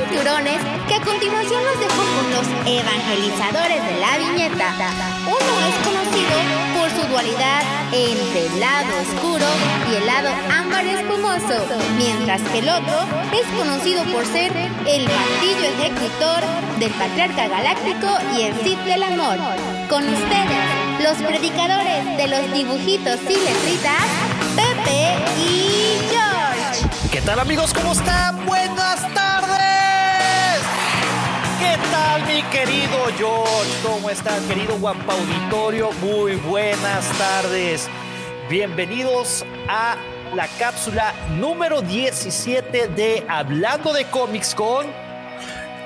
[0.00, 4.72] cinturones que a continuación los dejo con los evangelizadores de la viñeta.
[5.26, 6.36] Uno es conocido
[6.76, 7.62] por su dualidad
[7.92, 9.46] entre el lado oscuro
[9.90, 11.66] y el lado ámbar espumoso,
[11.96, 12.98] mientras que el otro
[13.32, 14.52] es conocido por ser
[14.86, 16.42] el martillo ejecutor
[16.78, 19.36] del patriarca galáctico y el Cid del amor.
[19.88, 24.06] Con ustedes, los predicadores de los dibujitos y letritas,
[24.56, 26.88] Pepe y George.
[27.10, 27.74] ¿Qué tal amigos?
[27.74, 28.46] ¿Cómo están?
[28.46, 29.39] Buenas tardes.
[31.90, 33.82] ¿Qué tal mi querido George?
[33.82, 35.90] ¿Cómo está querido Guampa Auditorio?
[36.00, 37.88] Muy buenas tardes.
[38.48, 39.96] Bienvenidos a
[40.36, 44.86] la cápsula número 17 de Hablando de cómics con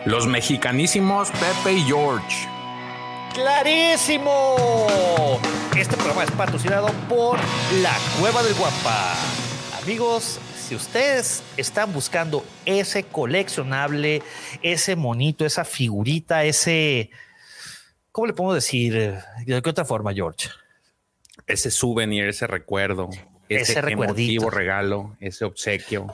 [0.05, 2.48] los mexicanísimos Pepe y George.
[3.33, 4.56] Clarísimo.
[5.74, 7.39] Este programa es patrocinado por
[7.80, 9.14] La Cueva del Guampa.
[9.83, 14.22] Amigos, si ustedes están buscando ese coleccionable,
[14.62, 17.10] ese monito, esa figurita, ese,
[18.10, 18.94] ¿cómo le podemos decir?
[19.44, 20.48] ¿De qué otra forma, George?
[21.46, 23.10] Ese souvenir, ese recuerdo,
[23.48, 26.06] ese, Ese emotivo regalo, ese obsequio,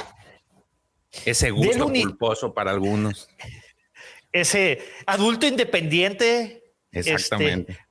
[1.25, 3.29] ese gusto culposo para algunos.
[4.33, 6.65] Ese adulto independiente.
[6.93, 7.73] Exactamente.
[7.73, 7.85] este,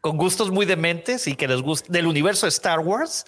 [0.00, 3.26] con gustos muy dementes y que les gusta del universo de Star Wars.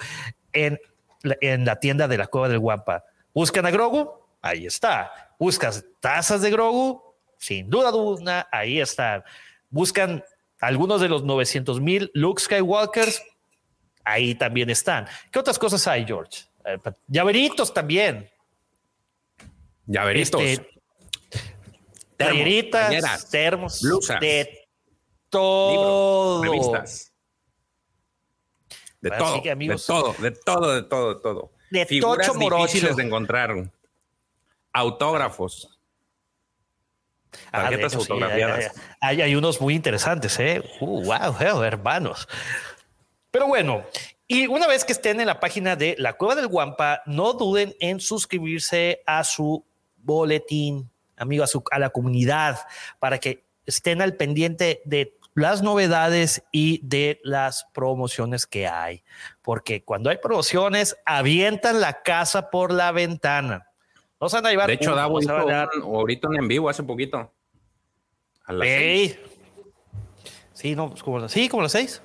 [0.52, 0.80] en,
[1.22, 3.04] la- en la tienda de la Cueva del Guampa.
[3.34, 5.12] Buscan a Grogu, ahí está.
[5.40, 7.02] Buscas tazas de Grogu,
[7.38, 9.24] sin duda alguna, ahí están.
[9.70, 10.24] Buscan
[10.60, 13.22] algunos de los 900 mil Luke Skywalkers,
[14.04, 15.08] ahí también están.
[15.32, 16.44] ¿Qué otras cosas hay, George?
[16.66, 16.78] Eh,
[17.08, 18.30] Llaveritos también.
[19.86, 20.42] Llaveritos.
[20.42, 20.70] Este,
[22.18, 24.68] playeras, termos, blusas, de
[25.30, 26.42] todo.
[26.44, 27.14] libros, revistas.
[29.02, 31.52] De Así todo, que, amigos- de todo, de todo, de todo, de todo.
[31.72, 32.64] De Figuras tocho morocho.
[32.68, 33.70] difíciles de encontrar.
[34.72, 35.70] Autógrafos.
[37.52, 38.72] Ah, Tarjetas hecho, sí, autografiadas.
[39.02, 40.64] hay, hay- hay unos muy interesantes, ¿eh?
[40.80, 42.28] Uh, wow, eh, hermanos.
[43.34, 43.84] Pero bueno,
[44.28, 47.74] y una vez que estén en la página de La Cueva del Guampa, no duden
[47.80, 49.66] en suscribirse a su
[49.98, 52.60] boletín, amigo, a, su, a la comunidad,
[53.00, 59.04] para que estén al pendiente de las novedades y de las promociones que hay.
[59.42, 63.68] Porque cuando hay promociones, avientan la casa por la ventana.
[64.22, 67.34] No se van a llevar De hecho, Davo hizo ahorita en vivo hace poquito.
[68.46, 69.18] A las seis.
[69.18, 69.20] Ey.
[70.54, 72.00] Sí, no, pues como las, sí, como las seis.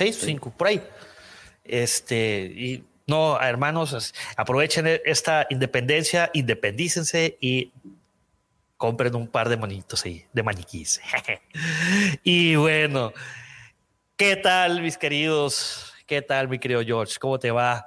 [0.00, 0.82] Seis o cinco, por ahí.
[1.62, 7.70] Este, y no, hermanos, aprovechen e- esta independencia, independícense y
[8.78, 11.02] compren un par de monitos ahí, de maniquís.
[12.24, 13.12] y bueno,
[14.16, 15.92] ¿qué tal, mis queridos?
[16.06, 17.18] ¿Qué tal, mi querido George?
[17.20, 17.86] ¿Cómo te va?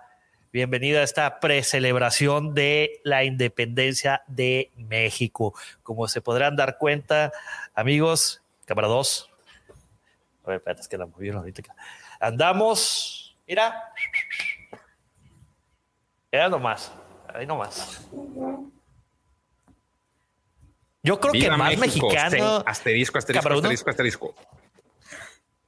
[0.52, 5.56] Bienvenido a esta precelebración de la independencia de México.
[5.82, 7.32] Como se podrán dar cuenta,
[7.74, 9.32] amigos, cámara 2.
[10.44, 11.64] A ver, espérate, es que la movieron ahorita.
[12.24, 13.92] Andamos, mira.
[16.32, 16.90] Era nomás,
[17.34, 18.08] ahí nomás.
[21.04, 22.58] Yo creo Viva que más México, mexicano.
[22.60, 24.36] sí, asterisco, asterisco, asterisco, asterisco.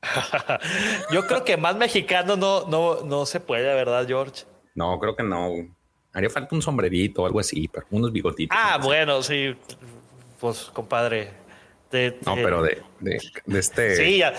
[1.12, 4.46] Yo creo que más mexicano no, no, no se puede, ¿verdad, George?
[4.76, 5.50] No, creo que no.
[6.14, 8.58] Haría falta un sombrerito o algo así, pero unos bigotitos.
[8.58, 8.88] Ah, no sé.
[8.88, 9.58] bueno, sí.
[10.40, 11.34] Pues, compadre.
[11.92, 13.96] de- No, pero de, de, de este.
[13.98, 14.34] Sí, ya-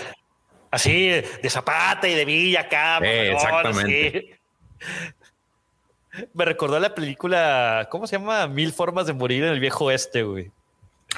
[0.71, 2.99] así, de Zapata y de Villa acá.
[3.01, 4.37] Mamalón, exactamente.
[4.81, 6.25] sí.
[6.33, 8.47] Me recordó la película, ¿cómo se llama?
[8.47, 10.51] Mil formas de morir en el viejo oeste, güey.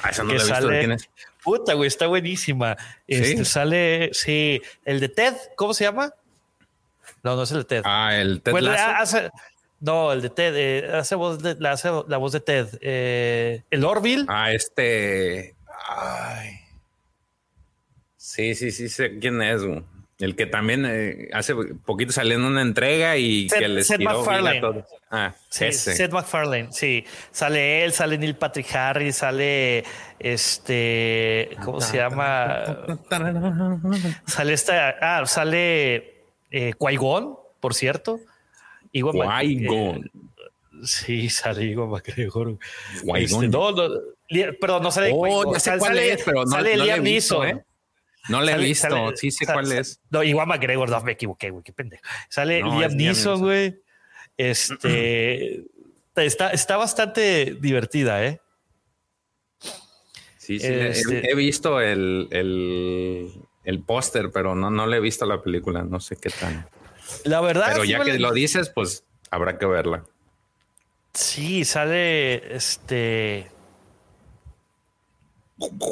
[0.02, 0.54] Ah, esa no que la he visto.
[0.54, 1.10] ¿de sale- quién es?
[1.42, 2.76] Puta, güey, está buenísima.
[3.06, 3.44] Este, ¿Sí?
[3.46, 6.12] Sale, sí, el de Ted, ¿cómo se llama?
[7.22, 7.82] No, no es el de Ted.
[7.86, 9.30] Ah, el Ted Bueno, hace-
[9.80, 12.66] no, el de Ted, eh, hace voz de, la, hace la voz de Ted.
[12.82, 14.26] Eh, el Orville.
[14.28, 15.54] Ah, este.
[15.88, 16.59] Ay.
[18.34, 19.62] Sí, sí, sí, sé quién es.
[19.64, 19.82] güey.
[20.18, 23.98] El que también eh, hace poquito salió en una entrega y Seth- que les Seth
[23.98, 24.58] tiró MacFarlane.
[24.58, 24.84] a todos.
[25.10, 25.94] Ah, Sí, ese.
[25.96, 27.04] Seth MacFarlane, sí.
[27.30, 29.82] Sale él, sale Neil Patrick Harris, sale
[30.18, 32.64] este, ¿cómo se llama?
[34.26, 38.20] Sale esta, ah, sale eh, Qui-Gon, por cierto.
[38.92, 40.04] Qui-Gon.
[40.04, 40.10] eh,
[40.84, 42.56] Sí, sale Iwan McGregor.
[43.16, 43.88] Este, no, no,
[44.60, 45.10] perdón, no sale.
[45.14, 47.48] Oh, ya sé cuál sale, es, pero no, sale no Liam Neeson.
[47.48, 47.64] ¿eh?
[48.28, 50.00] No le he visto, sale- sí sé cuál es.
[50.10, 52.02] No, Iwan McGregor, no me equivoqué, güey, qué pendejo.
[52.28, 53.80] Sale No, Liam es Liam Neeson, güey.
[54.36, 55.64] Este
[56.16, 58.40] está, está bastante divertida, ¿eh?
[60.38, 63.32] Sí, sí, he- Este- he, visto el, el,
[63.64, 66.68] el póster, pero no, no le he visto la película, no sé qué tal.
[67.24, 67.68] La verdad.
[67.72, 70.04] Pero sí ya que la- lo dices, pues habrá que verla.
[71.14, 73.50] Sí, sale este.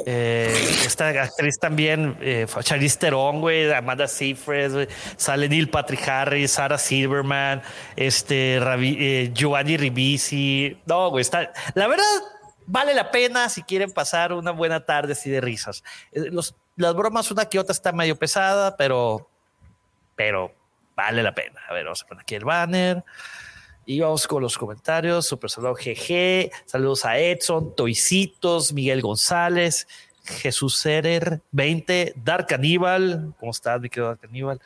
[0.05, 0.53] Eh,
[0.85, 4.87] esta actriz también, eh, Charlize Theron, güey, Amanda Seyfried, güey,
[5.17, 7.61] sale Neil Patrick Harris, Sarah Silverman,
[7.95, 10.77] este, Ravi- eh, Giovanni Ribisi.
[10.85, 11.51] No, güey, está.
[11.75, 12.03] La verdad,
[12.65, 15.83] vale la pena si quieren pasar una buena tarde así de risas.
[16.11, 19.29] Eh, los- las bromas, una que otra está medio pesada, pero,
[20.15, 20.53] pero
[20.95, 21.59] vale la pena.
[21.67, 23.03] A ver, vamos a poner aquí el banner.
[23.89, 25.25] Y vamos con los comentarios.
[25.25, 26.51] Super saludo GG.
[26.67, 29.87] Saludos a Edson, Toicitos, Miguel González,
[30.23, 33.33] Jesús Serer, 20, Dark Aníbal.
[33.39, 34.61] ¿Cómo estás, mi querido Dark Aníbal?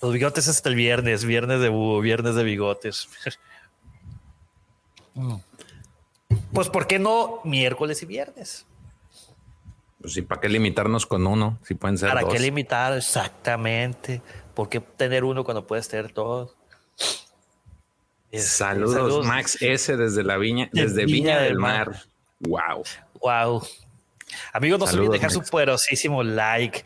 [0.00, 3.08] Los bigotes hasta el viernes, viernes de búho, viernes de bigotes.
[5.18, 5.36] Mm.
[6.52, 8.66] pues, ¿por qué no miércoles y viernes?
[9.98, 11.58] Pues sí, ¿para qué limitarnos con uno?
[11.62, 12.34] Si pueden ser ¿Para dos.
[12.34, 14.20] qué limitar exactamente?
[14.52, 16.54] ¿Por qué tener uno cuando puedes tener todos?
[18.30, 22.02] Este, Saludos, Max S desde la viña, De desde Viña, del Mar.
[22.40, 22.84] Wow.
[23.20, 23.66] Wow.
[24.52, 26.84] Amigos, no se olviden dejar su poderosísimo like.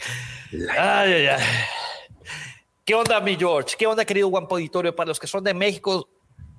[0.53, 0.81] Like.
[0.81, 1.45] Ay, ay, ay.
[2.85, 3.77] ¿Qué onda, mi George?
[3.79, 4.95] ¿Qué onda, querido Guampo Auditorio?
[4.95, 6.09] Para los que son de México,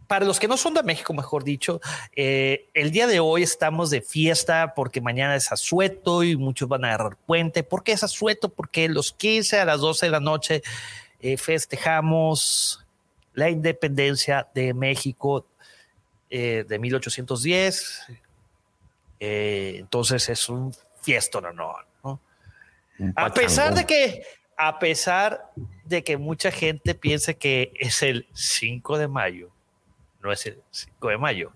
[0.07, 1.79] para los que no son de México, mejor dicho,
[2.15, 6.83] eh, el día de hoy estamos de fiesta porque mañana es asueto y muchos van
[6.83, 7.63] a agarrar puente.
[7.63, 8.49] ¿Por qué es asueto?
[8.49, 10.63] Porque los 15 a las 12 de la noche
[11.21, 12.80] eh, festejamos
[13.33, 15.45] la independencia de México
[16.29, 18.07] eh, de 1810.
[19.19, 21.75] Eh, entonces es un fiestón, ¿no?
[22.03, 22.19] ¿no?
[22.99, 24.23] Un A pesar de que,
[24.57, 25.51] a pesar
[25.85, 29.49] de que mucha gente piense que es el 5 de mayo,
[30.21, 31.51] no es el 5 de mayo.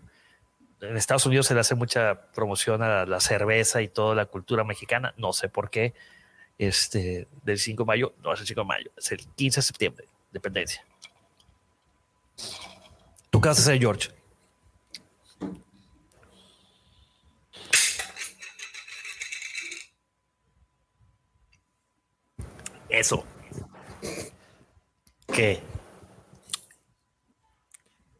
[0.81, 4.63] En Estados Unidos se le hace mucha promoción a la cerveza y toda la cultura
[4.63, 5.13] mexicana.
[5.17, 5.93] No sé por qué.
[6.57, 9.61] Este, del 5 de mayo, no es el 5 de mayo, es el 15 de
[9.61, 10.85] septiembre, dependencia.
[13.35, 14.09] ¿Tú qué vas a hacer, George?
[22.87, 23.25] Eso.
[25.33, 25.61] ¿Qué?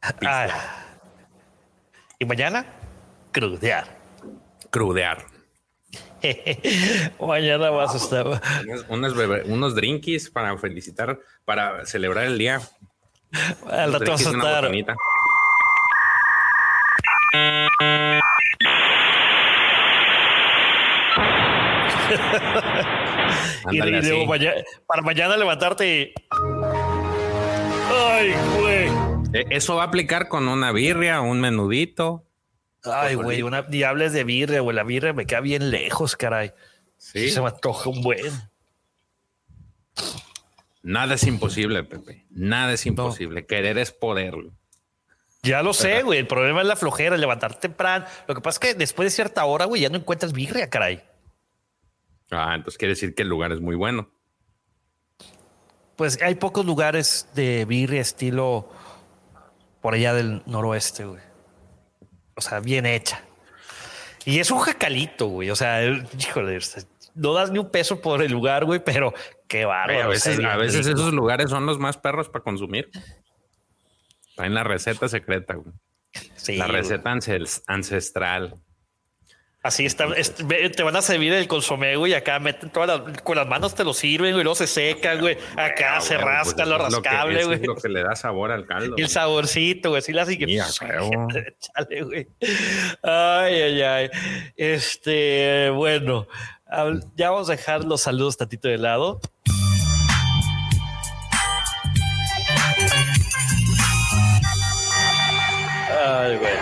[0.01, 0.49] Ah.
[2.19, 2.65] Y mañana,
[3.31, 3.97] crudear.
[4.69, 5.27] Crudear.
[7.21, 8.41] mañana vas a estar.
[8.89, 12.59] Unos, unos, unos drinkies para felicitar, para celebrar el día.
[13.69, 14.61] Al rato vas a estar.
[14.63, 14.95] botanita.
[23.71, 24.55] Y, luego mañana-
[24.87, 26.13] para mañana levantarte y.
[27.91, 28.87] Ay, güey.
[29.33, 32.25] Eh, Eso va a aplicar con una birria, un menudito.
[32.83, 34.75] Ay, güey, una diables de birria, güey.
[34.75, 36.53] La birria me queda bien lejos, caray.
[36.97, 37.29] Sí.
[37.29, 38.19] Se me antoja un buen.
[40.85, 42.27] Nada es imposible, Pepe.
[42.29, 43.47] Nada es imposible.
[43.47, 44.35] Querer es poder.
[44.35, 44.51] güey.
[45.41, 46.19] Ya lo sé, güey.
[46.19, 48.05] El problema es la flojera, levantar temprano.
[48.27, 51.01] Lo que pasa es que después de cierta hora, güey, ya no encuentras birria, caray.
[52.29, 54.11] Ah, entonces quiere decir que el lugar es muy bueno.
[55.95, 58.69] Pues hay pocos lugares de birria estilo
[59.81, 61.21] por allá del noroeste, güey.
[62.35, 63.23] O sea, bien hecha.
[64.23, 65.49] Y es un jacalito, güey.
[65.49, 66.59] O sea, híjole,
[67.15, 69.13] no das ni un peso por el lugar, güey, pero
[69.47, 70.03] qué bárbaro.
[70.03, 72.89] a veces, a veces esos lugares son los más perros para consumir.
[74.29, 75.73] Está en la receta secreta, güey.
[76.35, 78.55] Sí, la receta ances- ancestral.
[79.63, 80.05] Así está.
[80.13, 82.13] te van a servir el consomé, güey.
[82.13, 84.43] Acá meten todas las, con las manos te lo sirven, güey.
[84.43, 85.37] Luego se seca, güey.
[85.57, 87.61] Acá Ah, se pues rasca lo eso es que- rascable, güey.
[87.61, 88.93] Es lo que le da sabor al caldo.
[88.95, 89.99] Y el saborcito, güey.
[89.99, 90.45] Así la así que.
[90.45, 90.67] Sí, a
[91.01, 91.27] huevo.
[91.33, 92.27] Échale, güey.
[93.01, 94.09] Ay, ay, ay.
[94.55, 96.27] Este, bueno,
[97.15, 99.19] ya vamos a dejar los saludos tantito de lado.
[106.05, 106.53] Ay, güey.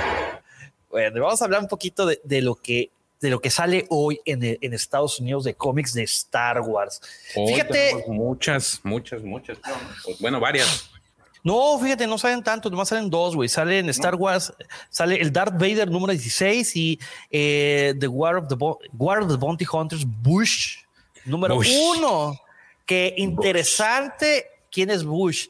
[0.89, 2.91] Bueno, vamos a hablar un poquito de, de lo que
[3.21, 6.99] de lo que sale hoy en, el- en Estados Unidos de cómics de Star Wars.
[7.35, 9.57] Hoy Fíjate, muchas, muchas, muchas.
[10.19, 10.89] Bueno, varias.
[11.43, 13.49] No, fíjate, no salen tantos, nomás salen dos, güey.
[13.49, 14.53] Sale en Star Wars,
[14.89, 19.29] sale el Darth Vader número 16 y eh, The War of the, Bo- War of
[19.29, 20.77] the Bounty Hunters Bush
[21.25, 21.69] número Bush.
[21.97, 22.39] uno.
[22.85, 25.47] Qué interesante quién es Bush.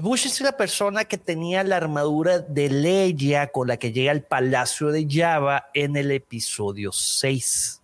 [0.00, 4.22] Bush es la persona que tenía la armadura de Leia con la que llega al
[4.22, 7.80] palacio de Java en el episodio 6.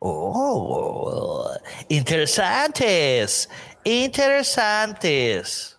[0.00, 1.50] Oh,
[1.88, 3.48] interesantes,
[3.88, 5.78] interesantes.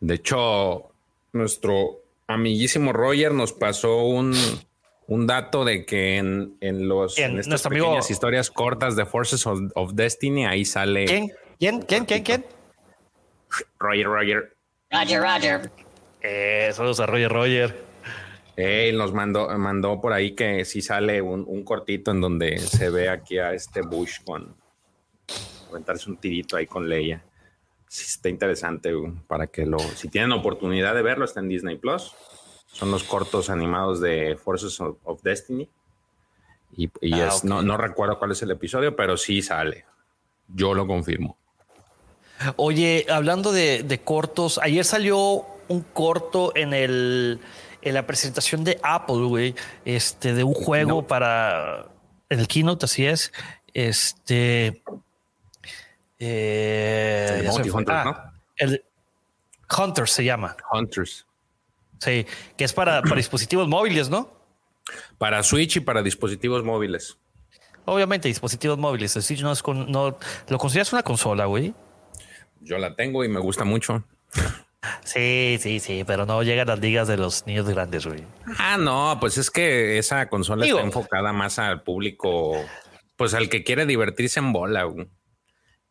[0.00, 0.90] De hecho,
[1.32, 4.34] nuestro amiguísimo Roger nos pasó un,
[5.06, 9.92] un dato de que en, en los en estas pequeñas historias cortas de Forces of,
[9.94, 11.04] Destiny, ahí sale.
[11.04, 11.32] ¿Quién?
[11.58, 11.82] ¿Quién?
[11.82, 12.04] ¿Quién?
[12.04, 12.22] ¿Quién?
[12.22, 12.44] ¿Quién?
[13.78, 14.56] Roger, Roger.
[14.90, 15.70] Roger, Roger.
[16.20, 17.88] Eh, saludos a Roger, Roger.
[18.56, 22.90] Él nos mandó, mandó por ahí que sí sale un, un, cortito en donde se
[22.90, 24.56] ve aquí a este Bush con
[25.68, 27.24] aventarse un tirito ahí con Leia.
[27.88, 28.92] Sí, está interesante
[29.26, 32.14] para que lo, si tienen oportunidad de verlo, está en Disney Plus.
[32.66, 35.68] Son los cortos animados de Forces of, Destiny.
[36.76, 39.86] Y, ah, es, no, no recuerdo cuál es el episodio, pero sí sale.
[40.48, 41.38] Yo lo confirmo.
[42.56, 47.40] Oye, hablando de, cortos, ayer salió un corto en el
[47.80, 51.86] en la presentación de Apple, güey, este, de un juego para
[52.28, 53.32] el keynote, así es.
[53.72, 54.82] Este.
[56.18, 58.32] Eh, el Hunters, ¿no?
[58.56, 58.84] El
[59.76, 60.56] Hunters se llama.
[60.72, 61.26] Hunters.
[61.98, 64.32] Sí, que es para, para dispositivos móviles, ¿no?
[65.18, 67.18] Para Switch y para dispositivos móviles.
[67.84, 69.16] Obviamente, dispositivos móviles.
[69.16, 71.74] El Switch no es con, no lo consideras una consola, güey.
[72.60, 74.04] Yo la tengo y me gusta mucho.
[75.04, 78.22] Sí, sí, sí, pero no llega a las ligas de los niños grandes, güey.
[78.58, 82.54] Ah, no, pues es que esa consola está enfocada más al público,
[83.16, 85.08] pues al que quiere divertirse en bola, güey.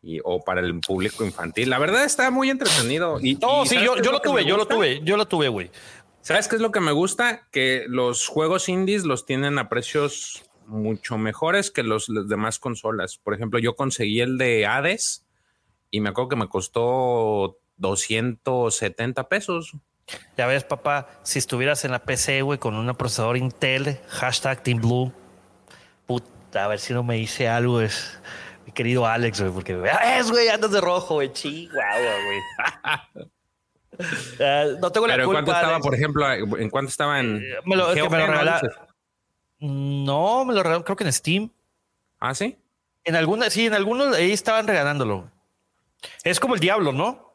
[0.08, 1.70] Y, o para el público infantil.
[1.70, 3.20] La verdad está muy entretenido.
[3.22, 5.70] Y, no, sí, yo, yo lo tuve, yo lo tuve, yo lo tuve, güey.
[6.22, 7.48] ¿Sabes qué es lo que me gusta?
[7.52, 13.18] Que los juegos indies los tienen a precios mucho mejores que los, las demás consolas.
[13.18, 15.26] Por ejemplo, yo conseguí el de Hades
[15.92, 19.74] y me acuerdo que me costó 270 pesos.
[20.38, 24.80] Ya ves, papá, si estuvieras en la PC, güey, con un procesador Intel, hashtag Team
[24.80, 25.12] Blue,
[26.06, 28.20] puta, a ver si no me dice algo, es
[28.78, 33.28] querido Alex, güey, porque es, güey, andas de rojo, güey, chihuahua, güey.
[33.98, 37.38] Uh, no tengo la Pero ¿en cuánto estaba, por ejemplo, en cuánto estaba en.
[37.38, 38.72] Eh, me lo, que me lo regalaron.
[39.60, 41.52] No, me lo regalaron, creo que en Steam.
[42.20, 42.56] ¿Ah, sí?
[43.04, 45.32] En alguna, sí, en algunos ahí estaban regalándolo.
[46.24, 47.26] Es como el diablo, ¿no?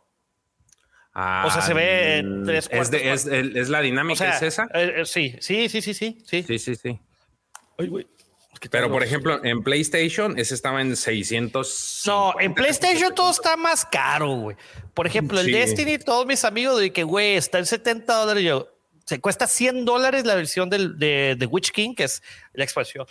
[1.14, 4.64] o sea, se ve mm, tres es, es, la dinámica, ¿es esa?
[4.72, 6.22] Eh, eh, sí, sí, sí, sí, sí.
[6.24, 7.00] Sí, sí, sí.
[8.70, 12.02] Pero, por ejemplo, en PlayStation, ese estaba en 600.
[12.06, 14.56] No, en PlayStation todo está más caro, güey.
[14.94, 18.44] Por ejemplo, el Destiny, todos mis amigos de que, güey, está en 70 dólares.
[18.44, 18.68] Yo,
[19.04, 23.06] se cuesta 100 dólares la versión del, de, de Witch King, que es la expansión.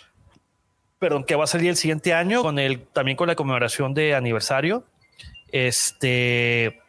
[0.98, 4.14] Perdón, que va a salir el siguiente año, con el, también con la conmemoración de
[4.14, 4.86] aniversario.
[5.50, 6.80] Este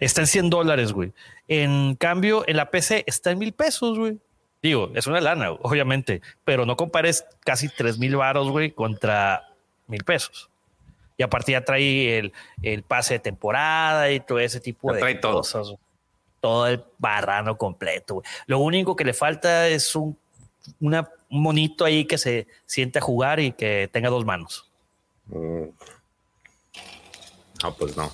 [0.00, 1.12] está en 100 dólares, güey.
[1.48, 4.18] En cambio, en la PC está en mil pesos, güey.
[4.64, 9.52] Digo, es una lana, obviamente, pero no compares casi tres mil varos, güey, contra
[9.88, 10.48] mil pesos.
[11.18, 15.20] Y aparte ya trae el, el, pase de temporada y todo ese tipo de trae
[15.20, 15.74] cosas.
[16.40, 16.66] Todo.
[16.66, 18.14] el barrano completo.
[18.14, 18.26] Güey.
[18.46, 20.16] Lo único que le falta es un,
[20.80, 24.72] una, monito ahí que se siente a jugar y que tenga dos manos.
[25.26, 25.64] Mm.
[27.62, 28.10] No, pues no.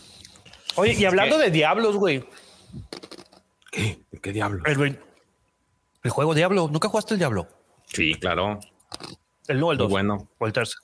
[0.75, 2.25] Oye, y hablando de diablos, güey.
[3.71, 4.00] ¿Qué?
[4.21, 4.64] ¿Qué diablo?
[4.66, 4.99] El,
[6.09, 6.69] juego Diablo.
[6.73, 7.47] ¿Nunca jugaste el Diablo?
[7.87, 8.59] Sí, claro.
[9.47, 9.90] El 1 el 2.
[9.90, 10.28] Bueno.
[10.38, 10.75] O el 3.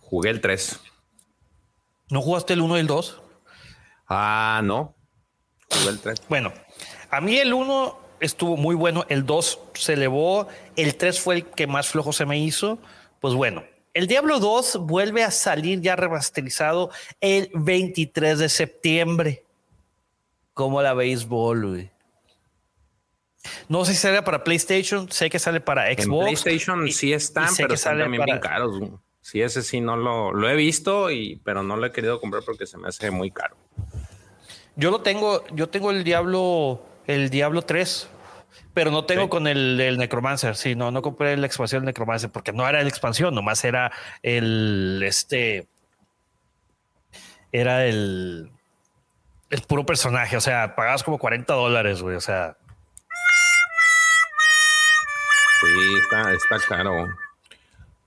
[0.00, 0.80] Jugué el 3.
[2.10, 3.22] ¿No jugaste el 1 y el 2?
[4.08, 4.94] Ah, no.
[5.70, 6.22] Jugué el 3.
[6.28, 6.52] Bueno,
[7.10, 9.04] a mí el 1 estuvo muy bueno.
[9.10, 10.48] El 2 se elevó.
[10.76, 12.78] El 3 fue el que más flojo se me hizo.
[13.20, 16.90] Pues bueno, el Diablo 2 vuelve a salir ya remasterizado
[17.20, 19.44] el 23 de septiembre.
[20.54, 21.90] Como la béisbol, güey.
[23.68, 26.28] No sé si sale para PlayStation, sé que sale para Xbox.
[26.28, 28.80] En PlayStation sí están, pero están también bien caros.
[29.20, 32.42] Sí, ese sí no lo, lo he visto, y, pero no lo he querido comprar
[32.44, 33.56] porque se me hace muy caro.
[34.76, 38.08] Yo lo tengo, yo tengo el Diablo, el Diablo 3
[38.74, 40.54] pero no tengo con el, Necromancer.
[40.54, 43.90] Sí, no, no compré la expansión del Necromancer porque no era la expansión, nomás era
[44.22, 45.66] el este.
[47.50, 48.52] Era el.
[49.50, 50.36] El puro personaje.
[50.36, 52.14] O sea, pagabas como 40 dólares, güey.
[52.14, 52.56] O sea.
[55.60, 57.08] Sí, está, está caro.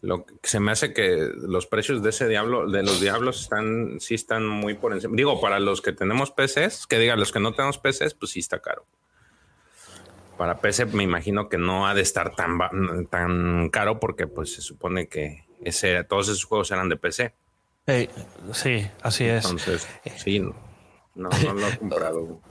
[0.01, 3.99] Lo que se me hace que los precios de ese diablo, de los diablos, están,
[3.99, 5.15] sí están muy por encima.
[5.15, 8.39] Digo, para los que tenemos PCs, que digan los que no tenemos PCs, pues sí
[8.39, 8.85] está caro
[10.41, 12.57] para PC me imagino que no ha de estar tan,
[13.11, 17.35] tan caro porque pues se supone que ese, todos esos juegos eran de PC.
[18.51, 19.45] sí, así es.
[19.45, 20.39] Entonces, sí.
[20.39, 20.55] No,
[21.13, 22.41] no lo he comprado.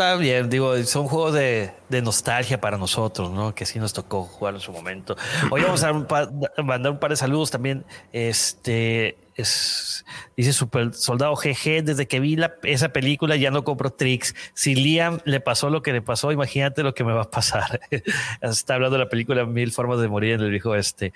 [0.00, 3.54] Está bien, digo, son juegos de, nostalgia para nosotros, ¿no?
[3.54, 5.14] Que sí nos tocó jugar en su momento.
[5.50, 7.84] Hoy vamos a mandar un par de saludos también.
[8.10, 10.04] Este, es,
[10.36, 14.34] dice Super Soldado GG, desde que vi esa película ya no compro tricks.
[14.54, 17.80] Si Liam le pasó lo que le pasó, imagínate lo que me va a pasar.
[18.40, 21.12] Está hablando de la película Mil Formas de Morir en el viejo este.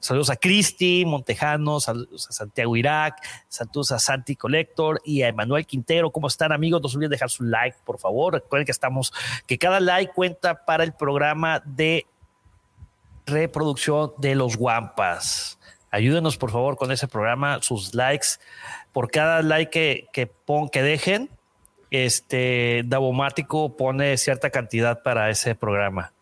[0.00, 3.16] Saludos a Cristi Montejano, saludos a Santiago Irak,
[3.48, 6.10] saludos a Santi Collector y a Emanuel Quintero.
[6.10, 6.82] ¿Cómo están amigos?
[6.82, 8.34] No se olviden dejar su like, por favor.
[8.34, 9.12] Recuerden que estamos,
[9.46, 12.06] que cada like cuenta para el programa de
[13.26, 15.55] reproducción de los guampas.
[15.96, 18.28] Ayúdenos, por favor, con ese programa, sus likes.
[18.92, 21.30] Por cada like que, que, pon, que dejen,
[21.90, 26.12] este Davomático pone cierta cantidad para ese programa.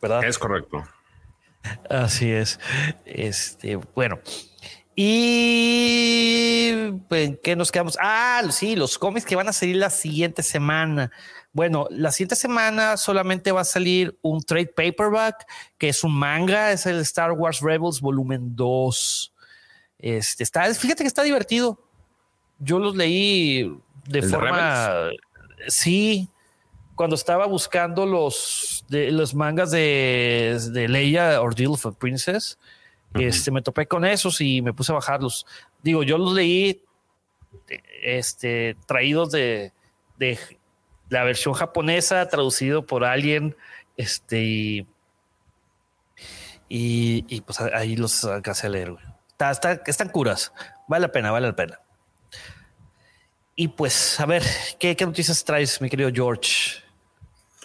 [0.00, 0.22] ¿Verdad?
[0.22, 0.84] Es correcto.
[1.90, 2.60] Así es.
[3.04, 4.20] Este, bueno.
[4.94, 7.98] Y pues, ¿qué nos quedamos?
[8.00, 11.10] Ah, sí, los cómics que van a salir la siguiente semana.
[11.52, 16.72] Bueno, la siguiente semana solamente va a salir un trade paperback, que es un manga,
[16.72, 19.32] es el Star Wars Rebels volumen 2.
[19.98, 21.78] Este está, fíjate que está divertido.
[22.58, 23.70] Yo los leí
[24.06, 25.10] de forma.
[25.68, 26.28] sí,
[26.94, 32.58] cuando estaba buscando los, de, los mangas de, de Leia Ordeal of a Princess,
[33.14, 35.46] este, me topé con esos y me puse a bajarlos.
[35.82, 36.82] Digo, yo los leí
[38.02, 39.72] este, traídos de,
[40.18, 40.38] de
[41.12, 43.54] la versión japonesa traducido por alguien,
[43.98, 44.86] este,
[46.68, 48.94] y, y, pues ahí los alcancé a leer.
[49.38, 50.54] Está, están curas,
[50.88, 51.80] vale la pena, vale la pena.
[53.54, 54.42] Y pues, a ver,
[54.78, 56.82] ¿qué, qué noticias traes, mi querido George?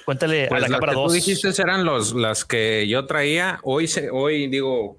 [0.03, 3.62] Cuéntale pues a la cámara que Tú dijiste eran los, las que yo traía.
[3.63, 4.97] Hoy, se, hoy digo,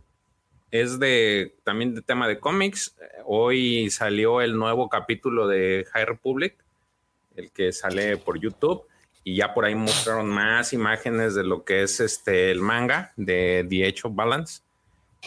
[0.70, 2.96] es de también de tema de cómics.
[3.26, 6.56] Hoy salió el nuevo capítulo de High Republic
[7.38, 8.82] el que sale por YouTube.
[9.24, 13.66] Y ya por ahí mostraron más imágenes de lo que es este el manga de
[13.68, 14.62] The Age of Balance.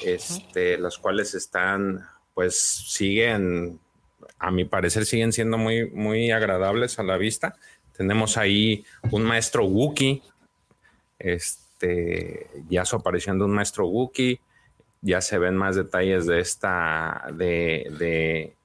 [0.03, 3.79] Este, las cuales están, pues siguen,
[4.39, 7.55] a mi parecer, siguen siendo muy, muy agradables a la vista.
[7.95, 10.23] Tenemos ahí un maestro Wookiee,
[11.19, 14.39] este, ya su aparición de un maestro Wookiee,
[15.01, 18.55] ya se ven más detalles de esta, de, de,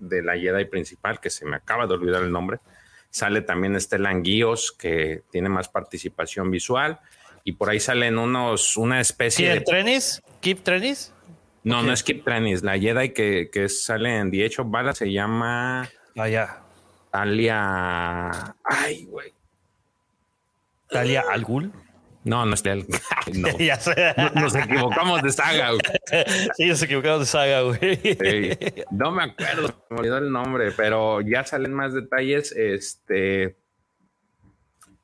[0.00, 2.58] de la Jedi principal, que se me acaba de olvidar el nombre,
[3.10, 7.00] Sale también Stellan Guíos, que tiene más participación visual.
[7.44, 9.60] Y por ahí salen unos, una especie de.
[9.60, 10.22] trenis?
[10.40, 11.12] ¿Keep trenis?
[11.62, 12.62] No, no es Keep trenis.
[12.62, 15.88] La Jedi que, que sale en The Age of Bala se llama.
[16.16, 16.62] Ah, ya.
[17.10, 18.54] Talia.
[18.64, 19.32] Ay, güey.
[20.88, 21.72] Talia Algul.
[22.24, 22.86] No, no es el.
[23.34, 23.48] No.
[24.40, 25.80] Nos equivocamos de saga, güey.
[26.56, 28.58] Sí, nos equivocamos de saga, güey.
[28.90, 32.52] No me acuerdo, me olvidó el nombre, pero ya salen más detalles.
[32.52, 33.56] Este.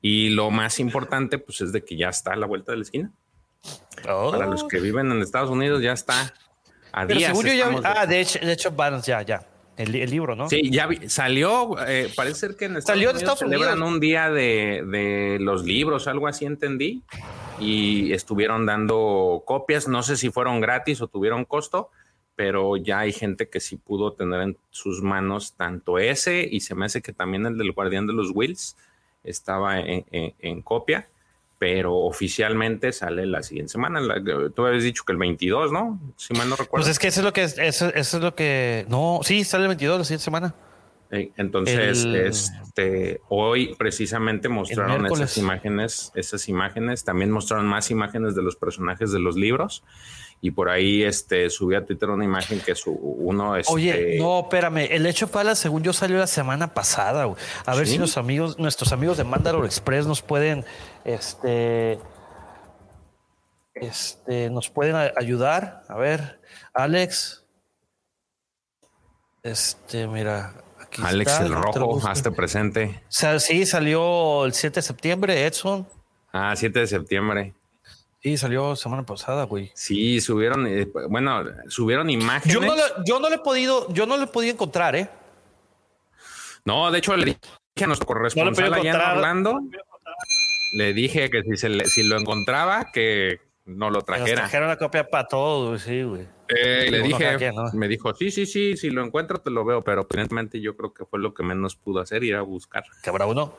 [0.03, 2.83] Y lo más importante, pues, es de que ya está a la vuelta de la
[2.83, 3.13] esquina.
[4.05, 6.35] Para los que viven en Estados Unidos, ya está.
[6.93, 7.43] A pero días.
[7.43, 8.75] Ya, ah, de hecho, de hecho,
[9.05, 9.47] ya, ya.
[9.77, 10.49] El, libro, ¿no?
[10.49, 14.83] Sí, ya salió, eh, parece ser que en Estados salió Unidos celebran un día de,
[14.87, 17.03] de, los libros, algo así entendí,
[17.61, 21.91] y estuvieron dando copias, no sé si fueron gratis o tuvieron costo,
[22.35, 26.75] pero ya hay gente que sí pudo tener en sus manos tanto ese y se
[26.75, 28.77] me hace que también el del Guardián de los Wills
[29.25, 31.09] estaba en, en copia
[31.59, 34.01] pero oficialmente sale la siguiente semana.
[34.55, 36.01] tú habías dicho que el 22, ¿no?
[36.17, 36.85] Si mal no recuerdo.
[36.85, 39.69] Pues es que eso es lo que eso, es lo que no, sí, sale el
[39.69, 40.55] 22 la siguiente semana.
[41.11, 48.57] entonces, este hoy precisamente mostraron esas imágenes, esas imágenes, también mostraron más imágenes de los
[48.57, 49.83] personajes de los libros
[50.41, 54.41] y por ahí este subí a Twitter una imagen que su uno este, Oye, no,
[54.41, 57.27] espérame, el hecho para según yo salió la semana pasada,
[57.65, 60.65] A ver si los amigos, nuestros amigos de Mandalore Express nos pueden
[61.07, 62.01] este
[63.75, 65.85] este nos pueden ayudar.
[65.89, 66.41] A ver,
[66.75, 67.45] Alex.
[69.43, 73.03] Este, mira, aquí Alex el Rojo, hazte presente.
[73.09, 75.87] sí, salió el 7 de septiembre, Edson.
[76.33, 77.55] Ah, 7 de septiembre.
[78.21, 79.71] Sí, salió semana pasada, güey.
[79.75, 82.53] Sí, subieron, eh, bueno, subieron imágenes.
[82.53, 85.09] Yo no, le, yo no le he podido, yo no le he podido encontrar, ¿eh?
[86.65, 87.39] No, de hecho le dije
[87.85, 89.61] a nuestro corresponsal allá en Orlando,
[90.73, 94.43] le dije que si, se si lo encontraba, que no lo trajera.
[94.43, 96.27] Trajeron la copia para todo, sí, güey.
[96.49, 100.03] Eh, le dije, me dijo, sí, sí, sí, si lo encuentro te lo veo, pero
[100.03, 102.85] aparentemente yo creo que fue lo que menos pudo hacer, ir a buscar.
[103.03, 103.57] Que habrá uno.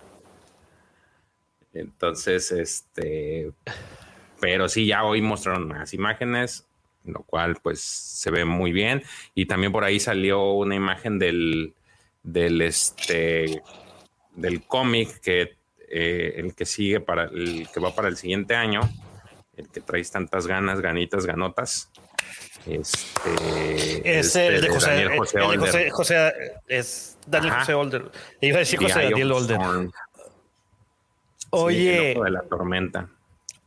[1.74, 3.52] Entonces, este,
[4.40, 6.66] pero sí, ya hoy mostraron más imágenes.
[7.04, 9.04] lo cual pues se ve muy bien.
[9.36, 11.74] Y también por ahí salió una imagen del,
[12.24, 13.62] del, este,
[14.36, 15.57] del cómic que
[15.90, 18.82] eh, el que sigue para el que va para el siguiente año,
[19.56, 21.90] el que traes tantas ganas, ganitas, ganotas.
[22.66, 25.90] Este, es el de José, Daniel José, Older.
[25.92, 26.34] José,
[26.68, 28.12] es Daniel José Older.
[28.42, 29.60] Iba a decir José Daniel Older.
[31.52, 32.20] Oye.
[32.22, 33.10] de la tormenta.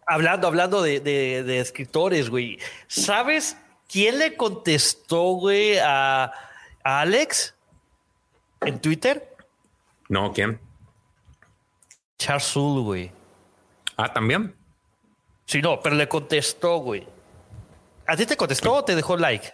[0.07, 2.59] Hablando, hablando de, de, de, escritores, güey.
[2.89, 3.57] ¿Sabes
[3.89, 6.25] quién le contestó, güey, a,
[6.85, 7.55] a Alex
[8.61, 9.35] en Twitter?
[10.09, 10.61] No, ¿quién?
[12.21, 13.13] Charles Soule, güey.
[13.97, 14.55] Ah, también.
[15.47, 17.07] Sí, no, pero le contestó, güey.
[18.07, 19.53] ¿A ti te contestó o te dejó like?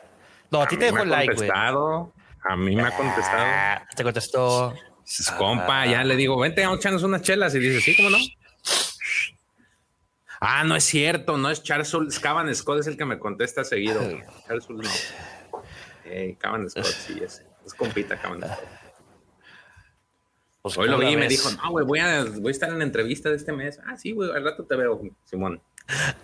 [0.50, 1.48] No, a, ti te dejó like, güey.
[1.48, 3.44] A mí me ha contestado.
[3.46, 4.74] Ah, te contestó.
[5.38, 7.54] compa, ya le digo, vente, a echarnos unas chelas.
[7.54, 8.18] Y dice, sí, ¿cómo no?
[10.40, 12.10] Ah, no es cierto, no es Charles Soule.
[12.20, 14.00] Cavan Scott es el que me contesta seguido.
[14.46, 15.60] Charles Soule no.
[16.04, 18.75] Eh, Cavan Scott, sí, es, es compita Cavan Scott.
[20.66, 22.78] Pues Hoy lo vi y me dijo, no, güey, voy a, voy a estar en
[22.78, 23.78] la entrevista de este mes.
[23.86, 25.60] Ah, sí, güey, al rato te veo, Simón.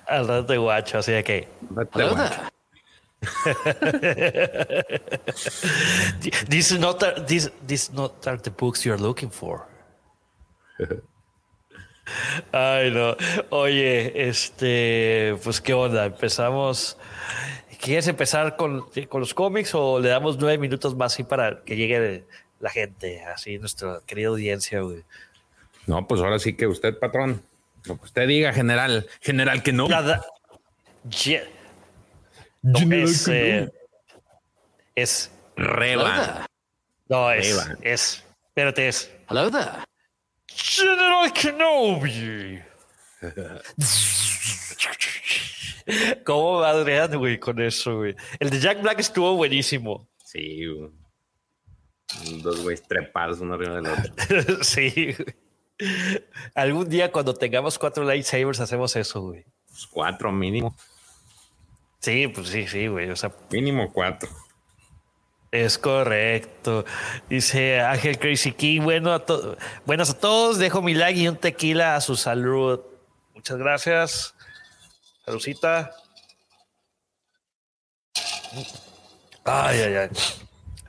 [0.09, 1.47] Al rato te guacho, así de que.
[6.49, 9.65] these, not are, these, these not are the books you're looking for.
[12.51, 13.17] Ay, no.
[13.51, 16.07] Oye, este, pues qué onda.
[16.07, 16.99] Empezamos.
[17.81, 21.77] ¿Quieres empezar con, con los cómics o le damos nueve minutos más así para que
[21.77, 22.27] llegue
[22.63, 25.03] la gente, así nuestra querida audiencia, güey.
[25.87, 27.43] No, pues ahora sí que usted, patrón.
[27.85, 29.89] Lo que usted diga, general, general que no.
[29.89, 30.25] Nada.
[32.63, 33.69] No, es, eh,
[34.95, 36.47] es Reba.
[37.09, 37.77] No, es, Reba.
[37.83, 39.11] es, espérate, es.
[39.29, 39.83] Hello there.
[40.47, 42.63] General Kenobi.
[46.25, 48.15] ¿Cómo va Adrián, güey, con eso, güey?
[48.39, 50.09] El de Jack Black estuvo buenísimo.
[50.25, 51.02] Sí, güey.
[52.43, 54.63] Dos güeyes trepados uno arriba del otro.
[54.65, 55.15] sí.
[56.55, 59.45] Algún día cuando tengamos cuatro lightsabers hacemos eso, güey.
[59.69, 60.77] Pues cuatro mínimo.
[61.99, 63.11] Sí, pues sí, sí, güey.
[63.11, 64.29] O sea, mínimo cuatro.
[65.51, 66.85] Es correcto.
[67.29, 68.81] Dice Ángel Crazy King.
[68.83, 69.23] Bueno, a
[69.85, 70.59] buenas a todos.
[70.59, 72.81] Dejo mi like y un tequila a su salud.
[73.35, 74.35] Muchas gracias.
[75.25, 75.93] Saludcita.
[79.45, 80.09] Ay, ay, ay.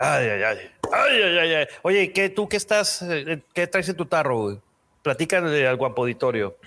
[0.04, 0.72] Ay, ay, ay.
[0.92, 4.60] Ay, ay, ay, Oye, ¿qué, ¿tú qué estás, eh, qué traes en tu tarro, güey?
[5.02, 6.58] Platícale al guapo auditorio.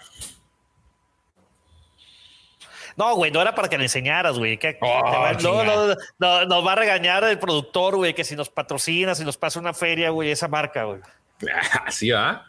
[2.97, 4.59] No, güey, no era para que le enseñaras, güey.
[4.81, 9.15] Oh, no, no, no, nos va a regañar el productor, güey, que si nos patrocina,
[9.15, 11.01] si nos pasa una feria, güey, esa marca, güey.
[11.85, 12.43] Así, ¿ah?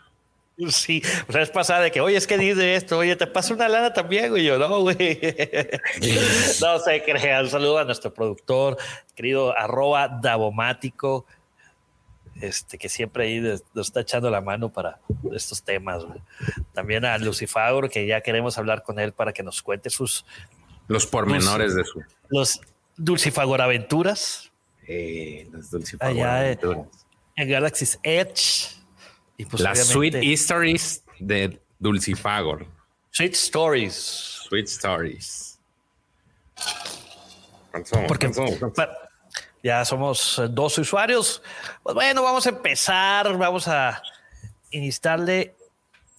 [0.70, 3.54] Sí, o sea, es pasada de que, oye, es que dice esto, oye, te pasa
[3.54, 4.43] una lana también, güey.
[4.43, 4.98] Yo, no, güey.
[6.62, 7.41] no se crea.
[7.41, 8.76] Un saludo a nuestro productor,
[9.13, 11.28] querido arroba Davomático,
[12.41, 15.00] este, que siempre ahí nos está echando la mano para
[15.32, 16.04] estos temas.
[16.04, 16.20] Güey.
[16.74, 20.26] También a Lucifago, que ya queremos hablar con él para que nos cuente sus.
[20.88, 22.02] Los pormenores de su.
[22.30, 22.62] Los
[22.96, 24.52] Dulcifagor Aventuras.
[24.88, 26.88] Eh, los Dulcifagor Aventuras.
[27.36, 28.76] En Galaxy's Edge.
[29.45, 32.65] Pues, Las Sweet Stories de Dulcifagor.
[33.12, 33.93] Sweet Stories.
[34.50, 35.60] Sweet Stories.
[38.08, 38.32] Porque
[39.63, 41.41] ya somos dos usuarios.
[41.84, 43.38] Pues bueno, vamos a empezar.
[43.38, 44.02] Vamos a
[44.71, 45.56] iniciarle.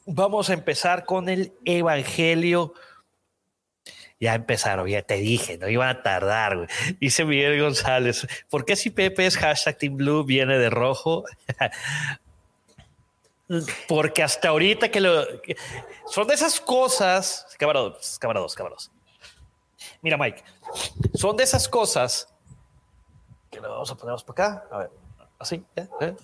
[0.07, 2.75] Vamos a empezar con el Evangelio.
[4.21, 6.57] Ya empezaron, ya te dije, no iban a tardar.
[6.57, 6.69] Güey.
[7.01, 11.25] Dice Miguel González, ¿por qué si Pepe es hashtag Team Blue viene de rojo?
[13.89, 15.25] Porque hasta ahorita que lo.
[16.07, 17.47] son de esas cosas.
[17.59, 18.91] Cámara dos, cámara dos, cámara dos.
[20.03, 20.45] Mira, Mike.
[21.15, 22.29] Son de esas cosas
[23.51, 24.69] que lo vamos a poner para acá.
[24.71, 24.91] A ver,
[25.39, 25.89] así, ¿eh?
[26.01, 26.17] ¿Eh?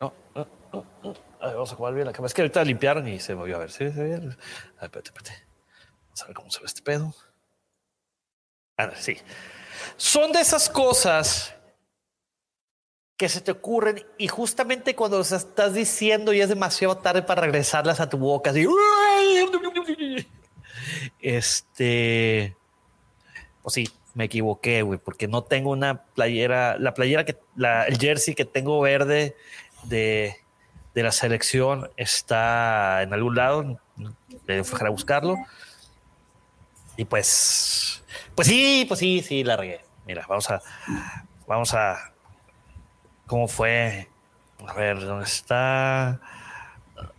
[0.00, 1.14] No, no, no, no.
[1.40, 2.28] A ver, vamos a jugar bien la cámara.
[2.28, 3.56] Es que ahorita limpiaron y se movió.
[3.56, 3.90] A ver, ¿sí?
[3.90, 4.14] ¿Se ve?
[4.14, 4.38] A ver,
[4.80, 5.46] espérate, espérate.
[6.04, 7.14] Vamos a ver cómo se ve este pedo.
[8.78, 9.18] Ah, sí.
[9.96, 11.54] Son de esas cosas
[13.18, 17.42] que se te ocurren y justamente cuando se estás diciendo y es demasiado tarde para
[17.42, 18.64] regresarlas a tu boca, así,
[21.18, 22.56] este,
[23.62, 27.98] pues sí, me equivoqué, güey, porque no tengo una playera, la playera que, la, el
[27.98, 29.36] jersey que tengo verde
[29.82, 30.36] de,
[30.94, 33.80] de la selección está en algún lado,
[34.46, 35.36] de a buscarlo.
[36.96, 38.04] Y pues,
[38.36, 39.80] pues sí, pues sí, sí, la regué.
[40.06, 40.62] Mira, vamos a,
[41.46, 42.12] vamos a,
[43.28, 44.08] ¿Cómo fue?
[44.66, 46.18] A ver, ¿dónde está?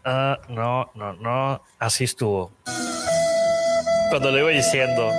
[0.03, 1.61] Uh, no, no, no.
[1.77, 2.51] Así estuvo.
[4.09, 5.11] cuando le iba diciendo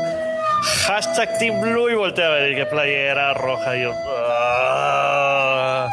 [0.87, 3.77] hashtag Team Blue y volteé a ver qué playera roja.
[3.77, 5.91] Y yo, ah".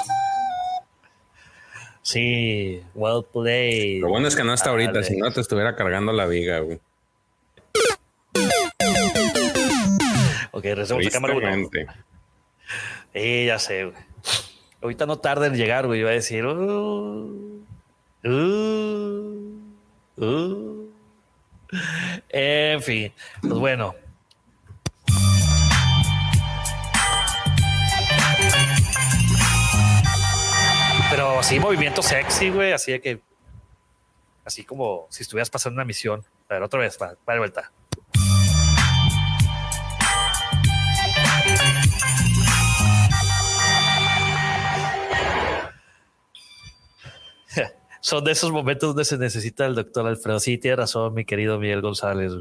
[2.02, 4.02] Sí, well played.
[4.02, 6.80] Lo bueno es que no está ahorita, si no te estuviera cargando la viga, güey.
[10.52, 11.56] Ok, regresamos a cámara.
[13.14, 14.08] Sí, ya sé, güey.
[14.82, 16.02] Ahorita no tarda en llegar, güey.
[16.02, 17.64] Iba a decir, uh,
[18.24, 19.62] uh,
[20.18, 20.90] uh.
[22.30, 23.12] En fin,
[23.42, 23.96] pues bueno.
[31.10, 32.74] Pero sí, movimiento sexy, güey.
[32.74, 33.20] Así de que.
[34.46, 36.24] Así como si estuvieras pasando una misión.
[36.50, 37.72] A ver, otra vez, para, para vuelta.
[48.08, 50.40] Son de esos momentos donde se necesita el doctor Alfredo.
[50.40, 52.32] Sí, tiene razón, mi querido Miguel González.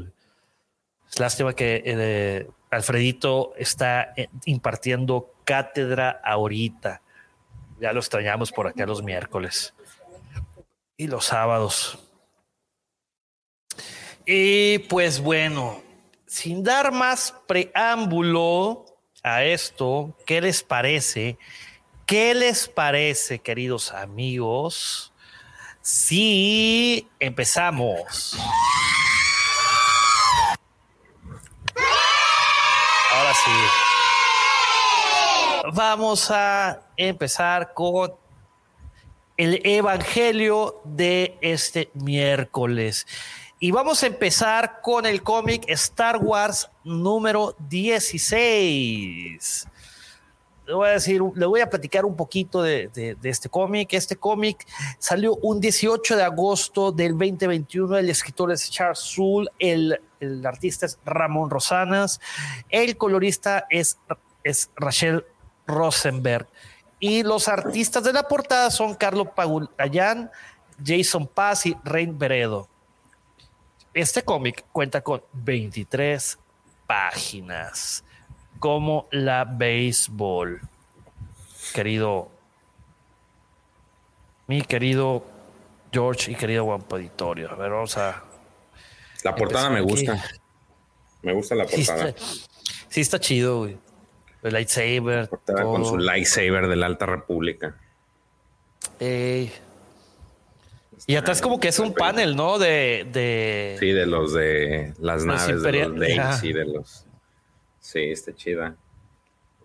[1.11, 7.01] Es lástima que eh, Alfredito está eh, impartiendo cátedra ahorita.
[7.81, 9.73] Ya lo extrañamos por acá los miércoles
[10.95, 11.99] y los sábados.
[14.25, 15.81] Y pues bueno,
[16.25, 18.85] sin dar más preámbulo
[19.21, 21.37] a esto, ¿qué les parece?
[22.05, 25.11] ¿Qué les parece, queridos amigos?
[25.89, 28.37] Si empezamos.
[33.13, 33.51] Ahora sí.
[35.71, 38.11] Vamos a empezar con
[39.37, 43.07] el Evangelio de este miércoles.
[43.57, 49.65] Y vamos a empezar con el cómic Star Wars número 16.
[50.67, 53.93] Le voy a decir, le voy a platicar un poquito de, este cómic.
[53.93, 54.67] Este cómic
[54.99, 57.97] salió un 18 de agosto del 2021.
[57.97, 59.97] El escritor es Charles Soule, el,
[60.45, 62.19] artista es Ramón Rosanas,
[62.67, 63.97] el colorista es,
[64.43, 65.25] es Rachel
[65.67, 66.47] Rosenberg.
[66.99, 70.29] Y los artistas de la portada son Carlos Pagulayan,
[70.83, 72.67] Jason Paz y Rain Beredo.
[73.93, 76.37] Este cómic cuenta con 23
[76.85, 78.03] páginas,
[78.59, 80.61] como la béisbol.
[81.73, 82.31] Querido,
[84.47, 85.23] mi querido
[85.91, 87.51] George y querido Juan Auditorio.
[87.51, 88.23] A ver, vamos a.
[89.23, 90.13] La portada me gusta.
[90.13, 90.23] Aquí.
[91.23, 91.77] Me gusta la portada.
[91.77, 92.15] Sí está,
[92.89, 93.77] sí está chido, güey.
[94.43, 95.27] El lightsaber.
[95.27, 95.71] Todo.
[95.71, 97.75] Con su lightsaber de la Alta República.
[98.99, 99.51] Ey.
[101.05, 102.59] Y atrás como que es un panel, ¿no?
[102.59, 103.77] De, de...
[103.79, 107.06] Sí, de los de las naves, de los y de los...
[107.87, 108.75] Sí, está chida.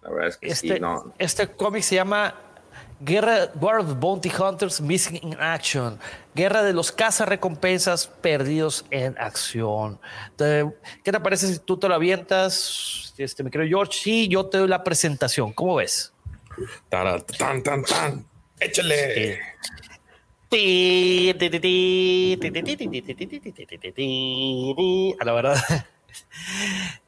[0.00, 1.12] La verdad es que este, sí, no.
[1.18, 2.32] Este cómic se llama
[3.00, 5.98] Guerra War of Bounty Hunters Missing in Action.
[6.32, 9.98] Guerra de los cazarrecompensas perdidos en acción.
[10.38, 13.12] ¿Qué te parece si tú te lo avientas?
[13.18, 13.98] Este, me creo George.
[14.00, 15.52] Sí, yo te doy la presentación.
[15.52, 16.12] ¿Cómo ves?
[16.88, 18.24] Tan, tan, tan, tan.
[18.60, 19.40] Échale.
[25.18, 25.56] A la verdad.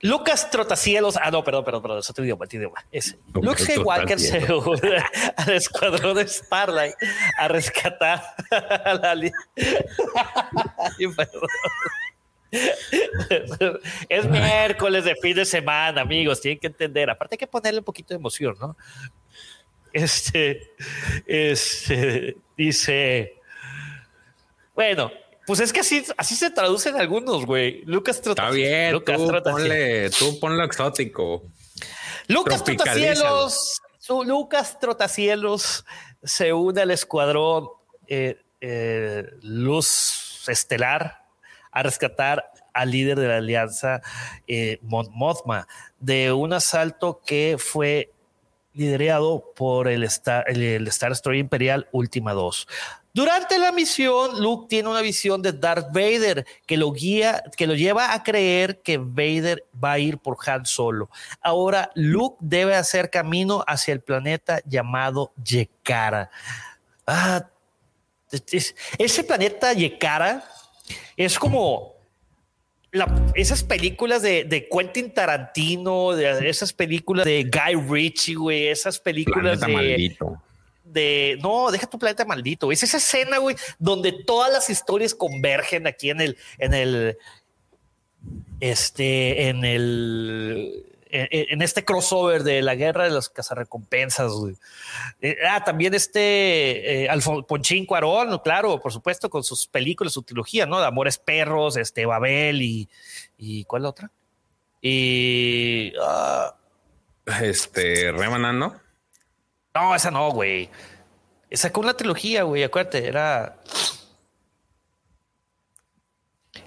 [0.01, 1.17] Lucas Trotacielos.
[1.17, 1.99] Ah, no, perdón, perdón, perdón.
[2.01, 2.85] Es otro idioma, otro idioma.
[2.91, 5.03] Es Luke Skywalker se une
[5.37, 6.95] al escuadrón de Starlight
[7.39, 9.15] a rescatar a la.
[14.09, 16.41] es miércoles de fin de semana, amigos.
[16.41, 17.11] Tienen que entender.
[17.11, 18.77] Aparte, hay que ponerle un poquito de emoción, ¿no?
[19.93, 20.73] Este,
[21.27, 23.41] este dice,
[24.75, 25.13] bueno,
[25.47, 27.83] pues es que así, así se traducen algunos, güey.
[27.85, 31.43] Lucas Está bien, Lucas tú, ponle, tú ponlo exótico.
[32.29, 33.81] Lucas Trotacielos,
[34.25, 35.85] Lucas Trotacielos
[36.23, 37.69] se une al escuadrón
[38.07, 41.23] eh, eh, Luz Estelar
[41.71, 44.01] a rescatar al líder de la alianza,
[44.47, 45.69] eh, Mothma,
[46.01, 48.11] de un asalto que fue
[48.73, 52.67] liderado por el Star, el, el Star Destroyer Imperial Última 2.
[53.15, 57.77] Durante la misión, Luke tiene una visión de Darth Vader que lo guía, que lo
[57.77, 61.09] lleva a creer que Vader va a ir por Han Solo.
[61.41, 66.29] Ahora Luke debe hacer camino hacia el planeta llamado Yekara.
[67.07, 67.49] Ah,
[68.99, 70.45] ese planeta Yekara
[71.17, 71.95] es como
[72.91, 78.99] la, esas películas de, de, Quentin Tarantino, de esas películas de Guy Ritchie, güey, esas
[78.99, 79.73] películas planeta de.
[79.73, 80.43] Maldito
[80.95, 82.73] de no, deja tu planeta maldito.
[82.73, 87.19] Es esa escena, güey, donde todas las historias convergen aquí en el, en el,
[88.61, 94.33] este, en el, en, este crossover de la guerra de las cazarrecompensas.
[95.21, 97.09] Eh, ah, también este eh,
[97.47, 100.81] Ponchín Cuarón, claro, por supuesto, con sus películas, su trilogía, ¿no?
[100.81, 102.89] De Amores Perros, este Babel y,
[103.37, 104.11] y ¿cuál otra?
[104.81, 106.55] Y ah,
[107.43, 108.84] este Remanan, ¿no?
[109.75, 110.71] No, esa no, güey.
[111.53, 113.59] Sacó una trilogía, güey, acuérdate, era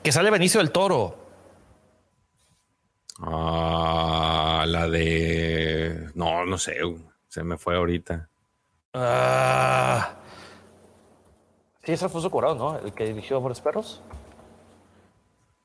[0.08, 1.18] que sale Benicio del Toro.
[3.20, 6.12] Ah, la de.
[6.14, 6.78] No, no sé.
[7.28, 8.30] Se me fue ahorita.
[8.94, 10.16] Ah.
[11.84, 12.80] Sí, es Alfonso Cuarón, ¿no?
[12.80, 14.02] El que dirigió Amores Perros.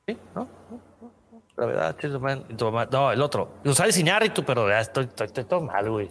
[0.07, 0.49] Sí, ¿no?
[1.57, 1.97] Gravedad,
[2.91, 3.59] No, el otro.
[3.65, 6.11] González Iñárritu, pero ya estoy, estoy, todo mal, güey.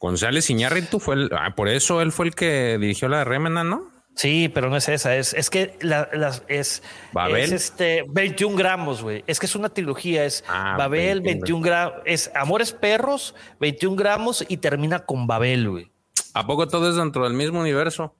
[0.00, 1.30] González Iñárritu fue el.
[1.32, 3.90] Ah, por eso él fue el que dirigió la de Remena, ¿no?
[4.16, 6.08] Sí, pero no es esa, es, es que la,
[6.48, 6.82] es,
[7.12, 7.52] Babel.
[7.52, 9.22] este 21 gramos, güey.
[9.26, 14.44] Es que es una trilogía, es ah, Babel, 21, gramos, es Amores Perros, 21 gramos
[14.48, 15.92] y termina con Babel, güey.
[16.34, 18.16] ¿A poco todo es dentro del mismo universo?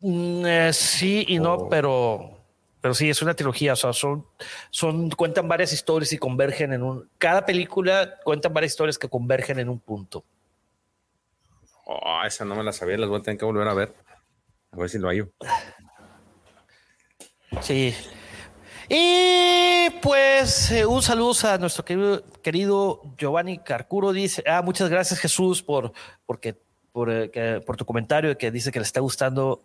[0.00, 1.68] Mm, eh, sí y no, oh.
[1.68, 2.44] pero,
[2.80, 3.74] pero sí, es una trilogía.
[3.74, 4.24] O sea, son,
[4.70, 7.08] son, cuentan varias historias y convergen en un.
[7.18, 10.24] Cada película cuentan varias historias que convergen en un punto.
[11.90, 13.94] Oh, esa no me la sabía, las voy a tener que volver a ver.
[14.72, 15.22] A ver si lo hay.
[17.62, 17.94] Sí.
[18.90, 24.12] Y pues eh, un saludo a nuestro querido, querido, Giovanni Carcuro.
[24.12, 25.92] Dice, ah, muchas gracias Jesús por,
[26.26, 26.58] porque,
[26.92, 29.62] por, eh, por tu comentario que dice que le está gustando,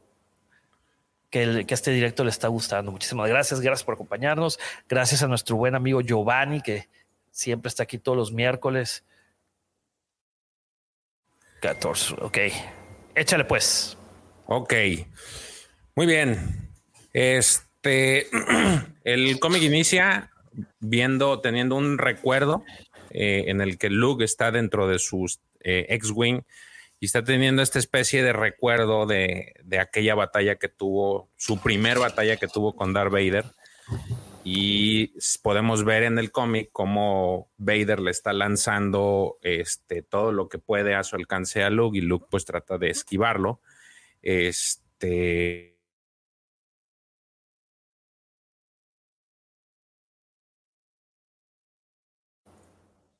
[1.29, 2.89] que, que este directo le está gustando.
[2.93, 4.57] Muchísimas gracias, gracias por acompañarnos.
[4.87, 6.87] Gracias a nuestro buen amigo Giovanni que
[7.31, 9.03] siempre está aquí todos los miércoles.
[11.63, 12.37] 14, ok.
[13.15, 13.97] Échale pues.
[14.47, 14.73] Ok,
[15.95, 16.69] muy bien.
[17.13, 18.27] Este,
[19.05, 20.29] el cómic inicia
[20.81, 22.65] viendo, teniendo un recuerdo
[23.11, 26.41] eh, en el que Luke está dentro de sus eh, X-Wing
[26.99, 31.97] y está teniendo esta especie de recuerdo de, de, aquella batalla que tuvo, su primer
[31.97, 33.45] batalla que tuvo con Darth Vader.
[34.43, 40.59] Y podemos ver en el cómic cómo Vader le está lanzando este, todo lo que
[40.59, 43.61] puede a su alcance a Luke y Luke pues trata de esquivarlo
[44.23, 45.77] este.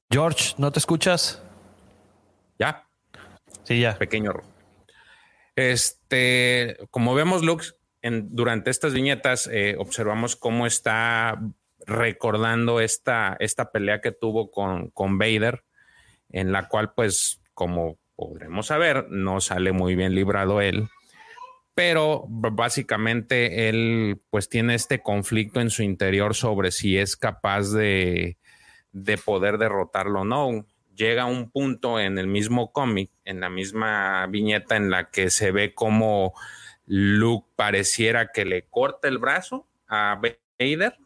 [0.10, 1.42] George, ¿no te escuchas?
[2.60, 2.88] Ya.
[3.64, 3.98] Sí, ya.
[3.98, 4.32] Pequeño.
[5.56, 11.40] Este, como vemos, Lux, durante estas viñetas eh, observamos cómo está
[11.86, 15.64] recordando esta, esta pelea que tuvo con, con Vader,
[16.30, 20.88] en la cual, pues, como podremos saber, no sale muy bien librado él,
[21.74, 28.38] pero básicamente él pues tiene este conflicto en su interior sobre si es capaz de,
[28.92, 30.66] de poder derrotarlo o no.
[30.96, 35.52] Llega un punto en el mismo cómic, en la misma viñeta en la que se
[35.52, 36.34] ve como
[36.86, 40.20] Luke pareciera que le corta el brazo a
[40.60, 40.98] Vader.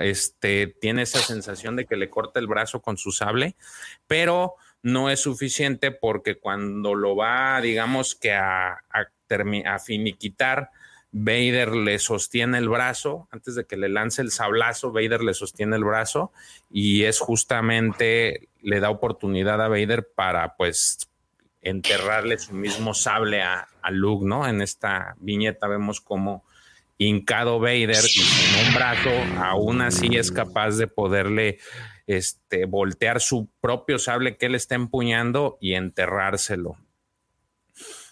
[0.00, 3.54] Este, tiene esa sensación de que le corta el brazo con su sable,
[4.08, 10.70] pero no es suficiente porque cuando lo va, digamos que a, a, finiquitar,
[11.10, 15.76] Vader le sostiene el brazo, antes de que le lance el sablazo, Vader le sostiene
[15.76, 16.32] el brazo
[16.70, 21.08] y es justamente, le da oportunidad a Vader para pues
[21.62, 24.46] enterrarle su mismo sable a, a Luke, ¿no?
[24.46, 26.44] En esta viñeta vemos como
[26.98, 29.10] hincado Vader y sin un brazo,
[29.42, 31.58] aún así es capaz de poderle
[32.06, 36.76] este, voltear su propio sable que él está empuñando y enterrárselo.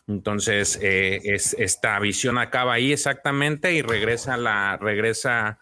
[0.06, 5.58] Entonces, eh, esta visión acaba ahí exactamente y regresa la, regresa,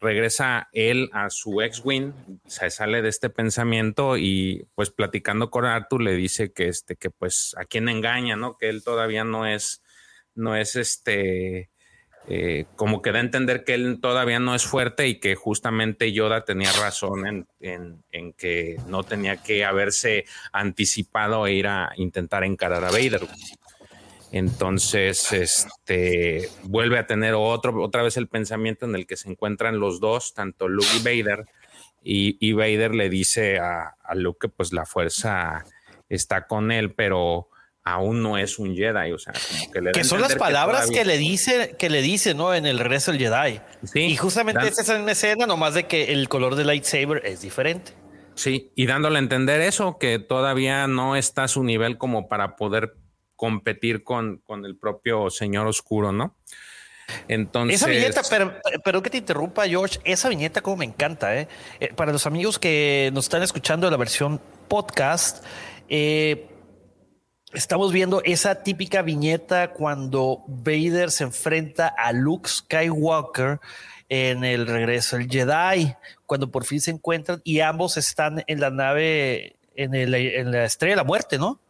[0.00, 2.14] regresa él a su ex-win,
[2.46, 7.10] se sale de este pensamiento y pues platicando con Arthur le dice que este, que
[7.10, 8.56] pues a quién engaña, ¿no?
[8.56, 9.82] Que él todavía no es,
[10.34, 11.70] no es este,
[12.28, 16.12] eh, como que da a entender que él todavía no es fuerte y que justamente
[16.12, 22.84] Yoda tenía razón en, que no tenía que haberse anticipado e ir a intentar encarar
[22.84, 23.22] a Vader.
[24.36, 29.80] Entonces, este vuelve a tener otro, otra vez el pensamiento en el que se encuentran
[29.80, 31.46] los dos, tanto Luke y Vader,
[32.08, 35.64] y, Vader le dice a, a Luke que pues la fuerza
[36.08, 37.48] está con él, pero
[37.86, 41.04] aún no es un Jedi, o sea, como que le Que son las palabras que,
[41.04, 42.52] le dice, que le dice, ¿no?
[42.52, 43.60] En el regreso del Jedi.
[43.84, 47.42] Sí, y justamente esa es una escena, nomás de que el color del lightsaber es
[47.42, 47.92] diferente.
[48.34, 52.56] Sí, y dándole a entender eso, que todavía no está a su nivel como para
[52.56, 52.96] poder
[53.36, 56.34] competir con, con el propio Señor Oscuro, ¿no?
[57.28, 57.76] Entonces.
[57.76, 61.48] Esa viñeta, pero, pero que te interrumpa, George, esa viñeta como me encanta, ¿eh?
[61.80, 65.44] Eh, para los amigos que nos están escuchando la versión podcast,
[65.88, 66.48] eh,
[67.52, 73.60] estamos viendo esa típica viñeta cuando Vader se enfrenta a Luke Skywalker
[74.08, 75.94] en el regreso del Jedi,
[76.26, 80.64] cuando por fin se encuentran y ambos están en la nave, en, el, en la
[80.64, 81.60] estrella de la muerte, ¿no?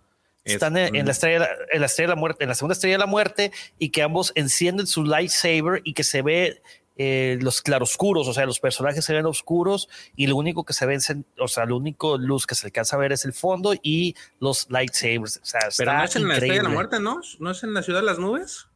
[0.47, 3.01] Están en, la estrella, en la estrella de la muerte, en la segunda estrella de
[3.01, 6.63] la muerte, y que ambos encienden su lightsaber y que se ve
[6.99, 10.87] eh, los claroscuros, o sea, los personajes se ven oscuros y lo único que se
[10.87, 10.99] ve,
[11.39, 14.71] o sea, lo único luz que se alcanza a ver es el fondo y los
[14.71, 15.37] lightsabers.
[15.43, 17.21] O sea, Pero no es en la estrella de la muerte, ¿no?
[17.39, 18.69] ¿No es en la ciudad de las nubes?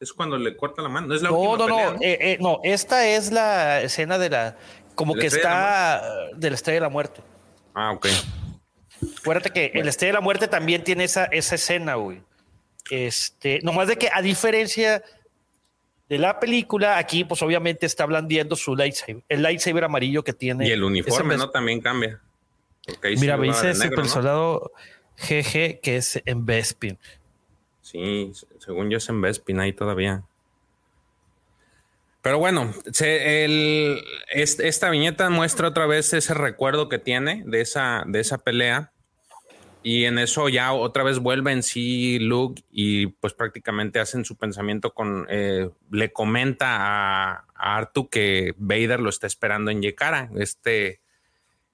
[0.00, 1.08] Es cuando le corta la mano.
[1.08, 2.60] No, es la no, no, no, eh, eh, no.
[2.62, 4.56] Esta es la escena de la,
[4.94, 7.20] como que está de la estrella de la muerte.
[7.74, 8.06] Ah, ok.
[9.18, 12.22] Acuérdate que el Estrella de la Muerte también tiene esa, esa escena, güey.
[12.90, 15.02] Este, nomás de que a diferencia
[16.08, 20.66] de la película, aquí pues obviamente está blandiendo su lightsaber, el lightsaber amarillo que tiene.
[20.66, 21.50] Y el uniforme, ¿no?
[21.50, 22.20] También cambia.
[23.18, 24.72] Mira, me dice ese soldado
[25.18, 26.98] GG que es en Bespin.
[27.82, 30.22] Sí, según yo es en Bespin ahí todavía.
[32.22, 32.74] Pero bueno,
[34.30, 38.92] esta viñeta muestra otra vez ese recuerdo que tiene de esa, de esa pelea.
[39.84, 44.36] Y en eso ya otra vez vuelve en sí Luke y pues prácticamente hacen su
[44.36, 51.00] pensamiento con, eh, le comenta a, Artu que Vader lo está esperando en Yekara, este,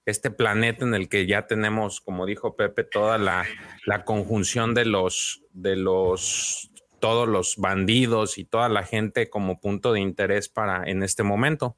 [0.06, 3.46] este planeta en el que ya tenemos, como dijo Pepe, toda la,
[3.84, 6.70] la conjunción de los, de los
[7.04, 11.76] todos los bandidos y toda la gente como punto de interés para en este momento.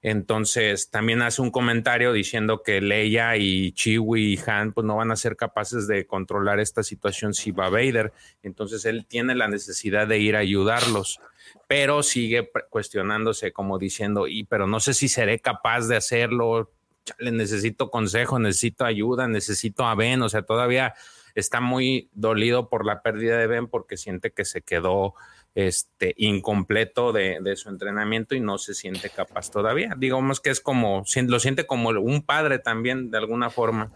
[0.00, 5.10] Entonces también hace un comentario diciendo que Leia y Chiwi y Han pues no van
[5.10, 8.14] a ser capaces de controlar esta situación si va Vader.
[8.42, 11.20] Entonces él tiene la necesidad de ir a ayudarlos,
[11.66, 16.70] pero sigue cuestionándose como diciendo, y pero no sé si seré capaz de hacerlo.
[17.18, 20.94] Le necesito consejo, necesito ayuda, necesito a Ben, o sea, todavía
[21.40, 25.14] está muy dolido por la pérdida de Ben porque siente que se quedó
[25.54, 29.94] este, incompleto de, su entrenamiento y no se siente capaz todavía.
[29.96, 33.90] Digamos que es como, lo siente como un padre también, de alguna forma.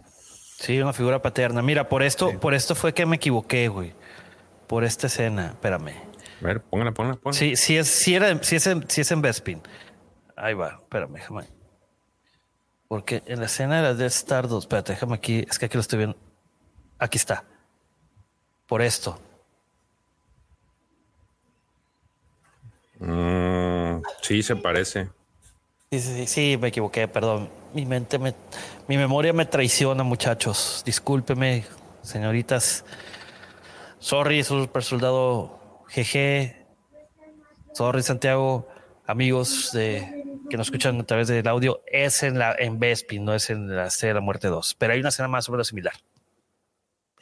[0.58, 1.62] Sí, una figura paterna.
[1.62, 3.92] Mira, por esto, por esto fue que me equivoqué, güey.
[4.66, 5.94] Por esta escena, espérame.
[6.40, 7.38] A ver, póngala, póngala, póngala.
[7.38, 9.60] Sí, sí es, sí era, sí es en, sí es en Bespin.
[10.36, 11.44] Ahí va, espérame, déjame.
[12.88, 15.74] Porque en la escena de la Death Star 2, espérate, déjame aquí, es que aquí
[15.74, 16.16] lo estoy viendo.
[17.02, 17.42] Aquí está.
[18.68, 19.18] Por esto.
[23.00, 25.08] Mm, sí, se parece.
[25.90, 27.50] Sí, sí, sí, me equivoqué, perdón.
[27.74, 28.36] Mi mente me,
[28.86, 30.84] mi memoria me traiciona, muchachos.
[30.86, 31.64] Discúlpeme,
[32.02, 32.84] señoritas.
[33.98, 36.54] Sorry, super soldado GG.
[37.72, 38.68] Sorry, Santiago.
[39.08, 43.34] Amigos de, que nos escuchan a través del audio, es en la en Bespin, no
[43.34, 44.76] es en la serie de la muerte 2.
[44.78, 45.94] Pero hay una escena más o menos similar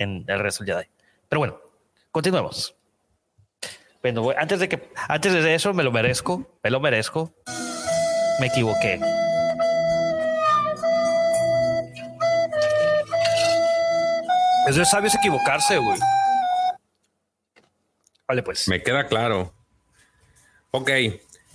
[0.01, 0.89] en el resto del Jedi.
[1.29, 1.61] Pero bueno,
[2.11, 2.75] continuemos.
[4.03, 7.33] Bueno, antes de que antes de eso me lo merezco, me lo merezco.
[8.41, 8.99] Me equivoqué.
[14.67, 15.99] Es de sabios equivocarse, güey.
[18.27, 18.69] Vale, pues.
[18.69, 19.53] Me queda claro.
[20.71, 20.91] Ok.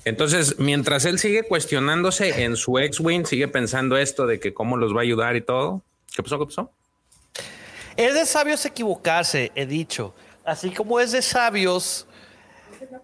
[0.03, 4.93] Entonces, mientras él sigue cuestionándose en su ex-wing, sigue pensando esto de que cómo los
[4.93, 5.81] va a ayudar y todo.
[6.15, 6.37] ¿Qué pasó?
[6.37, 6.71] ¿Qué pasó?
[7.97, 10.13] Es de sabios equivocarse, he dicho.
[10.43, 12.07] Así como es de sabios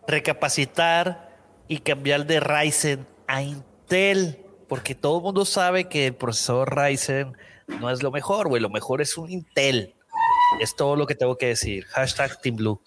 [0.07, 1.31] recapacitar
[1.67, 4.37] y cambiar de Ryzen a Intel.
[4.67, 7.33] Porque todo el mundo sabe que el procesador Ryzen
[7.79, 8.61] no es lo mejor, güey.
[8.61, 9.95] Lo mejor es un Intel.
[10.59, 11.85] Es todo lo que tengo que decir.
[11.87, 12.81] Hashtag Team Blue.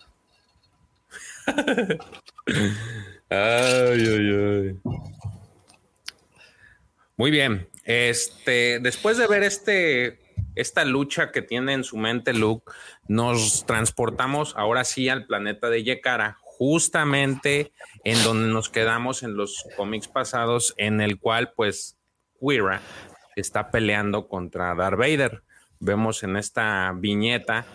[1.46, 1.98] ay,
[3.30, 4.80] ay, ay.
[7.16, 7.68] Muy bien.
[7.84, 10.24] Este, después de ver este
[10.55, 12.70] esta lucha que tiene en su mente Luke,
[13.09, 17.72] nos transportamos ahora sí al planeta de Yekara, justamente
[18.05, 21.98] en donde nos quedamos en los cómics pasados, en el cual pues
[22.40, 22.80] Quira
[23.36, 25.42] está peleando contra Darth Vader.
[25.80, 27.66] Vemos en esta viñeta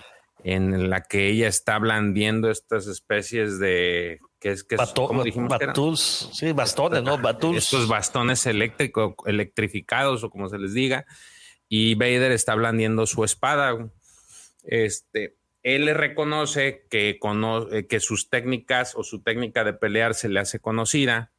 [0.43, 5.51] en la que ella está blandiendo estas especies de que es que como dijimos
[6.33, 7.17] sí, bastones, ¿no?
[7.55, 11.05] Estos bastones eléctricos, electrificados o como se les diga
[11.69, 13.89] y Vader está blandiendo su espada.
[14.63, 17.19] Este, él le reconoce que,
[17.71, 21.31] eh, que sus técnicas o su técnica de pelear se le hace conocida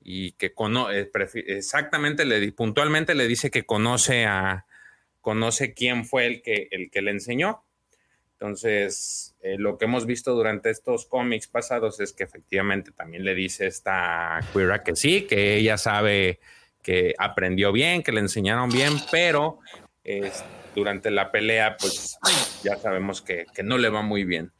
[0.00, 1.10] y que conoce,
[1.46, 4.66] exactamente, le, puntualmente le dice que conoce a,
[5.20, 7.64] conoce quién fue el que, el que le enseñó.
[8.32, 13.36] Entonces, eh, lo que hemos visto durante estos cómics pasados es que efectivamente también le
[13.36, 14.40] dice esta
[14.84, 16.40] que sí, que ella sabe
[16.82, 19.60] que aprendió bien, que le enseñaron bien, pero
[20.74, 22.18] durante la pelea, pues
[22.62, 24.52] ya sabemos que, no le va muy bien.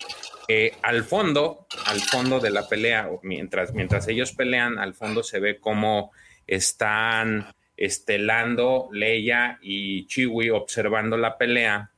[0.49, 5.41] Eh, al fondo, al fondo de la pelea, mientras, mientras ellos pelean, al fondo se
[5.41, 6.13] ve cómo
[6.47, 7.47] están
[7.77, 11.91] estelando Leia y Chiwi observando la pelea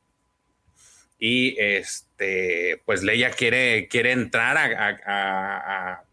[1.19, 6.05] y este, pues Leia quiere, quiere entrar a,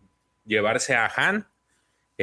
[0.46, 1.48] llevarse a Han.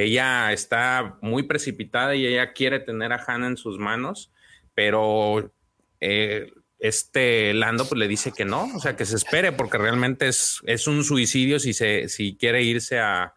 [0.05, 4.31] Ella está muy precipitada y ella quiere tener a Han en sus manos,
[4.75, 5.53] pero
[6.01, 10.29] eh, este Lando pues le dice que no, o sea, que se espere porque realmente
[10.29, 13.35] es, es un suicidio si, se, si quiere irse a,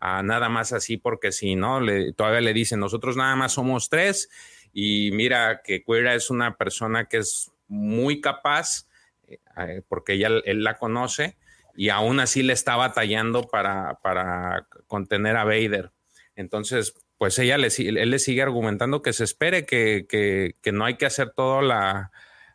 [0.00, 4.28] nada más así, porque si no, le, todavía le dicen, nosotros nada más somos tres
[4.72, 8.86] y mira que Cuera es una persona que es muy capaz,
[9.26, 11.36] eh, porque ella, él la conoce,
[11.74, 15.90] y aún así le está batallando para, para contener a Vader.
[16.36, 20.96] Entonces, pues ella le, él le sigue argumentando que se espere, que, que, no hay
[20.96, 22.12] que hacer todo la,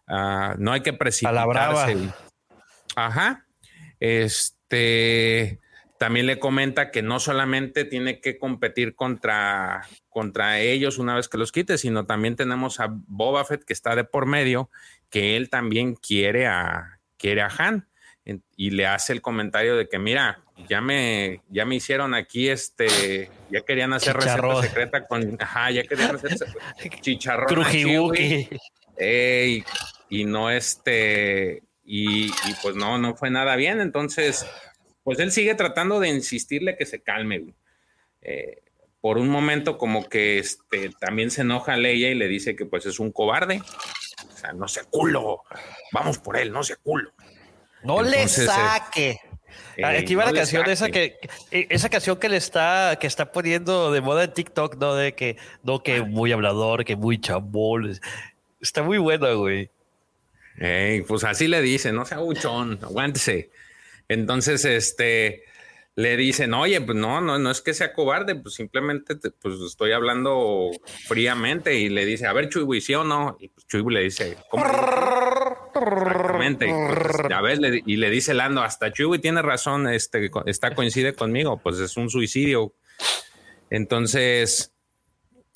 [0.08, 1.98] ah, no hay que precipitarse.
[2.96, 3.46] Ajá.
[4.00, 5.60] Este,
[5.98, 11.38] también le comenta que no solamente tiene que competir contra, contra ellos una vez que
[11.38, 14.70] los quite, sino también tenemos a Boba Fett que está de por medio,
[15.10, 17.88] que él también quiere a, quiere a Han.
[18.56, 23.30] Y le hace el comentario de que, mira, ya me, ya me hicieron aquí este,
[23.50, 26.36] ya querían hacer receta secreta con, ajá, ya querían hacer
[27.02, 27.66] chicharrón.
[30.10, 33.82] y no este, y, y pues no, no fue nada bien.
[33.82, 34.46] Entonces,
[35.04, 37.54] pues él sigue tratando de insistirle que se calme.
[38.22, 38.62] Eh,
[39.02, 42.66] por un momento como que este, también se enoja a Leia y le dice que
[42.66, 43.62] pues es un cobarde.
[44.32, 45.44] O sea, no se culo.
[45.92, 47.12] Vamos por él, no se culo.
[47.84, 49.10] No le eh, saque.
[49.10, 49.31] Eh,
[49.84, 51.20] Aquí va la canción esa que
[51.52, 55.38] esa canción que le está que está poniendo de moda en TikTok, no de que
[55.64, 58.00] no que muy hablador, que muy chambol.
[58.60, 59.70] Está muy buena, güey.
[61.08, 63.50] pues así le dice, no sea buchón, aguántese.
[64.08, 65.46] Entonces, este,
[65.96, 69.92] le dicen, oye, pues no, no, no es que sea cobarde, pues simplemente pues estoy
[69.92, 70.72] hablando
[71.08, 73.38] fríamente y le dice, a ver, Chuy, ¿sí o no?
[73.40, 74.64] Y pues Chuy le dice, ¿cómo?
[76.42, 76.68] Exactamente.
[77.30, 81.80] ya ves, y le dice Lando, hasta Chuy tiene razón, este, está coincide conmigo, pues
[81.80, 82.74] es un suicidio.
[83.70, 84.74] Entonces,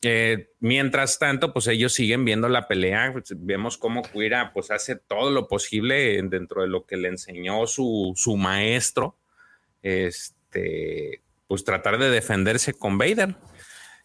[0.01, 3.11] eh, mientras tanto, pues ellos siguen viendo la pelea.
[3.11, 7.65] Pues, vemos cómo Cuira pues hace todo lo posible dentro de lo que le enseñó
[7.65, 9.17] su, su maestro.
[9.81, 13.36] Este, pues tratar de defenderse con Vader.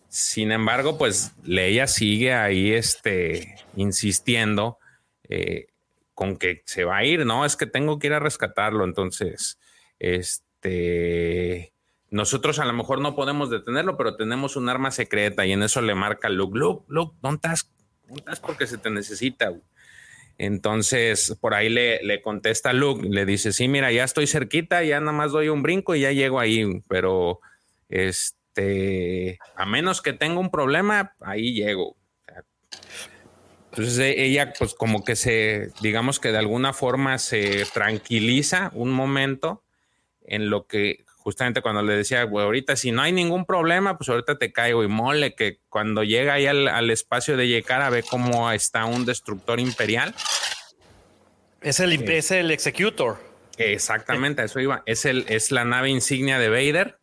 [0.09, 4.79] Sin embargo, pues Leia sigue ahí este, insistiendo
[5.29, 5.67] eh,
[6.21, 7.47] con que se va a ir, ¿no?
[7.47, 8.85] Es que tengo que ir a rescatarlo.
[8.85, 9.59] Entonces,
[9.99, 11.73] este
[12.11, 15.81] nosotros a lo mejor no podemos detenerlo, pero tenemos un arma secreta y en eso
[15.81, 17.71] le marca Luke, Luke, Luke, ¿dónde estás?
[18.07, 18.39] ¿Dónde estás?
[18.39, 19.51] Porque se te necesita.
[20.37, 25.01] Entonces, por ahí le, le contesta Luke, le dice, sí, mira, ya estoy cerquita, ya
[25.01, 27.41] nada más doy un brinco y ya llego ahí, pero
[27.89, 31.97] este, a menos que tenga un problema, ahí llego.
[33.71, 38.91] Entonces e, ella pues como que se, digamos que de alguna forma se tranquiliza un
[38.91, 39.63] momento
[40.23, 44.09] en lo que justamente cuando le decía, güey, ahorita si no hay ningún problema, pues
[44.09, 48.51] ahorita te caigo y mole, que cuando llega ahí al, espacio de Yekara ve cómo
[48.51, 50.15] está un destructor imperial.
[51.61, 53.19] Es el, es el Executor.
[53.59, 54.83] Exactamente, eso iba.
[54.87, 56.99] Es, el, es la nave insignia de Vader.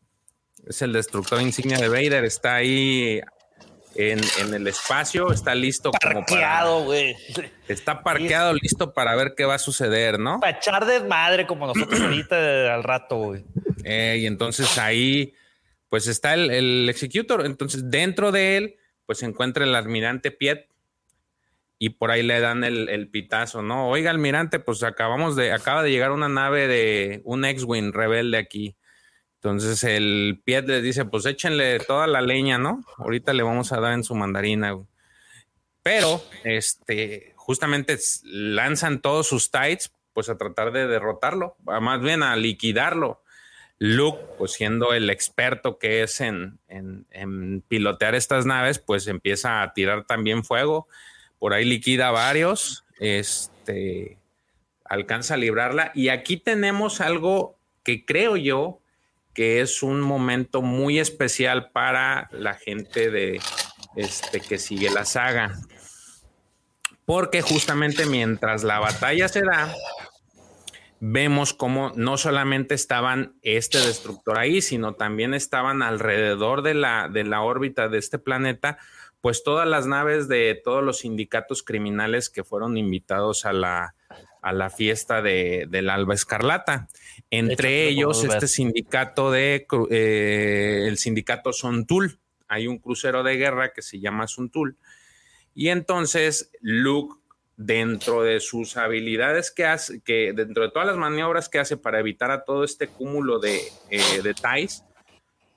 [0.67, 2.25] Es el destructor insignia de Vader.
[2.25, 3.21] Está ahí
[3.97, 7.15] en, el espacio, está listo parqueado, güey.
[7.67, 10.39] Está parqueado, listo para ver qué va a suceder, ¿no?
[10.39, 13.43] Para echar desmadre como nosotros ahorita al rato, güey.
[13.83, 15.33] Eh, y entonces ahí,
[15.89, 17.45] pues está el, el, Executor.
[17.45, 18.75] Entonces, dentro de él,
[19.05, 20.67] pues se encuentra el almirante Piet.
[21.79, 23.89] Y por ahí le dan el, el pitazo, ¿no?
[23.89, 28.75] Oiga, almirante, pues acabamos de, acaba de llegar una nave de un X-Wing rebelde aquí
[29.37, 32.83] entonces el Piet le dice, pues échenle toda la leña, ¿no?
[32.97, 34.75] Ahorita le vamos a dar en su mandarina.
[35.83, 42.35] Pero, este, justamente lanzan todos sus tights, pues a tratar de derrotarlo, más bien a
[42.35, 43.21] liquidarlo.
[43.77, 49.73] Luke, pues siendo el experto que es en, en, pilotear estas naves, pues empieza a
[49.73, 50.87] tirar también fuego.
[51.37, 54.17] Por ahí liquida varios, este,
[54.83, 55.91] alcanza a librarla.
[55.93, 58.81] Y aquí tenemos algo que creo yo
[59.37, 63.39] que es un momento muy especial para la gente de
[63.95, 65.53] este que sigue la saga.
[67.05, 69.71] Porque justamente mientras la batalla se da,
[70.99, 77.23] vemos cómo no solamente estaban este destructor ahí, sino también estaban alrededor de la, de
[77.23, 78.79] la órbita de este planeta,
[79.21, 83.93] pues todas las naves de todos los sindicatos criminales que fueron invitados a la,
[84.41, 86.87] a la fiesta de, del Alba Escarlata.
[87.29, 92.19] Entre ellos, este sindicato de eh, el sindicato Sontul.
[92.47, 94.77] Hay un crucero de guerra que se llama Sontul.
[95.53, 97.15] Y entonces Luke
[97.57, 101.99] dentro de sus habilidades que hace, que dentro de todas las maniobras que hace para
[101.99, 103.59] evitar a todo este cúmulo de,
[103.89, 104.83] eh, detalles,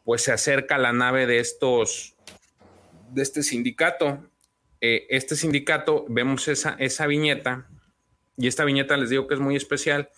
[0.02, 2.16] pues se acerca a la nave de estos,
[3.10, 4.26] de este sindicato.
[4.80, 7.68] Eh, este sindicato, vemos esa, esa viñeta,
[8.36, 10.10] y esta viñeta les digo que es muy especial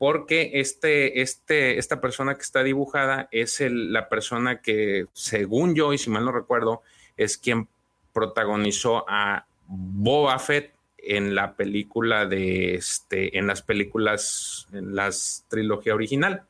[0.00, 5.98] porque este, este, esta persona que está dibujada es la persona que, según yo, y
[5.98, 6.80] si mal no recuerdo,
[7.18, 7.68] es quien
[8.14, 15.94] protagonizó a Boba Fett en la película de este, en las películas, en las trilogía
[15.94, 16.44] original.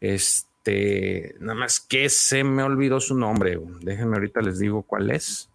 [0.00, 3.60] Este, nada más que se me olvidó su nombre.
[3.80, 5.48] Déjenme ahorita les digo cuál es.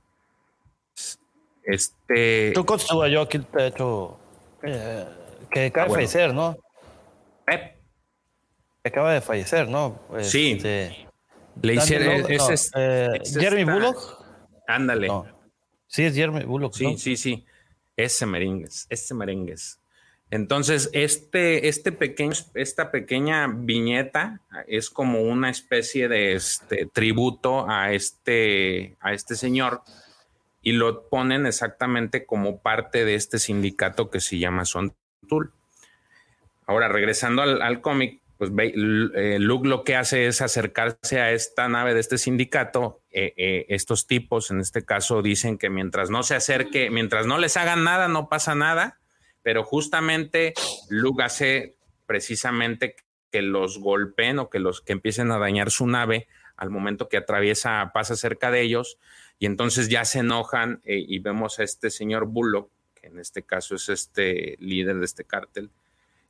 [1.64, 2.54] Este.
[2.54, 2.66] Tú
[3.10, 4.18] yo aquí te he hecho
[4.64, 5.06] eh,
[5.50, 6.58] que acaba de ah, fallecer, ¿no?
[7.48, 7.78] Eh.
[8.84, 10.00] Acaba de fallecer, ¿no?
[10.22, 10.54] Sí.
[10.54, 11.08] Este,
[11.62, 12.26] Le hicieron.
[12.76, 14.26] Eh, Jeremy Bullock.
[14.68, 15.10] Ándale.
[15.88, 16.74] Sí, es Jeremy Bullock.
[16.74, 17.46] Sí, sí, sí.
[17.98, 19.78] Ese merengues, ese merengues.
[20.32, 27.92] Entonces, este, este pequeño, esta pequeña viñeta es como una especie de este, tributo a
[27.92, 29.82] este, a este señor
[30.62, 34.94] y lo ponen exactamente como parte de este sindicato que se llama Son
[35.28, 35.54] Tool.
[36.68, 41.94] Ahora, regresando al, cómic, pues eh, Luke lo que hace es acercarse a esta nave
[41.94, 43.02] de este sindicato.
[43.12, 47.40] Eh, eh, estos tipos, en este caso, dicen que mientras no se acerque, mientras no
[47.40, 49.00] les hagan nada, no pasa nada.
[49.42, 50.54] Pero justamente
[50.90, 52.96] Luke hace precisamente
[53.32, 57.18] que los golpeen o que los que empiecen a dañar su nave al momento que
[57.18, 59.00] atraviesa, pasa cerca de ellos
[59.42, 63.42] y entonces ya se enojan eh, y vemos a este señor Bullock, que en este
[63.42, 65.72] caso es este líder de este cártel,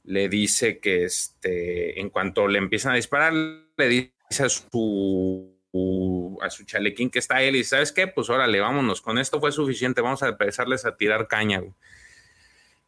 [0.05, 6.49] le dice que este, en cuanto le empiezan a disparar, le dice a su, a
[6.49, 8.07] su chalequín que está él y ¿sabes qué?
[8.07, 11.61] Pues órale, vámonos, con esto fue suficiente, vamos a empezarles a tirar caña.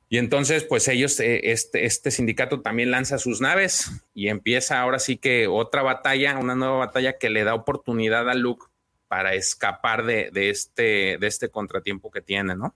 [0.07, 4.99] Y entonces, pues ellos, eh, este, este sindicato también lanza sus naves y empieza ahora
[4.99, 8.67] sí que otra batalla, una nueva batalla que le da oportunidad a Luke
[9.13, 12.73] para escapar de, este, de este contratiempo que tiene, ¿no?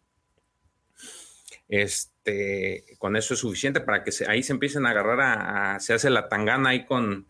[1.68, 6.12] Este, con eso es suficiente para que ahí se empiecen a agarrar a, se hace
[6.12, 7.26] la tangana ahí con,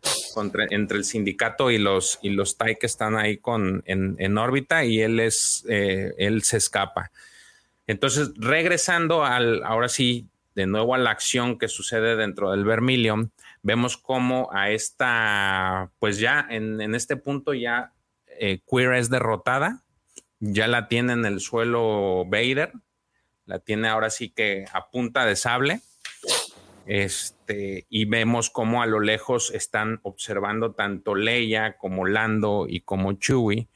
[0.71, 4.99] entre el sindicato y los y los TAI que están ahí con en, órbita y
[4.99, 7.09] él es eh, él se escapa.
[7.87, 13.31] Entonces, regresando al ahora sí de nuevo a la acción que sucede dentro del Vermilion,
[13.61, 17.93] vemos cómo a esta, pues ya en, en este punto ya
[18.39, 19.83] eh, Queer es derrotada,
[20.39, 22.71] ya la tiene en el suelo Vader,
[23.45, 25.81] la tiene ahora sí que a punta de sable.
[26.85, 33.11] Este, y vemos cómo a lo lejos están observando tanto Leia como Lando y como
[33.13, 33.67] Chewie,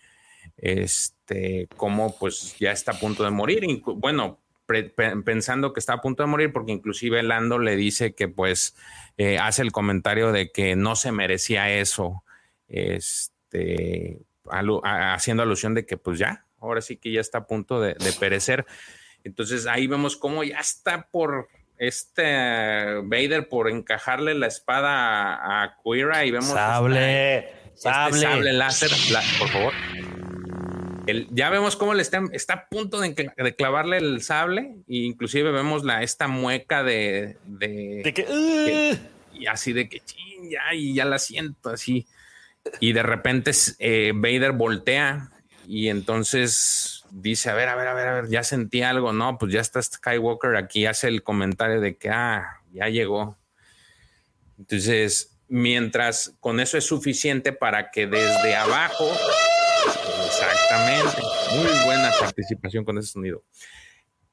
[0.56, 3.66] este, como pues ya está a punto de morir.
[3.98, 4.40] Bueno,
[5.26, 8.76] pensando que está a punto de morir, porque inclusive Lando le dice que pues
[9.18, 12.24] eh, hace el comentario de que no se merecía eso.
[12.70, 17.96] Este, haciendo alusión de que pues ya, ahora sí que ya está a punto de,
[18.20, 18.66] perecer.
[19.24, 26.26] Entonces ahí vemos cómo ya está por este Vader por encajarle la espada a, a
[26.26, 27.40] y vemos sable,
[27.74, 28.54] este sable.
[28.54, 28.92] láser,
[29.40, 29.74] por favor.
[31.32, 33.16] ya vemos cómo le está, está a punto de,
[33.56, 38.98] clavarle el sable e inclusive vemos la, esta mueca de, de, que,
[39.34, 40.02] y así de que
[40.50, 42.08] ya, y ya la siento así
[42.80, 45.32] y de repente eh, Vader voltea
[45.68, 49.38] y entonces dice, a ver, a ver, a ver, a ver, ya sentí algo, no,
[49.38, 53.38] pues ya está Skywalker aquí, hace el comentario de que, ah, ya llegó.
[54.58, 59.12] Entonces, mientras con eso es suficiente para que desde abajo,
[60.26, 61.22] exactamente,
[61.56, 63.44] muy buena participación con ese sonido.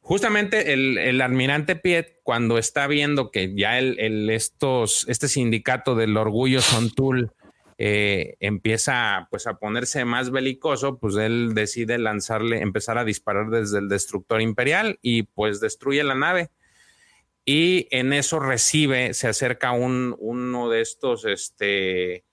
[0.01, 5.95] Justamente el, el, almirante Piet, cuando está viendo que ya el, el, estos, este sindicato
[5.95, 7.33] del orgullo Sontul
[7.81, 13.79] eh, empieza pues a ponerse más belicoso, pues él decide lanzarle, empezar a disparar desde
[13.79, 16.51] el destructor imperial y pues destruye la nave.
[17.45, 22.25] Y en eso recibe, se acerca un, uno de estos, este,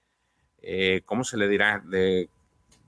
[0.63, 1.81] eh, ¿cómo se le dirá?
[1.85, 2.27] De,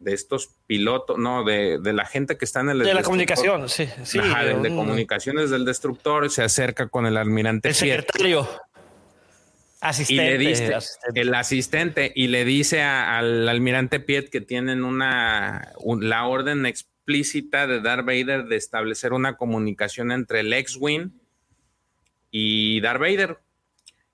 [0.05, 2.79] estos pilotos, no, de, la gente que está en el...
[2.79, 3.85] De la comunicación, sí.
[3.85, 7.69] de, comunicaciones del destructor, se acerca con el almirante.
[7.69, 8.47] El secretario.
[9.79, 10.77] Asistente, y le dice,
[11.13, 17.81] el asistente, y le dice al almirante Piet que tienen una, la orden explícita de
[17.81, 21.11] Darth Vader de establecer una comunicación entre el X-Wing
[22.31, 23.37] y Darth Vader.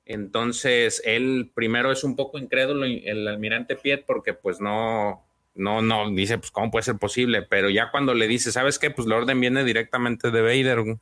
[0.05, 6.09] Entonces, él primero es un poco incrédulo, el almirante Piet, porque pues no, no, no,
[6.11, 7.41] dice, pues, ¿cómo puede ser posible?
[7.43, 8.91] Pero ya cuando le dice, ¿sabes qué?
[8.91, 10.97] Pues la orden viene directamente de Vader.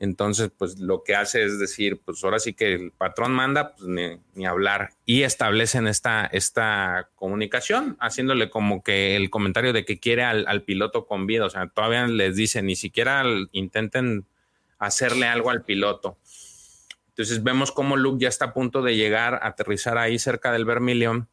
[0.00, 3.86] Entonces, pues lo que hace es decir, pues ahora sí que el patrón manda, pues
[3.86, 4.94] ni, hablar.
[5.04, 11.04] Y establecen esta, esta comunicación, haciéndole como que el comentario de que quiere al, piloto
[11.04, 11.44] con vida.
[11.44, 13.22] O sea, todavía les dice, ni siquiera
[13.52, 14.24] intenten
[14.78, 16.16] hacerle algo al piloto.
[17.10, 20.64] Entonces vemos cómo Luke ya está a punto de llegar a aterrizar ahí cerca del
[20.64, 21.28] Vermilion,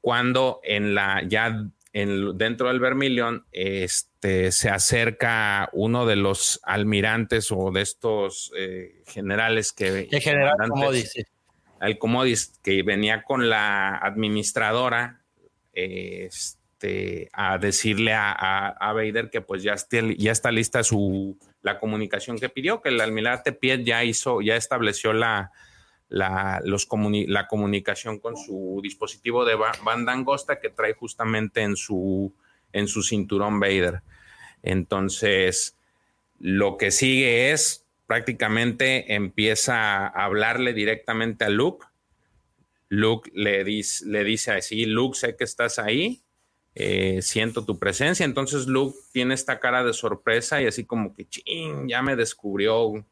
[0.00, 7.70] cuando en la ya dentro del Vermilion, este, se acerca uno de los almirantes o
[7.72, 10.08] de estos eh, generales que...
[10.10, 11.14] El general Comodis.
[11.80, 15.22] Al Comodis, que venía con la administradora
[15.72, 18.32] este, a decirle a,
[18.68, 19.74] a, Vader que pues ya,
[20.18, 24.56] ya está lista su, la comunicación que pidió, que el almirante Piet ya hizo, ya
[24.56, 25.52] estableció la,
[26.10, 26.88] la, los
[27.28, 32.34] la comunicación con su dispositivo de banda angosta que trae justamente en su,
[32.72, 34.02] en su cinturón Vader.
[34.62, 35.76] Entonces,
[36.40, 41.86] lo que sigue es prácticamente empieza a hablarle directamente a Luke.
[42.88, 46.22] Luke le dice, le dice así, Luke, sé que estás ahí,
[46.74, 48.24] eh, siento tu presencia.
[48.24, 53.06] Entonces Luke tiene esta cara de sorpresa y así como que, ching, ya me descubrió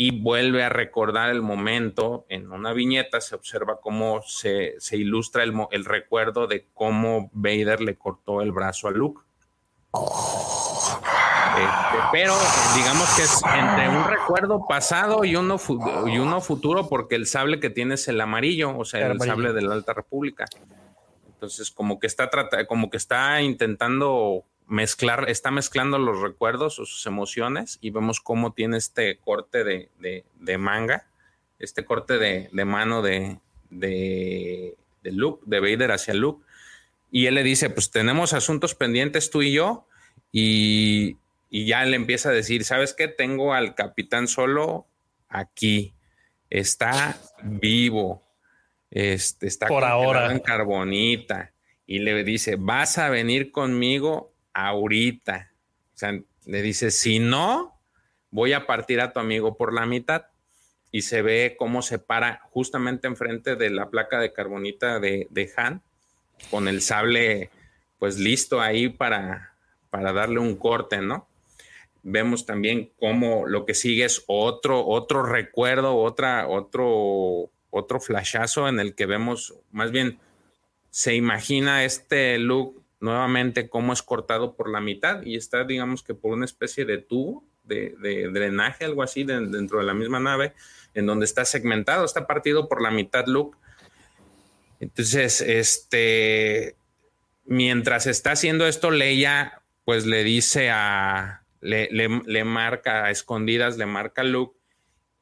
[0.00, 2.24] y vuelve a recordar el momento.
[2.28, 7.96] En una viñeta se observa cómo se, ilustra el, el, recuerdo de cómo Vader le
[7.96, 9.22] cortó el brazo a Luke.
[11.58, 12.34] Este, pero
[12.76, 15.56] digamos que es entre un recuerdo pasado y uno,
[16.06, 19.52] y uno futuro, porque el sable que tiene es el amarillo, o sea, el, sable
[19.52, 20.44] de la Alta República.
[21.26, 22.30] Entonces, como que está
[22.68, 28.52] como que está intentando mezclar, está mezclando los recuerdos o sus emociones y vemos cómo
[28.52, 31.06] tiene este corte de, manga,
[31.58, 33.38] este corte de, mano de,
[33.70, 36.44] de, de, Luke, de Vader hacia Luke.
[37.10, 39.86] Y él le dice, pues tenemos asuntos pendientes tú y yo.
[40.30, 41.16] Y,
[41.50, 43.08] ya le empieza a decir, ¿sabes qué?
[43.08, 44.86] Tengo al capitán solo
[45.30, 45.94] aquí.
[46.50, 48.22] Está vivo.
[48.90, 51.52] Este, está por ahora en carbonita.
[51.86, 54.34] Y le dice, vas a venir conmigo
[54.66, 55.52] ahorita.
[55.94, 57.78] O sea, le dice, si no,
[58.30, 60.26] voy a partir a tu amigo por la mitad.
[60.90, 65.82] Y se ve cómo se para justamente enfrente de la placa de carbonita de, Han,
[66.50, 67.50] con el sable
[67.98, 69.54] pues listo ahí para,
[69.90, 71.28] para darle un corte, ¿no?
[72.02, 78.80] Vemos también cómo lo que sigue es otro, otro recuerdo, otra, otro, otro flashazo en
[78.80, 80.18] el que vemos, más bien,
[80.90, 86.14] se imagina este look nuevamente cómo es cortado por la mitad y está, digamos que
[86.14, 90.54] por una especie de tubo de, drenaje, algo así, dentro de la misma nave,
[90.94, 93.58] en donde está segmentado, está partido por la mitad Luke.
[94.80, 96.76] Entonces, este,
[97.44, 103.86] mientras está haciendo esto, Leia, pues le dice a, le, le marca a escondidas, le
[103.86, 104.57] marca a Luke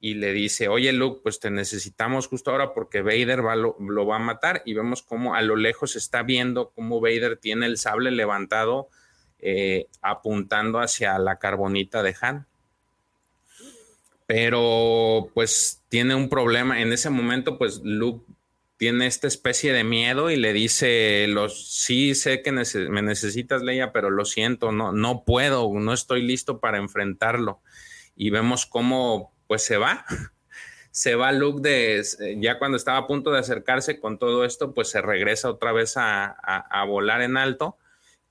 [0.07, 4.21] y le dice, oye Luke, pues te necesitamos justo ahora porque Vader lo, va a
[4.21, 8.89] matar y vemos cómo a lo lejos está viendo cómo Vader tiene el sable levantado
[9.41, 12.47] eh, apuntando hacia la carbonita de Han.
[14.27, 16.81] Pero pues tiene un problema.
[16.81, 18.25] En ese momento pues Luke
[18.77, 23.91] tiene esta especie de miedo y le dice, los, sí sé que me necesitas Leia,
[23.91, 27.61] pero lo siento, no, no puedo, no estoy listo para enfrentarlo.
[28.15, 30.05] Y vemos cómo pues se va.
[30.91, 32.03] Se va Luke de,
[32.39, 35.93] ya cuando estaba a punto de acercarse con todo esto, pues se regresa otra vez
[35.99, 36.39] a,
[36.89, 37.77] volar en alto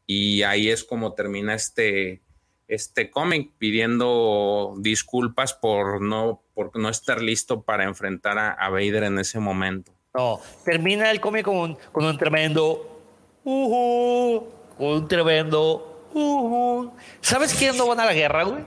[0.08, 2.24] y ahí es como termina este,
[2.68, 9.20] este cómic pidiendo disculpas por no, por no estar listo para enfrentar a, Vader en
[9.20, 9.92] ese momento.
[10.16, 13.00] No, termina el cómic con un, con un tremendo,
[13.44, 14.44] uh,
[14.76, 16.90] con un tremendo, uh,
[17.22, 18.66] ¿sabes quién no van a la guerra, güey?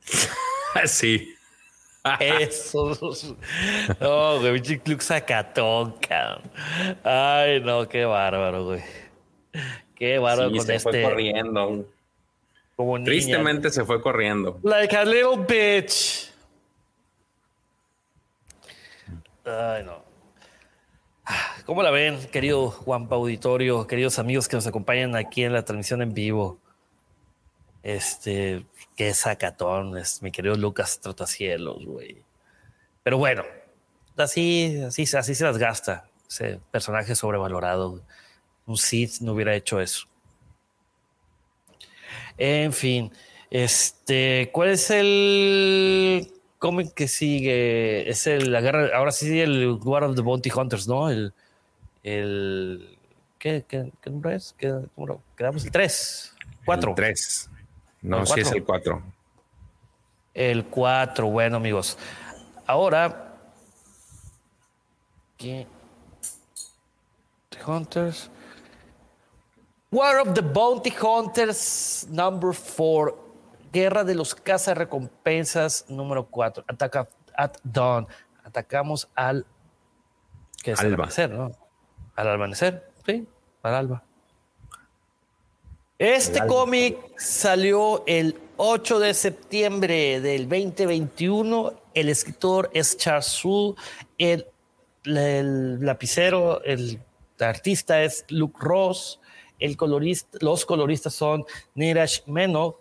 [0.86, 1.32] sí.
[2.20, 2.96] Eso.
[4.00, 6.50] No, güey, Club sacatón, cabrón.
[7.02, 8.82] Ay, no, qué bárbaro, güey.
[9.96, 10.90] Qué bárbaro sí, con se este.
[10.90, 11.86] Fue corriendo.
[12.76, 14.60] Como Tristemente se fue corriendo.
[14.62, 16.30] Like a little bitch.
[19.44, 20.04] Ay, no.
[21.64, 26.02] ¿Cómo la ven, querido Juan Auditorio, queridos amigos que nos acompañan aquí en la transmisión
[26.02, 26.58] en vivo?
[27.82, 28.64] Este,
[28.96, 32.22] qué sacatón es mi querido Lucas Trotacielos, güey.
[33.02, 33.44] Pero bueno,
[34.16, 36.08] así, así, así se las gasta.
[36.28, 38.02] Ese personaje sobrevalorado.
[38.66, 40.08] Un Sith no hubiera hecho eso.
[42.38, 43.12] En fin,
[43.50, 48.08] este, ¿cuál es el cómic que sigue?
[48.10, 51.08] Es el, la guerra, ahora sí el War of the Bounty Hunters, ¿no?
[51.08, 51.32] El,
[52.02, 52.98] el
[53.38, 54.54] ¿qué, qué, qué número es?
[54.58, 55.22] ¿Qué número?
[55.36, 56.34] Quedamos el 3,
[56.64, 56.90] 4.
[56.90, 57.50] El 3.
[58.06, 59.02] No, sí es el 4.
[60.32, 61.98] El 4, bueno, amigos.
[62.66, 63.34] Ahora,
[65.36, 65.66] ¿qué?
[67.66, 68.30] Hunters.
[69.90, 73.26] War of the Bounty Hunters, number 4.
[73.72, 74.36] Guerra de los
[74.74, 76.64] recompensas número 4.
[76.68, 78.06] Ataca at dawn.
[78.44, 79.44] Atacamos al.
[80.62, 80.94] ¿Qué es alba.
[80.94, 81.50] amanecer, ¿no?
[82.14, 83.26] Al amanecer, sí,
[83.62, 84.05] al alba.
[85.98, 91.72] Este cómic salió el 8 de septiembre del 2021.
[91.94, 93.76] El escritor es Charles Soule.
[94.18, 94.46] El,
[95.06, 97.00] el lapicero, el
[97.40, 99.20] artista es Luke Ross.
[99.58, 102.74] El colorista, los coloristas son Niraj Menon,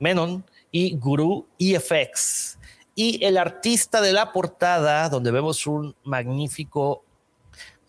[0.00, 2.58] Menon y Guru EFX.
[2.96, 7.04] Y el artista de la portada, donde vemos un magnífico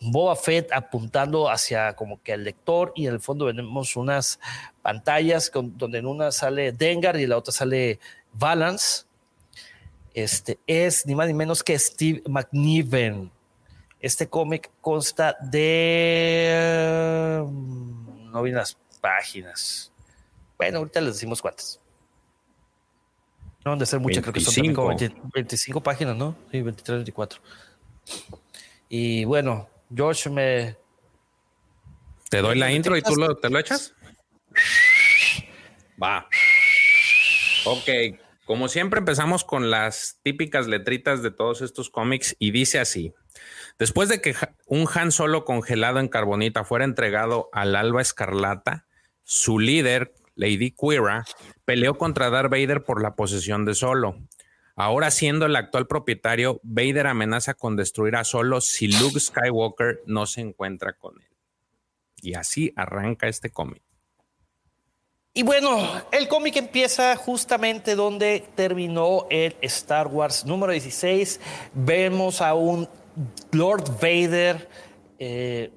[0.01, 4.39] Boba Fett apuntando hacia como que al lector y en el fondo vemos unas
[4.81, 7.99] pantallas donde en una sale Dengar y en la otra sale
[8.33, 9.05] Balance.
[10.13, 13.31] Este es ni más ni menos que Steve McNiven.
[13.99, 17.43] Este cómic consta de
[18.31, 19.91] no vi las páginas.
[20.57, 21.79] Bueno, ahorita les decimos cuántas.
[23.65, 24.95] No han de ser muchas, creo que son como
[25.33, 26.35] 25 páginas, ¿no?
[26.51, 27.41] Sí, 23, 24.
[28.87, 30.77] Y bueno, George me.
[32.29, 33.93] Te doy la intro y tú lo, te lo echas.
[36.01, 36.27] Va.
[37.65, 37.89] Ok,
[38.45, 43.13] como siempre empezamos con las típicas letritas de todos estos cómics y dice así.
[43.77, 44.35] Después de que
[44.65, 48.87] un Han Solo congelado en carbonita fuera entregado al Alba Escarlata,
[49.23, 51.25] su líder, Lady Quira,
[51.65, 54.17] peleó contra Darth Vader por la posesión de Solo.
[54.81, 60.25] Ahora siendo el actual propietario, Vader amenaza con destruir a Solo si Luke Skywalker no
[60.25, 61.27] se encuentra con él.
[62.21, 63.83] Y así arranca este cómic.
[65.33, 71.41] Y bueno, el cómic empieza justamente donde terminó el Star Wars número 16.
[71.73, 72.87] Vemos a un
[73.51, 74.69] Lord Vader
[75.19, 75.73] eh,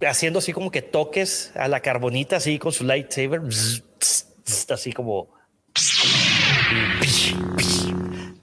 [0.00, 3.42] haciendo así como que toques a la carbonita, así con su lightsaber,
[4.70, 5.28] así como,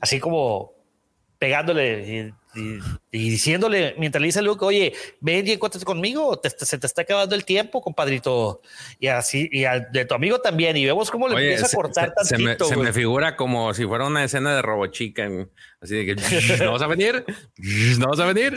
[0.02, 0.74] así como
[1.38, 2.72] pegándole y,
[3.12, 7.36] diciéndole mientras le dice a Luke, oye, ven y encuéntrate conmigo, se te está acabando
[7.36, 8.62] el tiempo, compadrito.
[8.98, 10.78] Y así, y de tu amigo también.
[10.78, 12.66] Y vemos cómo le empieza a cortar se, tantito.
[12.66, 15.30] Se me, figura como si fuera una escena de Robo Chica,
[15.82, 17.26] así de que no vas a venir,
[18.00, 18.54] no vas a venir.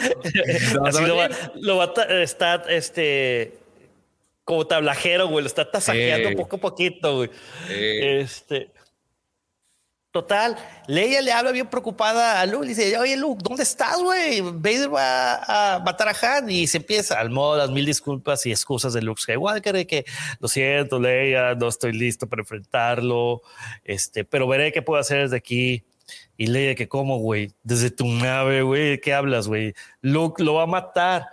[0.75, 1.31] No vas a venir.
[1.57, 3.59] Lo, va, a estar este
[4.45, 7.31] como tablajero, güey, lo está tasajeando poco a poquito, güey.
[7.69, 8.71] Este,
[10.19, 10.57] Total,
[10.89, 12.66] Leia le habla bien preocupada a Luke.
[12.66, 14.41] Le dice, oye, Luke, ¿dónde estás, güey?
[14.41, 16.51] Vader va a matar a Han.
[16.51, 20.05] Y se empieza al modo las mil disculpas y excusas de Luke Skywalker de que
[20.41, 23.43] lo siento, Leia, no estoy listo para enfrentarlo.
[23.85, 25.85] Este, pero veré qué puedo hacer desde aquí.
[26.37, 29.75] Y Leia, que cómo, güey, desde tu nave, güey, ¿qué hablas, güey?
[30.01, 31.27] Luke lo va a matar.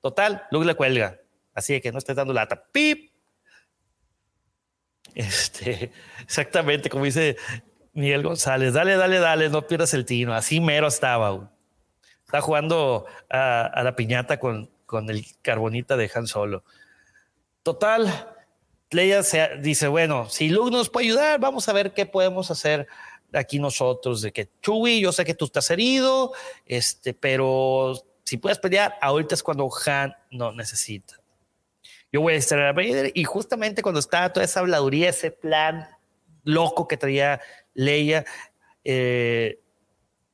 [0.00, 1.18] Total, Luke le cuelga.
[1.52, 2.64] Así que no estés dando lata.
[2.70, 3.10] Pip.
[5.16, 5.90] Este,
[6.22, 7.36] exactamente como dice
[7.94, 10.34] Miguel González, dale, dale, dale, no pierdas el tino.
[10.34, 11.50] Así mero estaba.
[12.24, 14.68] Está jugando a, la piñata con,
[15.08, 16.64] el carbonita de Han Solo.
[17.62, 18.34] Total,
[18.90, 19.22] Leia
[19.60, 22.88] dice, bueno, si Luke nos puede ayudar, vamos a ver qué podemos hacer
[23.32, 24.22] aquí nosotros.
[24.22, 26.32] De que Chewie, yo sé que tú estás herido,
[26.66, 31.14] este, pero si puedes pelear, ahorita es cuando Han no necesita.
[32.10, 35.88] Yo voy a estar a Vader y justamente cuando está toda esa habladuría, ese plan
[36.44, 37.40] loco que traía
[37.74, 38.24] Leia,
[38.84, 39.58] eh,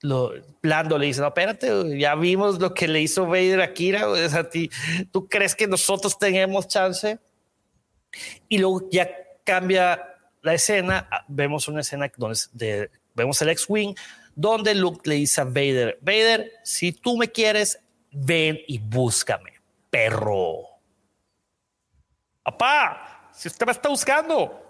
[0.02, 4.04] lo, Plando le dice, no, espérate, ya vimos lo que le hizo Vader a Kira,
[4.04, 4.70] a ti,
[5.10, 7.18] ¿tú crees que nosotros tenemos chance?
[8.48, 9.10] Y luego ya
[9.44, 10.02] cambia
[10.42, 13.94] la escena, vemos una escena donde vemos el X-Wing,
[14.34, 17.80] donde Luke le dice a Vader, Vader, si tú me quieres,
[18.10, 19.54] ven y búscame,
[19.90, 20.62] perro.
[22.42, 24.62] Papá, si usted me está buscando,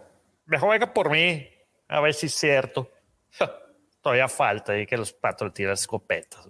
[0.46, 1.48] mejor venga por mí.
[1.90, 2.88] A ver si es cierto.
[4.00, 6.48] Todavía falta y que los patos tiran escopetas.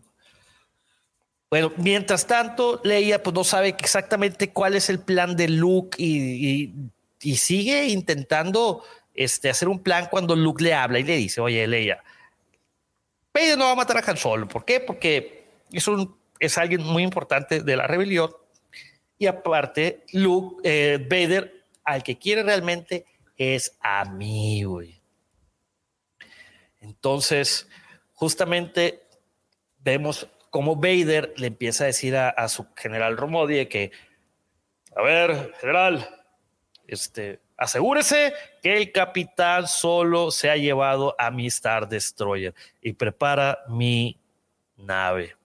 [1.48, 6.72] Bueno, mientras tanto, Leia pues no sabe exactamente cuál es el plan de Luke y,
[7.20, 8.84] y, sigue intentando
[9.14, 12.04] este, hacer un plan cuando Luke le habla y le dice, oye, Leia,
[13.34, 14.46] Vader no va a matar a Han Solo.
[14.46, 14.78] ¿Por qué?
[14.78, 18.30] Porque es, un, es alguien muy importante de la rebelión.
[19.18, 24.99] Y aparte, Luke, eh, Vader, al que quiere realmente es a mí, güey.
[26.80, 27.68] Entonces,
[28.14, 29.02] justamente
[29.78, 33.92] vemos cómo Vader le empieza a decir a, su general Romodie que,
[34.94, 36.08] a ver, general,
[36.86, 43.60] este, asegúrese que el capitán solo se ha llevado a mi Star Destroyer y prepara
[43.68, 44.18] mi
[44.76, 45.36] nave.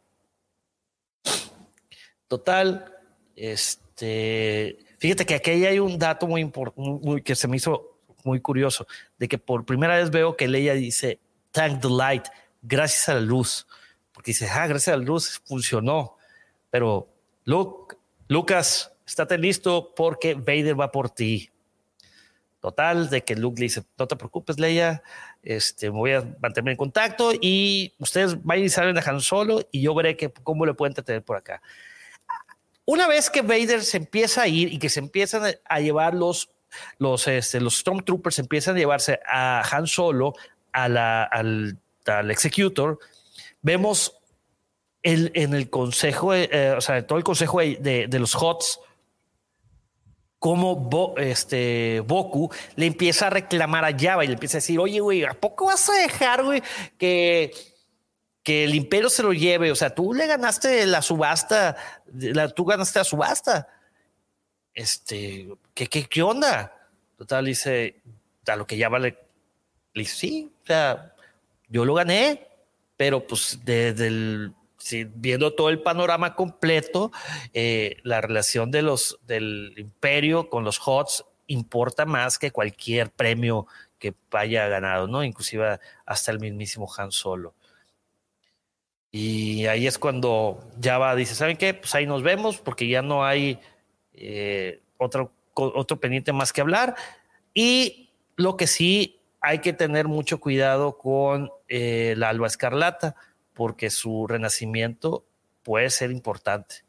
[2.27, 2.91] Total,
[3.35, 8.87] este, fíjate que aquí hay un dato muy importante que se me hizo muy curioso,
[9.19, 11.19] de que por primera vez veo que Leia dice,
[11.55, 12.27] thank the light,
[12.61, 13.65] gracias a la luz,
[14.11, 16.17] porque dice, ah, gracias a la luz funcionó,
[16.69, 17.07] pero
[17.45, 17.95] Luke,
[18.27, 21.49] Lucas, estate listo porque Vader va por ti.
[22.59, 25.03] Total, de que Luke le dice, no te preocupes, Leia,
[25.43, 29.61] este, me voy a mantener en contacto y ustedes vayan y salen a Han Solo
[29.71, 31.61] y yo veré que, cómo le pueden entretener por acá.
[32.83, 36.49] Una vez que Vader se empieza a ir y que se empiezan a llevar los,
[36.97, 40.33] los, este, los Stormtroopers, empiezan a llevarse a Han Solo,
[40.75, 42.99] a la, al, al Executor,
[43.61, 44.17] vemos
[45.01, 48.79] el, en el consejo, eh, o sea, todo el consejo de, de los HOTS,
[50.37, 54.99] como este, Boku le empieza a reclamar a Java y le empieza a decir, oye,
[54.99, 56.61] güey, ¿a poco vas a dejar, güey,
[56.99, 57.51] que,
[58.43, 59.71] que el imperio se lo lleve?
[59.71, 61.77] O sea, tú le ganaste la subasta,
[62.13, 63.67] la, tú ganaste la subasta.
[64.73, 66.89] Este, ¿qué, qué, qué onda?
[67.17, 68.03] Total, dice,
[68.45, 69.17] a lo que Java le,
[70.01, 71.13] dice, sí, o sea,
[71.69, 72.47] yo lo gané,
[72.97, 74.53] pero pues desde el
[75.15, 77.11] viendo todo el panorama completo,
[77.53, 83.67] eh, la relación de los, del imperio con los HOTS importa más que cualquier premio
[83.97, 85.23] que haya ganado, ¿no?
[85.23, 87.55] Inclusive hasta el mismísimo Han Solo.
[89.11, 91.73] Y ahí es cuando Java dice, ¿saben qué?
[91.73, 93.59] Pues ahí nos vemos porque ya no hay
[94.13, 96.95] eh, otro, otro pendiente más que hablar.
[97.53, 103.15] Y lo que sí hay que tener mucho cuidado con eh, la alba escarlata
[103.53, 105.23] porque su renacimiento
[105.63, 106.83] puede ser importante.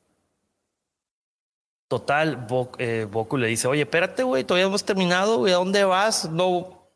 [1.89, 2.47] Total,
[2.79, 6.29] eh, Boku le dice, oye, espérate, güey, todavía no hemos terminado, güey, ¿a dónde vas?
[6.31, 6.89] No,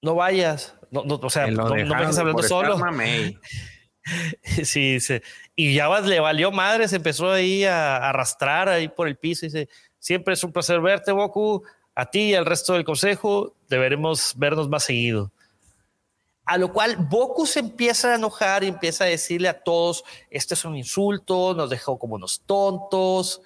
[0.00, 0.74] no vayas.
[0.90, 2.78] No, no, o sea, no, me dejes hablando solo.
[4.64, 5.20] sí, sí,
[5.54, 9.50] y ya le valió madre, se empezó ahí a, arrastrar ahí por el piso y
[9.50, 9.68] dice,
[9.98, 11.62] siempre es un placer verte, Boku,
[11.98, 15.32] a ti y al resto del consejo, deberemos vernos más seguido.
[16.44, 20.54] A lo cual Boku se empieza a enojar y empieza a decirle a todos, este
[20.54, 23.42] es un insulto, nos dejó como unos tontos.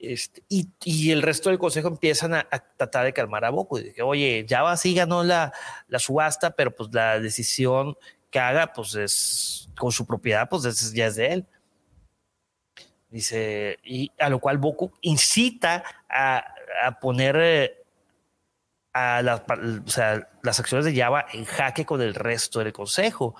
[0.00, 3.78] Este, y, el resto del consejo empiezan a, tratar de calmar a Boku.
[3.78, 5.52] Y oye, ya sí ganó la,
[5.98, 7.96] subasta, pero pues la decisión
[8.32, 11.46] que haga, pues es con su propiedad, pues ya es de él.
[13.08, 16.44] Dice, y a lo cual Boku incita a,
[16.82, 17.80] a poner eh,
[18.92, 23.34] a las acciones de Java en jaque con el resto del consejo.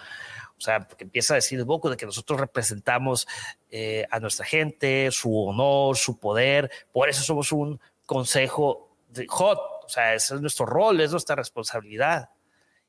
[0.56, 3.26] O sea, empieza a decir poco de que nosotros representamos
[3.70, 9.58] eh, a nuestra gente, su honor, su poder, por eso somos un consejo de hot,
[9.84, 12.28] o sea, ese es nuestro rol, es nuestra responsabilidad.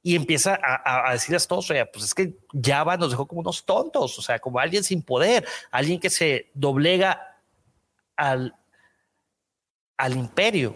[0.04, 3.64] Y empieza a, a decirles todos, oye, pues es que Java nos dejó como unos
[3.64, 7.38] tontos, o sea, como alguien sin poder, alguien que se doblega
[8.18, 8.56] al,
[10.02, 10.76] al imperio.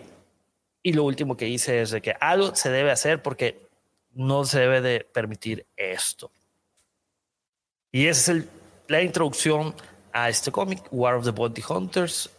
[0.84, 3.68] Y lo último que hice es de que algo se debe hacer porque
[4.14, 6.32] no se debe de permitir esto.
[7.92, 8.46] Y esa es
[8.88, 9.74] la introducción
[10.14, 12.30] a este cómic, War of the Bounty Hunters,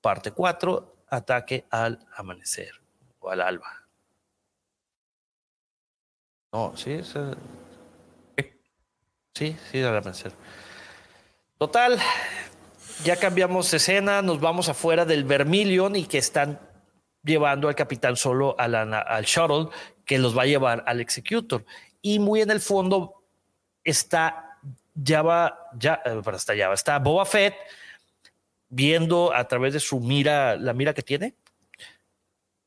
[0.00, 2.72] parte 4, ataque al amanecer
[3.20, 3.86] o al alba.
[6.52, 7.00] No, sí,
[9.34, 10.32] sí, sí, al amanecer.
[11.58, 11.96] Total,
[13.04, 16.60] ya cambiamos escena, nos vamos afuera del Vermilion y que están
[17.22, 19.68] llevando al capitán solo al shuttle
[20.04, 21.64] que los va a llevar al executor.
[22.02, 23.22] Y muy en el fondo
[23.84, 24.58] está
[24.94, 25.20] ya,
[26.04, 27.54] eh, está Java, está Boba Fett
[28.68, 31.34] viendo a través de su mira, la mira que tiene,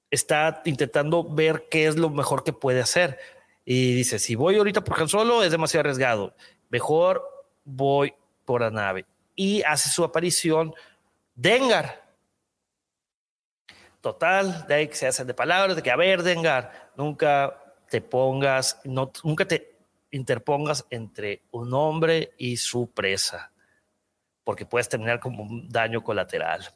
[0.09, 3.19] está intentando ver qué es lo mejor que puede hacer.
[3.65, 6.35] Y dice, si voy ahorita por Han Solo es demasiado arriesgado,
[6.69, 7.23] mejor
[7.63, 8.13] voy
[8.45, 9.05] por la nave.
[9.35, 10.73] Y hace su aparición
[11.35, 12.01] Dengar,
[14.01, 18.01] Total, de ahí que se hacen de palabras, de que, a ver, Dengar, nunca te
[18.01, 19.75] pongas, no, nunca te
[20.09, 23.51] interpongas entre un hombre y su presa,
[24.43, 26.73] porque puedes terminar como un daño colateral.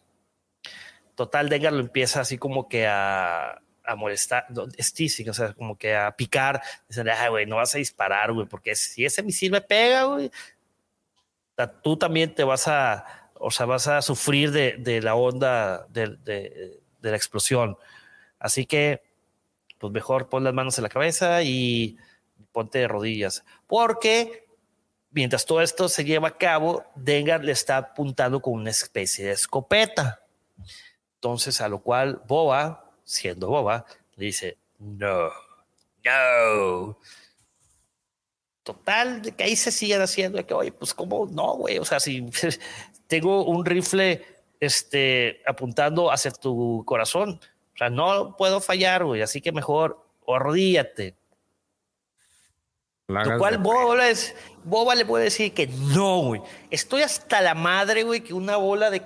[1.16, 4.46] Total, Dengar lo empieza así como que a, a molestar,
[4.78, 8.34] es teasing, o sea, como que a picar, dicen, ay, güey, no vas a disparar,
[8.34, 10.30] güey, porque si ese misil me pega, güey,
[11.82, 16.82] tú también te vas a, o sea, vas a sufrir de, la onda de, de,
[17.02, 17.78] de, la explosión.
[18.40, 19.04] Así que,
[19.80, 21.98] pues mejor pon las manos en la cabeza y
[22.52, 24.48] ponte de rodillas, porque
[25.12, 29.32] mientras todo esto se lleva a cabo, Dengar le está apuntando con una especie de
[29.32, 30.22] escopeta.
[31.16, 33.86] Entonces, a lo cual Boba, siendo Boba,
[34.16, 35.30] le dice, no,
[36.04, 36.98] no.
[38.66, 41.86] Total, de que ahí se siguen haciendo, de que, oye, pues cómo no, güey, o
[41.86, 42.26] sea, si
[43.08, 44.26] tengo un rifle
[44.60, 47.40] este, apuntando hacia tu corazón,
[47.76, 51.16] o sea, no puedo fallar, güey, así que mejor arrodíllate.
[53.06, 54.04] Lo cual Boba,
[54.64, 56.42] Boba le puede decir que no, güey.
[56.72, 59.04] Estoy hasta la madre, güey, que una bola de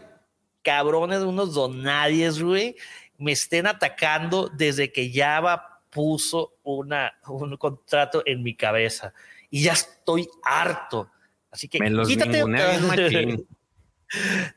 [0.62, 2.78] cabrones, de unos donadies, güey,
[3.18, 9.14] me estén atacando desde que Java puso una, un contrato en mi cabeza.
[9.50, 11.10] Y ya estoy harto.
[11.52, 12.44] Así que quítate,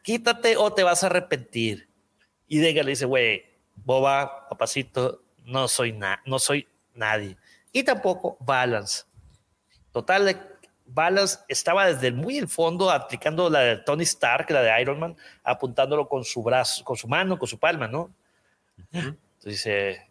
[0.03, 1.89] quítate o te vas a arrepentir.
[2.47, 7.37] Y Dengar le dice, güey, Boba, papacito, no soy, nada no soy nadie.
[7.73, 9.05] Y tampoco Balance.
[9.93, 15.01] Total, Balance estaba desde muy el fondo aplicando la de Tony Stark, la de Iron
[15.01, 18.13] Man, apuntándolo con su brazo, con su mano, con su palma, ¿no?
[18.93, 20.07] Entonces dice,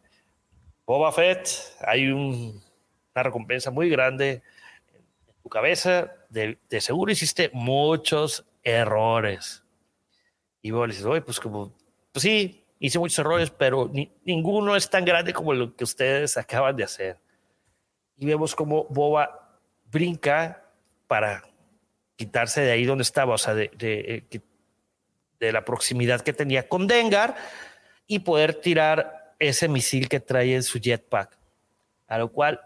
[0.86, 1.48] Boba Fett,
[1.82, 4.42] hay una recompensa muy grande
[5.42, 9.64] tu cabeza, de, seguro hiciste muchos errores.
[10.62, 11.76] Y Boba le dice, oye, pues como,
[12.12, 13.92] pues sí, hice muchos errores, pero
[14.24, 17.20] ninguno es tan grande como lo que ustedes acaban de hacer.
[18.18, 20.64] Y vemos como Boba brinca
[21.08, 21.44] para
[22.16, 23.72] quitarse de ahí donde estaba, o sea, de,
[25.40, 27.36] de, la proximidad que tenía con Dengar
[28.06, 31.36] y poder tirar ese misil que trae en su jetpack.
[32.08, 32.62] A lo cual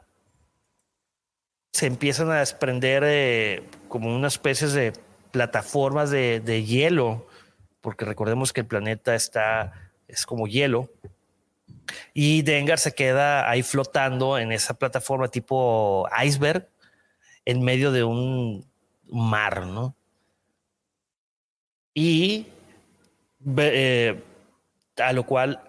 [1.76, 4.94] se empiezan a desprender eh, como unas especies de
[5.32, 7.28] plataformas de, hielo,
[7.82, 9.74] porque recordemos que el planeta está,
[10.08, 10.90] es como hielo,
[12.14, 16.70] y Dengar se queda ahí flotando en esa plataforma tipo iceberg,
[17.44, 18.66] en medio de un
[19.12, 19.98] mar, ¿no?
[21.94, 22.48] Y
[23.58, 24.24] eh,
[24.96, 25.60] a lo cual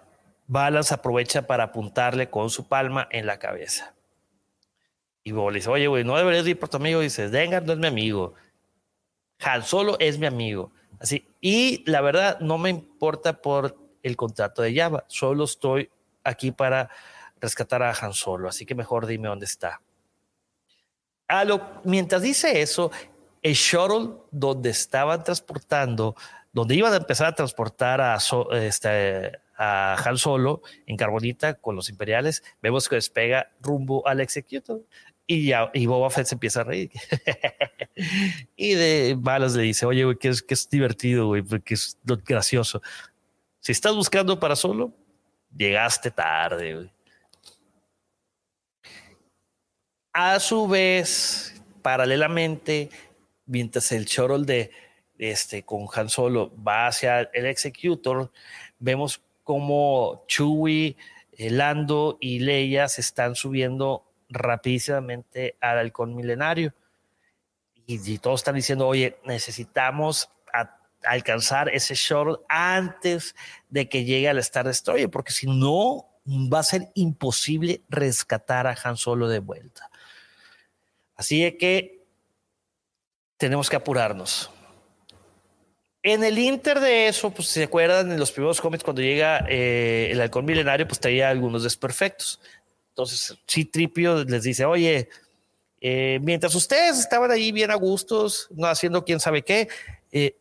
[0.47, 3.96] Balance aprovecha para apuntarle con su palma en la cabeza.
[5.27, 7.01] Y Bob le dice, oye, güey, no deberías ir por tu amigo.
[7.01, 8.33] Y dice, Dengar no es mi amigo.
[9.39, 10.71] Han Solo es mi amigo.
[10.99, 11.27] Así.
[11.41, 15.03] Y la verdad, no me importa por el contrato de Java.
[15.09, 15.89] Solo estoy
[16.23, 16.89] aquí para
[17.41, 18.47] rescatar a Han Solo.
[18.47, 19.81] Así que mejor dime dónde está
[21.83, 22.89] mientras dice eso,
[23.41, 26.15] el shuttle donde estaban transportando,
[26.53, 28.17] donde iban a empezar a transportar a,
[28.53, 34.81] este, a Han Solo en Carbonita con los imperiales, vemos que despega rumbo al Executor.
[35.29, 36.89] Y, ya, y Boba Fett se empieza a reír.
[38.55, 41.97] y de balas le dice, oye, güey, que es, que es divertido, güey, porque es
[42.25, 42.81] gracioso.
[43.59, 44.93] Si estás buscando para solo,
[45.55, 46.89] llegaste tarde.
[50.13, 52.89] A su vez, paralelamente,
[53.45, 54.71] mientras el shuttle de
[55.17, 58.31] este con Han Solo va hacia el Executor,
[58.79, 60.95] vemos como Chewie,
[61.33, 66.73] eh, Lando y Leia se están subiendo rapidísimamente al halcón milenario.
[67.85, 70.29] Y, todos están diciendo, oye, necesitamos
[71.03, 73.33] alcanzar ese shuttle antes
[73.69, 78.75] de que llegue al Star Destroyer, porque si no, va a ser imposible rescatar a
[78.83, 79.89] Han Solo de vuelta.
[81.15, 82.05] Así que
[83.37, 84.51] tenemos que apurarnos.
[86.03, 90.09] En el inter de eso, pues se acuerdan en los primeros cómics cuando llega eh,
[90.11, 92.39] el halcón milenario, pues traía algunos desperfectos.
[92.97, 95.07] Entonces, sí, Tripio les dice, oye,
[95.81, 99.69] eh, mientras ustedes estaban ahí bien a gustos, no haciendo quién sabe qué,
[100.11, 100.35] eh,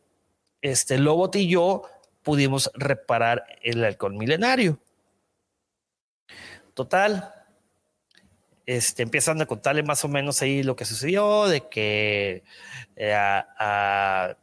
[0.62, 1.82] este Lobot y yo
[2.22, 4.78] pudimos reparar el halcón milenario.
[6.72, 7.34] Total,
[8.64, 12.42] este, empiezan a contarle más o menos ahí lo que sucedió, de que
[12.96, 14.38] eh, a, a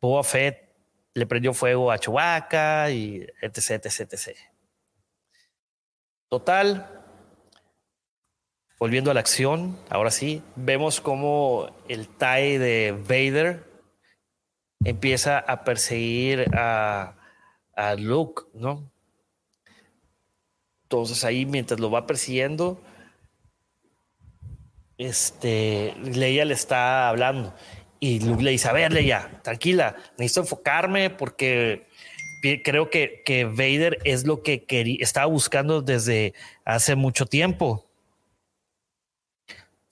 [0.00, 0.74] Boba Fett
[1.12, 4.38] le prendió fuego a Chewbacca y etc, etc, etc.
[6.30, 7.03] Total,
[8.78, 13.64] volviendo a la acción, ahora sí, vemos como el TIE de Vader
[14.84, 17.14] empieza a perseguir a,
[17.74, 18.90] a Luke, ¿no?
[20.84, 22.80] Entonces ahí mientras lo va persiguiendo,
[24.98, 27.54] este, Leia le está hablando
[27.98, 31.86] y Luke le dice, a ver, Leia, tranquila, necesito enfocarme porque
[32.62, 34.64] creo que, que Vader es lo que
[35.00, 36.34] estaba buscando desde
[36.64, 37.86] hace mucho tiempo.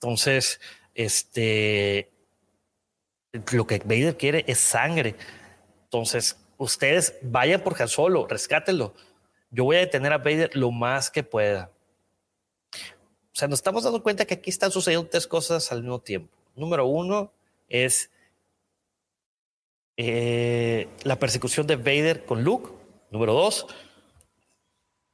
[0.03, 0.59] Entonces,
[0.93, 2.11] este,
[3.53, 5.15] lo que Vader quiere es sangre.
[5.85, 8.93] Entonces, ustedes vayan por Han Solo, rescátenlo.
[9.49, 11.71] Yo voy a detener a Vader lo más que pueda.
[12.73, 16.35] O sea, nos estamos dando cuenta que aquí están sucediendo tres cosas al mismo tiempo.
[16.53, 17.31] Número uno
[17.69, 18.11] es
[19.95, 22.71] eh, la persecución de Vader con Luke.
[23.09, 23.67] Número dos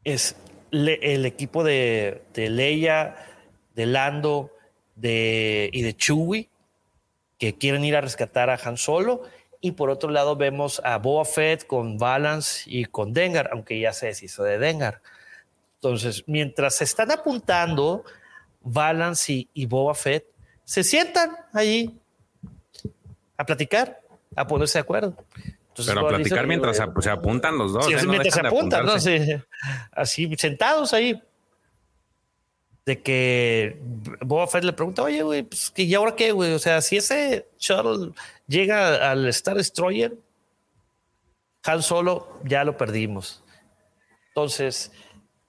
[0.03, 0.35] es
[0.71, 3.15] el equipo de, de, Leia,
[3.75, 4.51] de Lando
[4.99, 6.49] de, y de Chewie
[7.37, 9.23] que quieren ir a rescatar a Han Solo.
[9.61, 13.93] Y por otro lado vemos a Boba Fett con Balance y con Dengar, aunque ya
[13.93, 15.01] se deshizo de Dengar.
[15.75, 18.03] Entonces, mientras se están apuntando
[18.61, 20.25] Balance y, y Boba Fett,
[20.63, 21.99] se sientan allí
[23.37, 24.01] a platicar,
[24.35, 25.15] a ponerse de acuerdo.
[25.85, 27.85] Pero a platicar mientras se, apuntan los dos.
[27.85, 27.97] Sí, ¿eh?
[28.05, 28.93] mientras se apuntan, ¿no?
[29.91, 31.21] así sentados ahí.
[32.89, 33.77] De que
[34.21, 36.53] Boba Fett le pregunta, oye, güey, pues, ¿y ahora qué, güey?
[36.53, 38.13] O sea, si ese shuttle
[38.47, 40.17] llega al Star Destroyer,
[41.65, 43.43] Han Solo ya lo perdimos.
[44.29, 44.91] Entonces,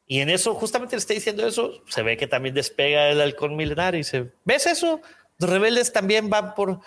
[0.06, 3.56] y en eso, justamente le está diciendo eso, se ve que también despega el halcón
[3.56, 5.00] milenario y dice, ¿ves eso?
[5.38, 6.80] Los rebeldes también van por,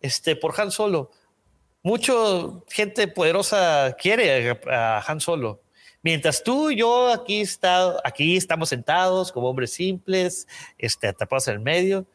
[0.00, 1.12] este, por Han Solo.
[1.84, 5.60] Mucho gente poderosa quiere a Han Solo.
[6.02, 10.48] Mientras tú y yo aquí, está, aquí estamos sentados como hombres simples,
[10.78, 12.06] este, atrapados en el medio.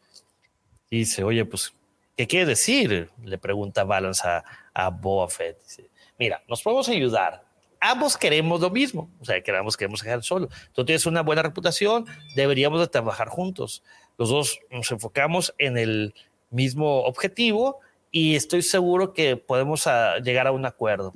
[0.90, 1.74] Y dice, oye, pues,
[2.18, 3.10] ¿qué quiere decir?
[3.24, 4.44] Le pregunta Balance a,
[4.74, 5.62] a Fett.
[5.64, 7.46] Dice, mira, nos podemos ayudar,
[7.80, 10.50] ambos queremos lo mismo, o sea, queremos, queremos dejar solo.
[10.74, 12.06] Tú tienes una buena reputación,
[12.36, 13.84] deberíamos de trabajar juntos.
[14.18, 16.14] Los dos nos enfocamos en el
[16.50, 17.80] mismo objetivo
[18.12, 21.14] y estoy seguro que podemos ah, llegar a un acuerdo.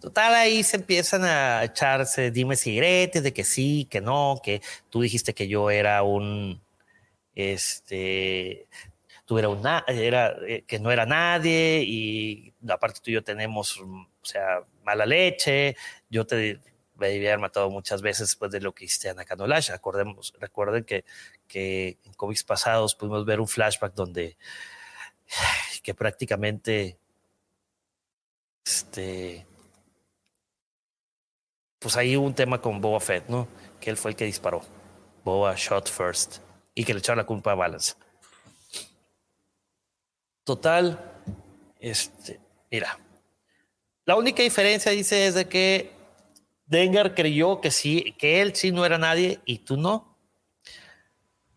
[0.00, 5.02] Total, ahí se empiezan a echarse dime y de que sí, que no, que tú
[5.02, 6.62] dijiste que yo era un,
[7.34, 8.68] este,
[9.24, 13.78] tú era un, era, eh, que no era nadie y aparte tú y yo tenemos,
[13.78, 15.76] o sea, mala leche,
[16.10, 16.60] yo te
[16.96, 19.70] debí haber matado muchas veces después de lo que hiciste a Nakanolash.
[19.70, 21.04] Acordemos, recuerden que,
[21.48, 24.36] que en cómics pasados pudimos ver un flashback donde
[25.82, 26.98] que prácticamente
[28.64, 29.46] este
[31.82, 33.48] pues ahí hubo un tema con Boba Fett, ¿no?
[33.80, 34.62] Que él fue el que disparó.
[35.24, 36.38] Boba shot first
[36.74, 37.94] y que le echaron la culpa a Balance.
[40.44, 40.98] Total,
[41.78, 42.40] este,
[42.70, 42.98] mira,
[44.04, 45.92] la única diferencia, dice, es de que
[46.66, 50.16] Dengar creyó que sí, que él sí no era nadie y tú no.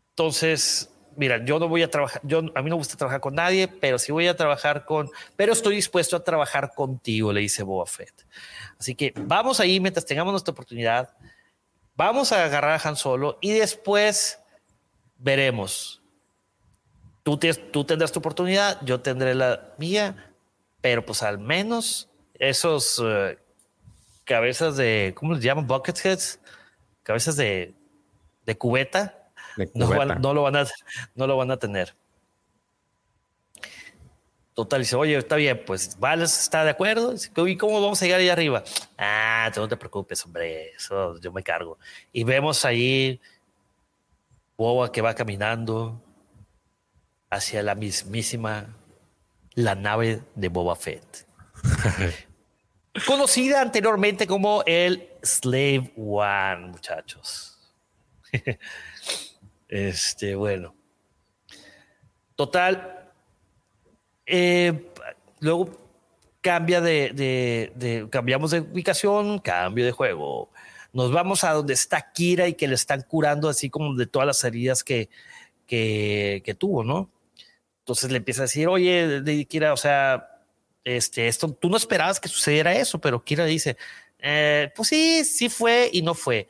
[0.09, 3.67] Entonces, mira, yo no voy a trabajar, yo a mí no gusta trabajar con nadie,
[3.67, 7.85] pero sí voy a trabajar con, pero estoy dispuesto a trabajar contigo, le dice Boba
[7.85, 8.25] Fett.
[8.79, 11.15] Así que vamos ahí mientras tengamos nuestra oportunidad,
[11.95, 14.39] vamos a agarrar a Han Solo y después
[15.17, 16.01] veremos.
[17.23, 17.39] Tú,
[17.71, 20.33] tú tendrás tu oportunidad, yo tendré la mía,
[20.81, 23.39] pero pues al menos esos eh,
[24.25, 25.65] cabezas de, ¿cómo les llaman?
[25.65, 26.39] Bucketheads,
[27.01, 27.73] cabezas de,
[28.45, 29.25] de cubeta,
[29.73, 29.87] No,
[30.33, 30.67] lo van a,
[31.15, 31.95] no lo van a tener.
[34.55, 37.13] Total, dice, oye, está bien, pues Vales está de acuerdo.
[37.45, 38.63] ¿Y cómo vamos a llegar ahí arriba?
[38.97, 41.77] Ah, tú no te preocupes, hombre, eso yo me cargo.
[42.13, 43.19] Y vemos ahí
[44.55, 46.01] Boba que va caminando
[47.29, 48.73] hacia la mismísima,
[49.55, 51.27] la nave de Boba Fett.
[53.05, 57.59] Conocida anteriormente como el Slave One, muchachos.
[59.67, 60.73] este, bueno.
[62.37, 62.94] Total.
[64.25, 64.91] Eh,
[65.39, 65.85] luego
[66.45, 70.49] cambia de, cambiamos de ubicación, cambio de juego.
[70.93, 74.27] Nos vamos a donde está Kira y que le están curando así como de todas
[74.27, 75.09] las heridas que,
[75.65, 77.09] que, tuvo, ¿no?
[77.79, 80.39] Entonces le empieza a decir, oye, Kira, o sea,
[80.83, 83.75] este, esto, tú no esperabas que sucediera eso, pero Kira dice,
[84.19, 86.47] eh, pues sí, sí fue y no fue.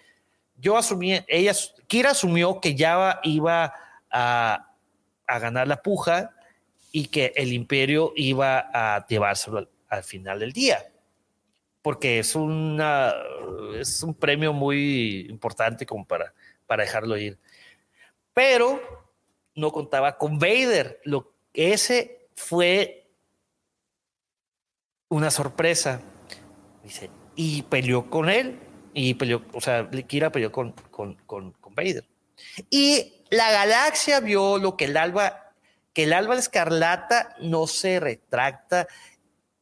[0.57, 1.53] Yo asumí, ella,
[1.87, 3.73] Kira asumió que ya iba
[4.11, 4.73] a,
[5.25, 6.34] a ganar la puja
[6.95, 10.93] y que el imperio iba a llevárselo al, final del día,
[11.81, 13.13] porque es, una,
[13.77, 16.33] es un premio muy importante como para,
[16.65, 17.37] para dejarlo ir.
[18.33, 18.81] Pero
[19.55, 23.09] no contaba con Vader, lo, ese fue
[25.09, 25.99] una sorpresa.
[26.81, 28.57] Dice, y peleó con él,
[28.93, 32.05] y peleó, o sea, Kira peleó con, con, con, con Vader.
[32.69, 35.44] Y la galaxia vio lo que el alba,
[35.95, 38.87] que el alba escarlata no se retracta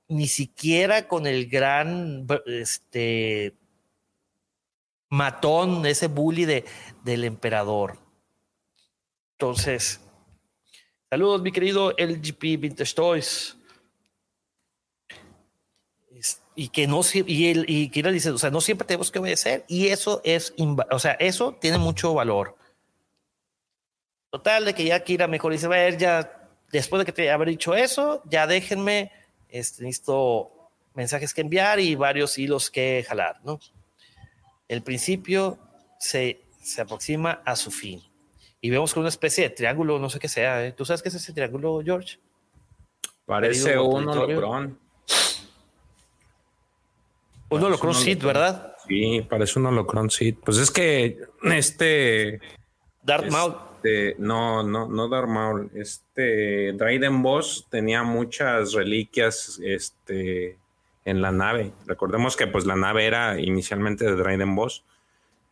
[0.07, 3.53] ni siquiera con el gran este
[5.09, 6.65] matón, ese bully de,
[7.03, 7.99] del emperador.
[9.33, 10.01] Entonces,
[11.07, 13.57] saludos, mi querido LGP Vintage Toys.
[16.55, 19.65] Y que no y, él, y Kira dice, o sea, no siempre tenemos que obedecer,
[19.67, 20.53] y eso es,
[20.91, 22.55] o sea, eso tiene mucho valor.
[24.33, 27.49] Total, de que ya Kira mejor dice, a ver, ya después de que te haber
[27.49, 29.11] dicho eso, ya déjenme,
[29.47, 33.59] este, necesito mensajes que enviar y varios hilos que jalar, ¿no?
[34.67, 35.59] El principio
[35.99, 38.01] se, se aproxima a su fin
[38.59, 40.65] y vemos con una especie de triángulo, no sé qué sea.
[40.65, 40.71] ¿eh?
[40.71, 42.17] ¿Tú sabes qué es ese triángulo, George?
[43.27, 44.79] Parece un holocrón.
[47.49, 48.75] Un holocrón Seed, ¿verdad?
[48.87, 50.37] Sí, parece un holocrón Seed.
[50.43, 52.41] Pues es que este.
[53.03, 53.72] Darth Maul.
[53.83, 55.71] Este, no, no, no Darth Maul.
[55.75, 60.57] Este Dryden Boss tenía muchas reliquias este,
[61.05, 61.73] en la nave.
[61.85, 64.83] Recordemos que pues la nave era inicialmente de Dryden Boss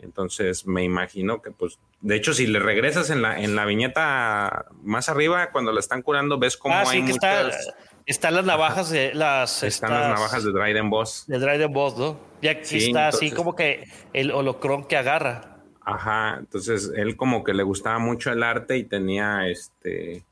[0.01, 4.65] entonces me imagino que pues, de hecho, si le regresas en la, en la viñeta
[4.81, 7.73] más arriba, cuando la están curando, ves cómo ah, hay muchas...
[8.05, 9.61] están las navajas de las...
[9.63, 11.25] Están las navajas de Dryden Boss.
[11.27, 12.19] De Dryden Boss, ¿no?
[12.41, 15.50] Ya está así como que el holocron que agarra.
[15.83, 20.23] Ajá, entonces él como que le gustaba mucho el arte y tenía este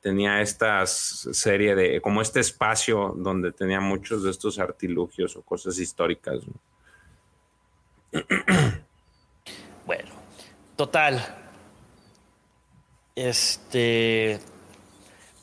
[0.00, 5.78] tenía esta serie de como este espacio donde tenía muchos de estos artilugios o cosas
[5.78, 6.40] históricas.
[9.86, 10.10] Bueno,
[10.76, 11.22] total.
[13.14, 14.40] Este.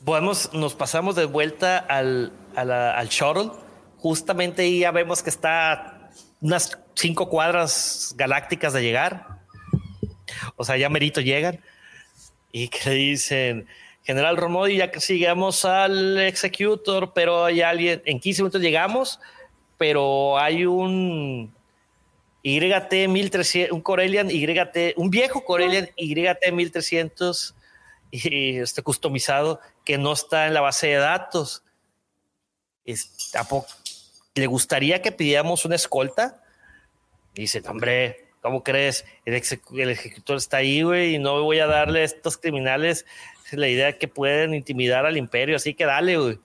[0.04, 3.50] Podemos, nos pasamos de vuelta al, al shuttle.
[3.98, 6.10] Justamente ahí ya vemos que está
[6.40, 9.26] unas cinco cuadras galácticas de llegar.
[10.56, 11.60] O sea, ya merito llegan.
[12.52, 13.66] Y que dicen,
[14.04, 19.20] General Romodi, ya que sigamos al Executor, pero hay alguien, en 15 minutos llegamos,
[19.78, 21.54] pero hay un
[22.42, 27.54] YT 1300, un Corellian YT, un viejo Corellian YT 1300
[28.10, 31.62] y este customizado que no está en la base de datos.
[34.34, 36.42] ¿Le gustaría que pidiéramos una escolta?
[37.40, 39.04] Dice, hombre, ¿cómo crees?
[39.24, 43.06] El, ejecutor está ahí, güey, y no voy a darle a estos criminales
[43.52, 46.38] la idea que pueden intimidar al imperio, así que dale, güey.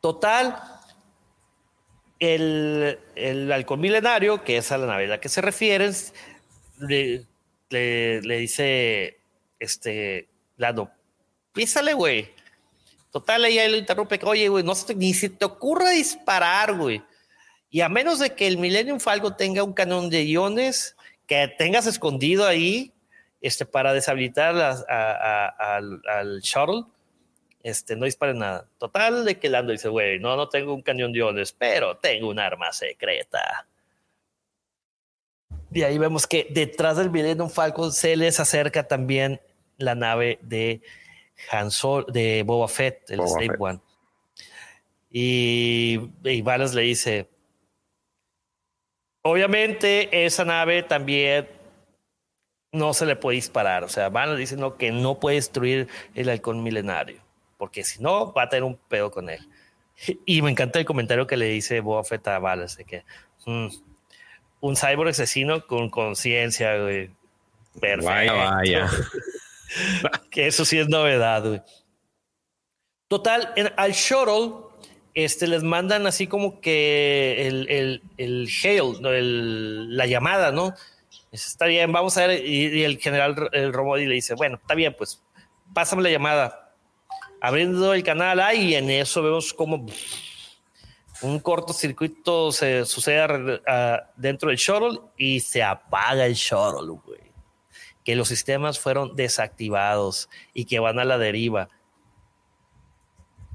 [0.00, 0.60] Total,
[2.18, 5.94] el, el halcón milenario, que es a la nave a la que se refieren,
[6.78, 7.26] le,
[7.70, 9.20] le, dice,
[9.58, 10.90] este, Lando,
[11.52, 12.34] písale, güey.
[13.10, 17.02] Total, ella lo interrumpe, oye, güey, no ni se te ocurra disparar, güey.
[17.70, 21.86] Y a menos de que el Millennium Falcon tenga un cañón de iones que tengas
[21.86, 22.92] escondido ahí,
[23.40, 26.84] este, para deshabilitar al, al shuttle,
[27.62, 28.66] este, no dispare nada.
[28.78, 32.28] Total, de que Lando dice, güey, no, no tengo un cañón de iones, pero tengo
[32.28, 33.66] un arma secreta.
[35.72, 39.40] Y ahí vemos que detrás del Millennium Falcon se les acerca también
[39.76, 40.82] la nave de
[41.52, 41.68] Han
[42.08, 43.80] de Boba Fett, el Slave One.
[45.10, 47.29] Y, y le dice,
[49.22, 51.48] obviamente esa nave también
[52.72, 53.84] no se le puede disparar.
[53.84, 57.22] O sea, Valas dice no, que no puede destruir el halcón milenario
[57.60, 59.46] porque si no, va a tener un pedo con él.
[60.24, 63.04] Y me encanta el comentario que le dice Boba Fett a Balas, de que
[63.44, 63.66] mm,
[64.60, 67.10] un cyborg asesino con conciencia, güey.
[67.78, 68.06] Perfecto.
[68.06, 68.90] Vaya, vaya.
[70.30, 71.60] que eso sí es novedad, güey.
[73.08, 74.69] Total, al shuttle
[75.14, 78.96] este, les mandan así como que el, el, el hail,
[79.96, 80.74] la llamada, ¿no?
[81.32, 82.44] Está bien, vamos a ver.
[82.44, 85.22] Y, el general el Romodi le dice, bueno, está bien, pues
[85.72, 86.72] pásame la llamada
[87.40, 89.86] abriendo el canal ahí y en eso vemos como
[91.22, 93.60] un cortocircuito se sucede
[94.16, 97.20] dentro del shuttle y se apaga el shuttle, güey.
[98.04, 101.68] Que los sistemas fueron desactivados y que van a la deriva.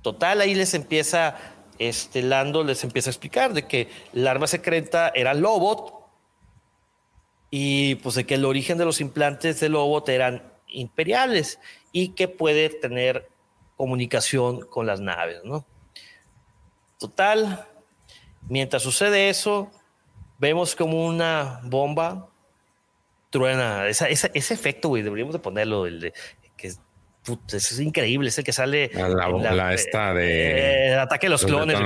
[0.06, 1.36] Total, ahí les empieza,
[1.80, 5.96] este Lando les empieza a explicar de que el arma secreta era Lobot
[7.50, 11.60] y pues de que el origen de los implantes de Lobot eran imperiales
[11.92, 13.28] y que puede tener
[13.78, 15.66] comunicación con las naves, ¿no?
[17.00, 17.68] Total,
[18.48, 19.72] mientras sucede eso,
[20.38, 22.30] vemos como una bomba
[23.32, 23.88] truena.
[23.88, 26.14] ese efecto, güey, deberíamos de ponerlo, el de,
[27.26, 28.92] que es increíble, es el que sale.
[28.94, 30.90] La, bomba esta de.
[30.90, 31.78] Eh, ataque de los, clones.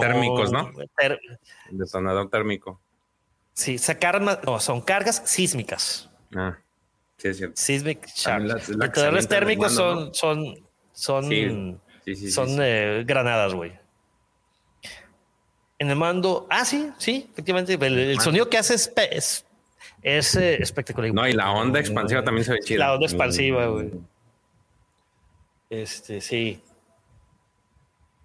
[0.00, 0.70] térmicos, ¿no?
[1.70, 2.80] detonador térmico.
[3.54, 3.76] Sí,
[4.44, 6.10] no, son cargas sísmicas.
[6.34, 6.58] Ah,
[7.16, 7.56] sí, es cierto.
[7.56, 8.06] Sísmic
[8.40, 10.68] Los detonadores térmicos son, son
[10.98, 11.80] son.
[12.04, 13.72] Sí, Son eh, granadas, güey.
[15.78, 17.74] En el mando, ah, sí, sí, efectivamente.
[17.74, 19.44] El, sonido que hace es,
[20.02, 21.12] es, eh, espectacular.
[21.14, 22.78] No, y la onda expansiva también se ve chida.
[22.80, 23.92] La onda expansiva, güey.
[25.70, 26.62] Este, sí.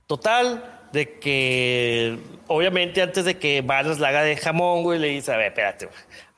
[0.08, 5.34] Total, de que obviamente antes de que Barnes la haga de jamón, güey, le dice,
[5.34, 5.90] a ver, espérate,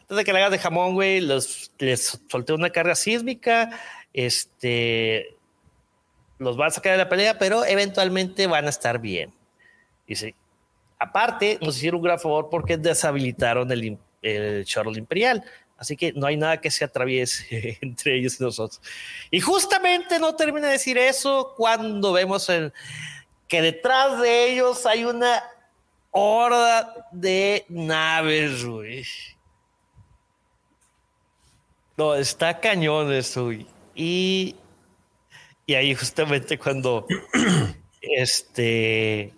[0.02, 3.70] antes de que la hagas de jamón, güey, les solté una carga sísmica,
[4.14, 5.36] este,
[6.38, 9.34] los van a sacar de la pelea, pero eventualmente van a estar bien.
[10.08, 10.36] Dice,
[11.00, 14.66] aparte, nos hicieron un gran favor porque deshabilitaron el, el
[14.96, 15.44] Imperial.
[15.78, 18.82] Así que no hay nada que se atraviese entre ellos y nosotros.
[19.32, 22.50] Y justamente no termina de decir eso cuando vemos
[23.48, 25.44] que detrás de ellos hay una
[26.12, 29.06] horda de naves, güey.
[31.98, 33.68] No, está cañón eso, güey.
[33.94, 34.56] Y,
[35.66, 37.06] y ahí justamente cuando
[38.02, 39.34] este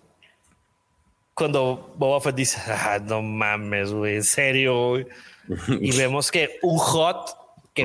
[1.34, 5.06] cuando Boba Fett dice, ah, no mames, güey, en serio, güey.
[5.80, 7.36] y vemos que un hot
[7.74, 7.84] que,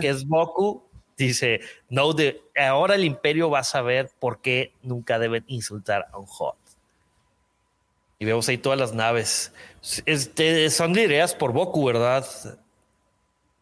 [0.00, 0.82] que es Goku
[1.16, 6.18] dice, no, de, ahora el imperio va a saber por qué nunca deben insultar a
[6.18, 6.56] un hot.
[8.18, 9.52] Y vemos ahí todas las naves.
[10.06, 12.26] Este, son ideas por Boku, ¿verdad?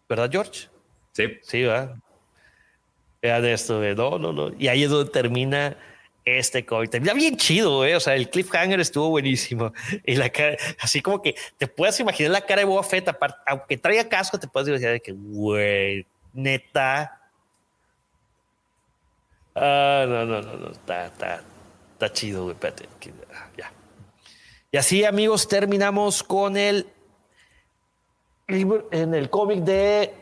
[0.09, 0.69] ¿Verdad, George?
[1.13, 1.25] Sí.
[1.43, 1.97] Sí, ¿verdad?
[3.21, 4.53] Vean esto, de no, no, no.
[4.59, 5.77] Y ahí es donde termina
[6.27, 6.91] este cómic.
[6.91, 7.97] Termina bien chido, ¿eh?
[7.97, 9.73] O sea, el cliffhanger estuvo buenísimo.
[10.05, 13.09] Y la cara, así como que te puedes imaginar la cara de Boba Fett,
[13.47, 17.17] aunque traiga casco, te puedes imaginar de que, güey, neta,
[19.59, 20.71] Ah, no, no, no, no.
[20.71, 21.43] Está, está,
[21.95, 22.53] está chido, güey.
[22.53, 22.89] Espérate.
[23.35, 23.73] Ah, ya.
[24.71, 26.87] Y así, amigos, terminamos con el
[28.49, 30.15] en el cómic de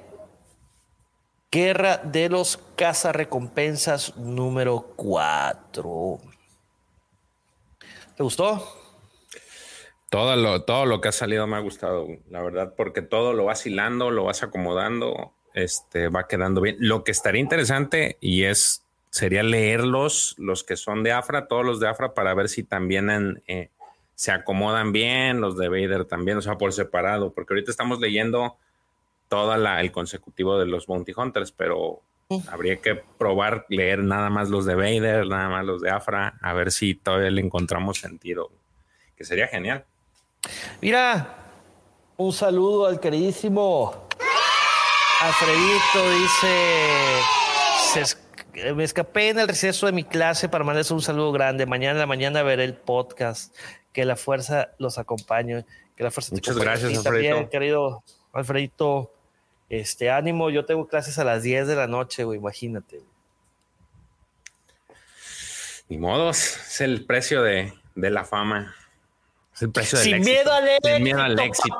[1.55, 6.19] Guerra de los Cazarrecompensas número 4.
[8.17, 8.61] ¿Te gustó?
[10.11, 13.45] Todo lo, todo lo que ha salido me ha gustado, la verdad, porque todo lo
[13.45, 16.75] vas hilando, lo vas acomodando, este, va quedando bien.
[16.81, 21.79] Lo que estaría interesante y es sería leerlos, los que son de Afra, todos los
[21.79, 23.71] de Afra, para ver si también eh,
[24.17, 28.57] se acomodan bien, los de Vader también, o sea, por separado, porque ahorita estamos leyendo
[29.35, 32.03] todo el consecutivo de los Bounty Hunters, pero
[32.49, 36.53] habría que probar leer nada más los de Vader, nada más los de Afra, a
[36.53, 38.51] ver si todavía le encontramos sentido,
[39.17, 39.85] que sería genial.
[40.81, 41.37] Mira,
[42.17, 44.05] un saludo al queridísimo
[45.21, 51.33] Alfredito, dice, se, me escapé en el receso de mi clase para mandarles un saludo
[51.33, 51.65] grande.
[51.65, 53.55] Mañana en la mañana veré el podcast.
[53.93, 55.65] Que la fuerza los acompañe.
[55.97, 57.49] Que la fuerza Muchas gracias, Alfredito.
[57.49, 58.05] querido
[58.35, 59.14] Alfredito.
[59.81, 63.01] Este ánimo, yo tengo clases a las 10 de la noche, güey, imagínate.
[65.89, 68.75] Ni modos, es el precio de, la fama.
[69.53, 70.33] Es el precio del Sin éxito.
[70.33, 71.79] Miedo al éxito, Sin miedo al éxito.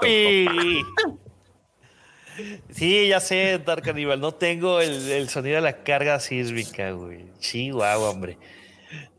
[2.71, 4.21] Sí, ya sé, Dark Animal.
[4.21, 7.27] No tengo el, sonido de la carga sísmica, güey.
[7.71, 8.39] Guau, hombre.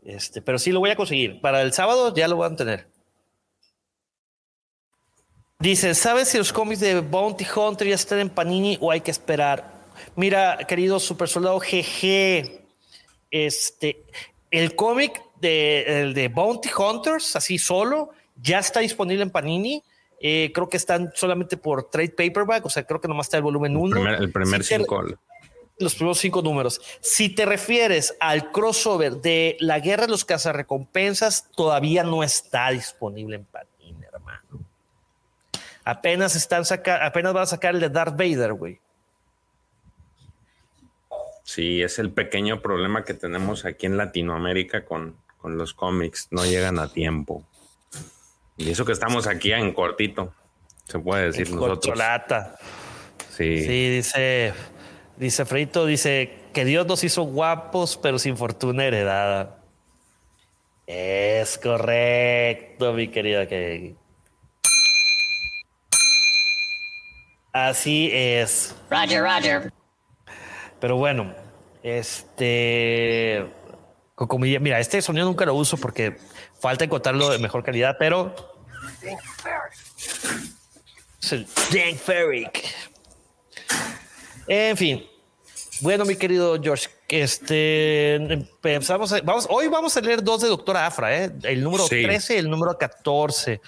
[0.04, 1.40] Este, pero sí lo voy a conseguir.
[1.40, 2.88] Para el sábado ya lo van a tener.
[5.58, 9.10] Dice, ¿sabes si los cómics de Bounty Hunter ya están en Panini o hay que
[9.10, 9.72] esperar?
[10.14, 12.62] Mira, querido super soldado GG,
[13.30, 14.04] este,
[14.50, 19.82] el cómic de, de Bounty Hunters, así solo, ya está disponible en Panini
[20.20, 23.42] eh, creo que están solamente por trade paperback, o sea, creo que nomás está el
[23.42, 24.14] volumen 1.
[24.16, 25.04] El primer, cinco.
[25.78, 26.80] los primeros cinco números.
[27.00, 33.36] Si te refieres al crossover de la guerra de los cazarrecompensas, todavía no está disponible
[33.36, 33.75] en Panini.
[35.86, 38.80] Apenas están sacar, apenas van a sacar el de Darth Vader, güey.
[41.44, 46.26] Sí, es el pequeño problema que tenemos aquí en Latinoamérica con, con los cómics.
[46.32, 47.44] No llegan a tiempo.
[48.56, 50.34] Y eso que estamos aquí en cortito,
[50.86, 51.96] se puede decir nosotros.
[53.30, 53.62] Sí.
[53.64, 54.54] Sí, dice,
[55.16, 59.60] dice Freito, dice que Dios nos hizo guapos, pero sin fortuna heredada.
[60.88, 63.94] Es correcto, mi querida que
[67.56, 68.74] Así es.
[68.90, 69.72] Roger, Roger.
[70.78, 71.34] Pero bueno,
[71.82, 73.46] este.
[74.38, 76.16] Mira, este sonido nunca lo uso porque
[76.60, 78.34] Falta encontrarlo de mejor calidad, pero.
[81.22, 82.64] Es el Dank Ferric.
[84.46, 85.06] En fin.
[85.80, 89.14] Bueno, mi querido George, este empezamos.
[89.22, 91.32] vamos, hoy vamos a leer dos de Doctor Afra, ¿eh?
[91.42, 93.60] el número 13 y el número 14.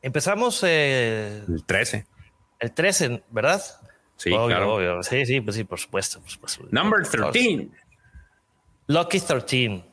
[0.00, 0.60] Empezamos.
[0.64, 2.06] Eh, el 13.
[2.62, 3.60] El 13, ¿verdad?
[4.16, 5.02] Sí, claro.
[5.02, 6.22] Sí, sí, pues sí, por supuesto.
[6.70, 7.68] Number 13.
[8.86, 9.84] Lucky 13.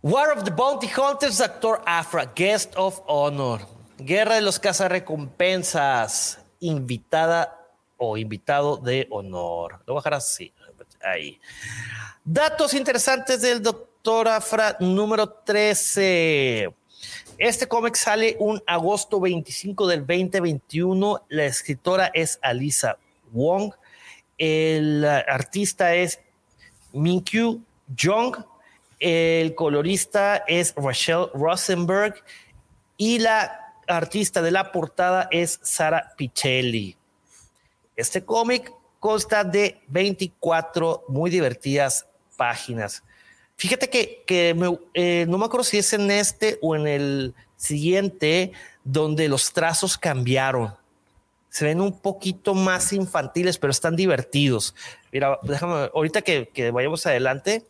[0.00, 3.60] War of the Bounty Hunters, Actor Afra, Guest of Honor.
[3.98, 7.68] Guerra de los Cazarrecompensas, invitada
[7.98, 9.82] o invitado de honor.
[9.86, 10.54] Lo voy a dejar así.
[11.02, 11.38] Ahí.
[12.24, 16.74] Datos interesantes del Doctor Afra número 13.
[17.38, 21.24] Este cómic sale un agosto 25 del 2021.
[21.28, 22.98] La escritora es Alisa
[23.32, 23.72] Wong.
[24.38, 26.20] El artista es
[26.92, 27.62] Minkyu
[27.98, 28.36] Jong.
[28.98, 32.14] El colorista es Rachel Rosenberg.
[32.96, 36.96] Y la artista de la portada es Sara Pichelli.
[37.94, 42.06] Este cómic consta de 24 muy divertidas
[42.36, 43.02] páginas.
[43.56, 44.24] Fíjate que,
[44.94, 48.52] eh, no me acuerdo si es en este o en el siguiente
[48.84, 50.74] donde los trazos cambiaron.
[51.48, 54.74] Se ven un poquito más infantiles, pero están divertidos.
[55.10, 57.64] Mira, déjame, ahorita que, vayamos adelante,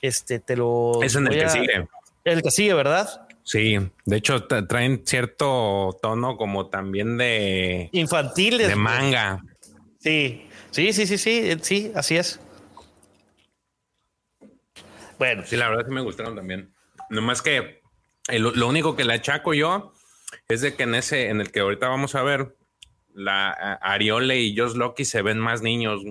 [0.00, 1.02] este te lo.
[1.02, 1.88] Es en el que sigue.
[2.24, 3.26] El que sigue, ¿verdad?
[3.42, 9.40] Sí, de hecho traen cierto tono como también de infantiles, de manga.
[10.00, 12.40] Sí, sí, sí, sí, sí, sí, así es.
[15.18, 15.42] Bueno.
[15.46, 16.72] Sí, la verdad que me gustaron también.
[17.10, 17.82] Nomás que
[18.28, 19.92] lo único que le achaco yo
[20.48, 22.56] es de que en ese, en el que ahorita vamos a ver,
[23.14, 26.02] la Ariole y Josh Loki se ven más niños.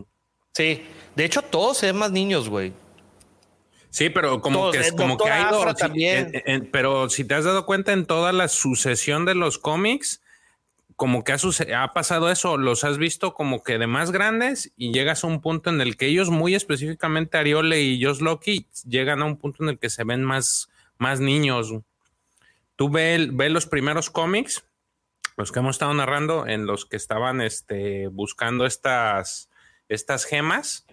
[0.54, 0.84] Sí,
[1.16, 2.74] de hecho todos se ven más niños, güey.
[3.90, 5.74] Sí, pero como que es como que ha ido.
[5.76, 6.70] también.
[6.72, 10.22] pero si te has dado cuenta en toda la sucesión de los cómics,
[10.96, 14.94] como que ha, ha, pasado eso, los has visto como que de más grandes y
[14.94, 19.22] llegas a un punto en el que ellos, muy específicamente Ariole y Josh Loki, llegan
[19.22, 21.74] a un punto en el que se ven más, más niños.
[22.78, 24.64] Tú ves ve los primeros cómics,
[25.36, 29.50] los que hemos estado narrando, en los que estaban este, buscando estas,
[29.90, 30.86] estas gemas,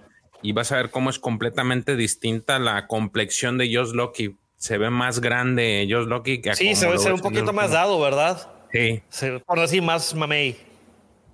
[0.42, 4.36] y vas a ver cómo es completamente distinta la complexión de Josh Loki.
[4.56, 8.51] Se ve más grande Josh Loki que Sí, se ve un poquito más dado, ¿verdad?
[8.72, 9.02] Sí.
[9.46, 10.56] por decir más mamey.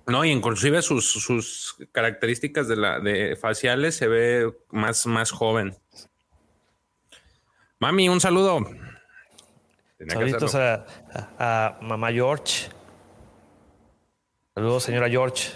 [0.05, 5.77] No, y inclusive sus, sus características de la de faciales se ve más, más joven.
[7.79, 8.59] Mami, un saludo.
[10.07, 10.85] Saludos a,
[11.37, 12.69] a, mamá George.
[14.55, 15.51] Saludos, señora George.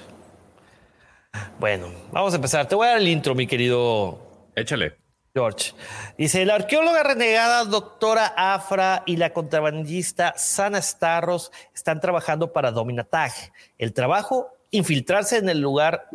[1.60, 2.68] Bueno, vamos a empezar.
[2.68, 4.52] Te voy a dar el intro, mi querido.
[4.56, 5.03] Échale.
[5.36, 5.74] George.
[6.16, 13.32] Dice, la arqueóloga renegada doctora Afra y la contrabandista Sana Starros están trabajando para Dominatag.
[13.80, 16.08] El trabajo, infiltrarse en el lugar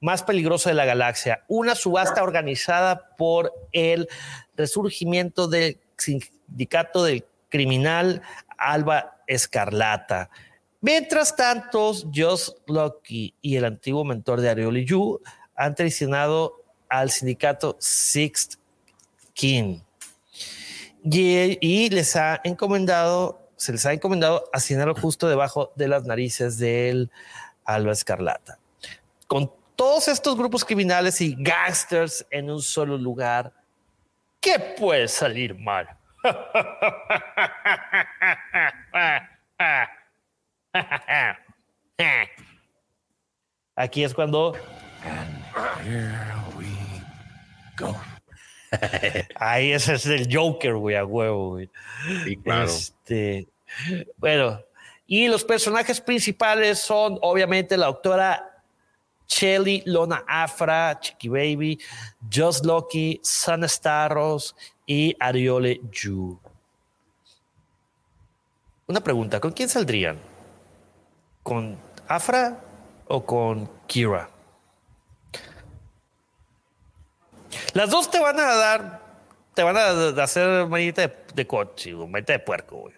[0.00, 1.44] más peligroso de la galaxia.
[1.46, 4.08] Una subasta organizada por el
[4.56, 8.22] resurgimiento del sindicato del criminal
[8.56, 10.30] Alba Escarlata.
[10.80, 15.20] Mientras tanto, Josh Lucky y el antiguo mentor de Arioli Yu
[15.54, 18.58] han traicionado al sindicato Sixth
[19.32, 19.80] King.
[21.04, 27.10] Y, les ha encomendado, se les ha encomendado asesinarlo justo debajo de las narices del
[27.64, 28.58] Alba Escarlata.
[29.26, 33.52] Con todos estos grupos criminales y gangsters en un solo lugar,
[34.40, 35.88] ¿qué puede salir mal?
[43.76, 44.54] Aquí es cuando
[49.36, 51.70] Ahí ese es el Joker, güey, a huevo, güey.
[52.24, 52.64] Sí, claro.
[52.64, 53.48] Este,
[54.16, 54.60] bueno,
[55.06, 58.62] y los personajes principales son obviamente la doctora
[59.26, 61.78] Shelly, Lona Afra, Chicky Baby,
[62.32, 64.54] Just Lucky, Sun Starros
[64.86, 66.38] y Ariole Yu.
[68.86, 70.18] Una pregunta, ¿con quién saldrían?
[71.42, 72.60] ¿Con Afra
[73.08, 74.33] o con Kira?
[77.72, 79.00] Las dos te van a dar,
[79.54, 82.94] te van a hacer manita de, de coche, manita de puerco, güey.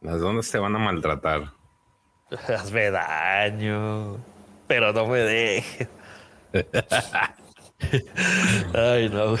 [0.00, 1.52] Las dos te van a maltratar.
[2.48, 4.18] Hazme daño,
[4.66, 5.88] pero no me dejes.
[8.74, 9.36] Ay, no.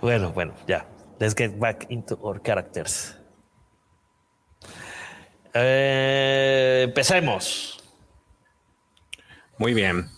[0.00, 0.86] Bueno, bueno, ya.
[1.18, 3.16] Let's get back into our characters.
[5.54, 7.78] Eh, empecemos.
[9.58, 10.08] Muy bien.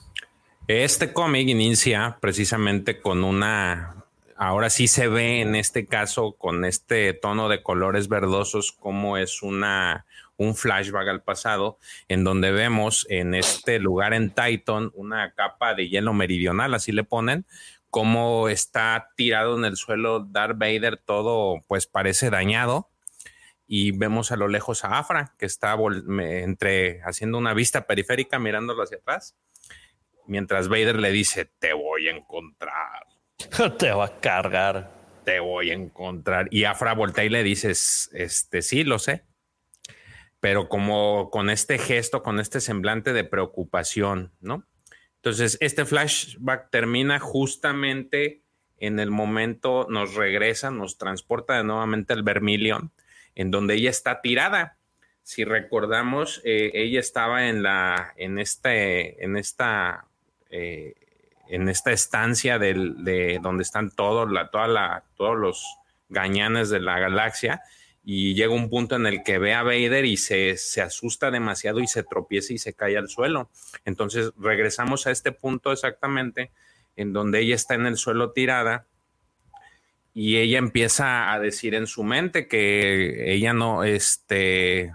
[0.66, 3.96] Este cómic inicia precisamente con una,
[4.34, 9.42] ahora sí se ve en este caso con este tono de colores verdosos como es
[9.42, 10.06] una,
[10.38, 11.78] un flashback al pasado,
[12.08, 17.04] en donde vemos en este lugar en Titan una capa de hielo meridional, así le
[17.04, 17.44] ponen,
[17.90, 22.88] como está tirado en el suelo Darth Vader, todo pues parece dañado.
[23.66, 25.76] Y vemos a lo lejos a Afra, que está
[26.20, 29.36] entre haciendo una vista periférica mirándolo hacia atrás
[30.26, 33.06] mientras Vader le dice, te voy a encontrar.
[33.78, 34.92] te va a cargar.
[35.24, 36.48] Te voy a encontrar.
[36.51, 39.24] Y Afra voltea y le dices, este, sí, lo sé.
[40.40, 44.66] Pero como con este gesto, con este semblante de preocupación, ¿no?
[45.16, 48.42] Entonces, este flashback termina justamente
[48.76, 52.92] en el momento, nos regresa, nos transporta de nuevamente al Vermilion,
[53.34, 54.76] en donde ella está tirada.
[55.22, 60.09] Si recordamos, eh, ella estaba en la, en este, en esta,
[60.56, 60.94] eh,
[61.48, 65.78] en esta estancia de donde están todos, la, toda la, todos los
[66.09, 67.60] gañanes de la galaxia
[68.05, 71.81] y llega un punto en el que ve a Vader y se, se, asusta demasiado
[71.81, 73.51] y se tropieza y se cae al suelo.
[73.85, 76.52] Entonces regresamos a este punto exactamente
[76.94, 78.86] en donde ella está en el suelo tirada
[80.12, 84.94] y ella empieza a decir en su mente que ella no, este,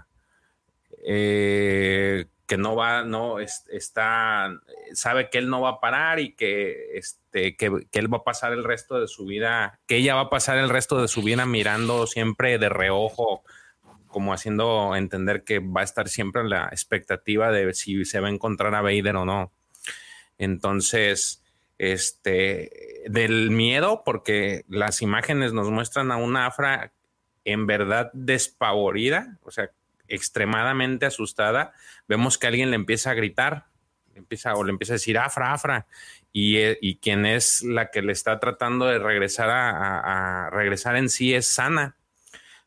[1.04, 4.60] eh, que no va, no está,
[4.92, 8.52] sabe que él no va a parar y que, este, que, él va a pasar
[8.52, 11.46] el resto de su vida, que ella va a pasar el resto de su vida
[11.46, 13.44] mirando siempre de reojo,
[14.08, 18.26] como haciendo entender que va a estar siempre en la expectativa de si se va
[18.26, 19.52] a encontrar a Vader o no.
[20.36, 21.44] Entonces,
[21.78, 26.92] este, del miedo, porque las imágenes nos muestran a una Afra
[27.44, 29.70] en verdad despavorida, o sea,
[30.10, 31.72] extremadamente asustada,
[32.06, 33.66] vemos que alguien le empieza a gritar,
[34.14, 35.86] empieza o le empieza a decir Afra, Afra,
[36.32, 41.08] y, eh, y quien es la que le está tratando de regresar a, regresar en
[41.08, 41.96] sí es Sana.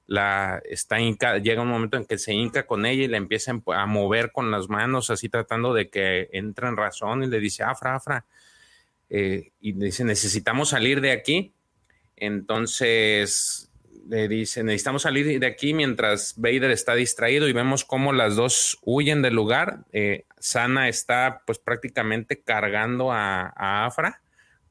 [0.06, 3.86] La está llega un momento en que se hinca con ella y le empieza a
[3.86, 7.95] mover con las manos, así tratando de que entre en razón y le dice Afra,
[7.95, 8.26] Afra.
[9.10, 11.53] Eh, y dice, necesitamos salir de aquí.
[12.18, 13.72] Entonces
[14.07, 18.77] le dice, necesitamos salir de aquí mientras Vader está distraído y vemos cómo las dos
[18.81, 19.85] huyen del lugar.
[19.91, 24.21] Eh, Sana está pues prácticamente cargando a, Afra,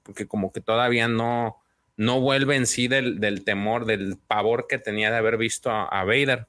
[0.02, 1.62] porque como que todavía no,
[1.96, 6.46] no vuelve en sí del, temor, del pavor que tenía de haber visto a, Vader.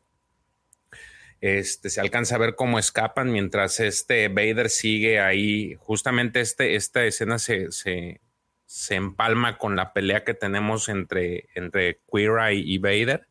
[1.39, 5.76] Este, se alcanza a ver cómo escapan mientras este Vader sigue ahí.
[5.80, 8.22] Justamente este, esta escena se, se
[8.90, 13.28] empalma con la pelea que tenemos entre, entre Queera y, Vader.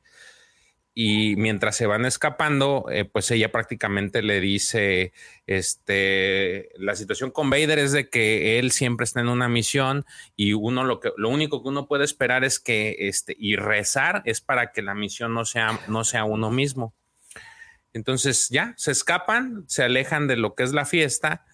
[0.95, 5.13] Y mientras se van escapando, eh, pues ella prácticamente le dice,
[5.47, 10.05] este, la situación con Vader es de que él siempre está en una misión
[10.37, 14.23] y uno lo que, lo único que uno puede esperar es que, este, y rezar
[14.27, 16.95] es para que la misión no sea, no sea uno mismo.
[17.95, 21.45] Entonces ya se escapan, se alejan de lo que es la fiesta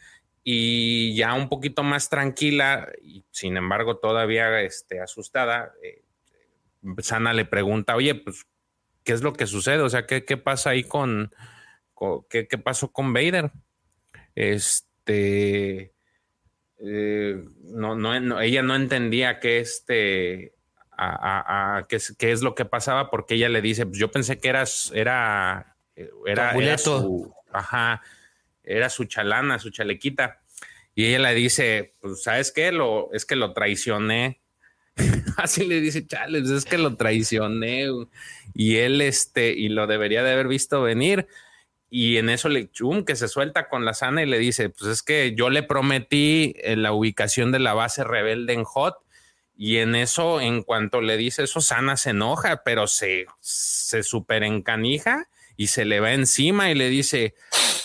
[0.51, 6.03] y ya un poquito más tranquila, y sin embargo todavía este, asustada, eh,
[7.03, 8.47] Sana le pregunta, oye, pues,
[9.05, 9.83] ¿qué es lo que sucede?
[9.83, 11.35] O sea, ¿qué, pasa ahí con,
[12.31, 13.51] qué, pasó con Vader?
[14.35, 15.93] Este,
[16.79, 20.55] eh, no, ella no entendía que este,
[20.97, 24.93] a, qué, es lo que pasaba porque ella le dice, pues yo pensé que eras,
[24.95, 25.77] era,
[26.25, 28.01] era, era su, ajá,
[28.69, 30.41] era su chalana, su chalequita.
[30.95, 32.73] Y ella le dice, pues, ¿sabes qué?
[32.73, 34.41] Lo, es que lo traicioné.
[35.37, 37.87] Así le dice, chale, pues, es que lo traicioné.
[38.55, 41.27] Y él, este, y lo debería de haber visto venir.
[41.91, 44.91] Y en eso le chum, que se suelta con la sana y le dice, pues
[44.91, 48.97] es que yo le prometí eh, la ubicación de la base rebelde en Hot.
[49.57, 54.43] Y en eso, en cuanto le dice eso, Sana se enoja, pero se, se super
[54.43, 57.35] encanija y se le va encima y le dice,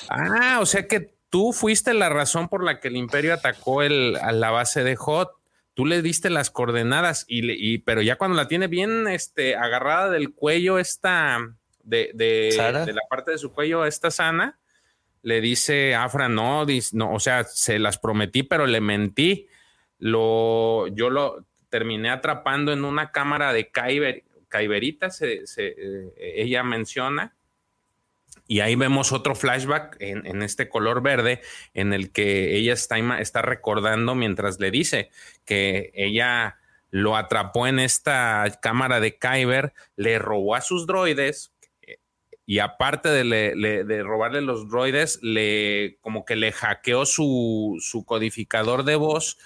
[0.10, 4.18] ah, o sea que tú fuiste la razón por la que el imperio atacó el,
[4.18, 5.32] a la base de Hot.
[5.74, 10.34] Tú le diste las coordenadas, y, pero ya cuando la tiene bien este, agarrada del
[10.34, 11.40] cuello, esta
[11.84, 12.54] de, de,
[12.94, 14.60] la parte de su cuello, esta sana,
[15.24, 19.48] le dice Afra, no, no, o sea, se las prometí, pero le mentí.
[19.98, 27.34] Lo, yo lo terminé atrapando en una cámara de Kyber, Kyberita, se, eh, ella menciona,
[28.48, 31.42] y ahí vemos otro flashback en, este color verde
[31.74, 35.10] en el que ella está, está recordando mientras le dice
[35.46, 36.58] que ella
[36.92, 41.54] lo atrapó en esta cámara de Kyber, le robó a sus droides
[42.46, 49.38] y aparte de, robarle los droides, le como que le hackeó su, codificador de voz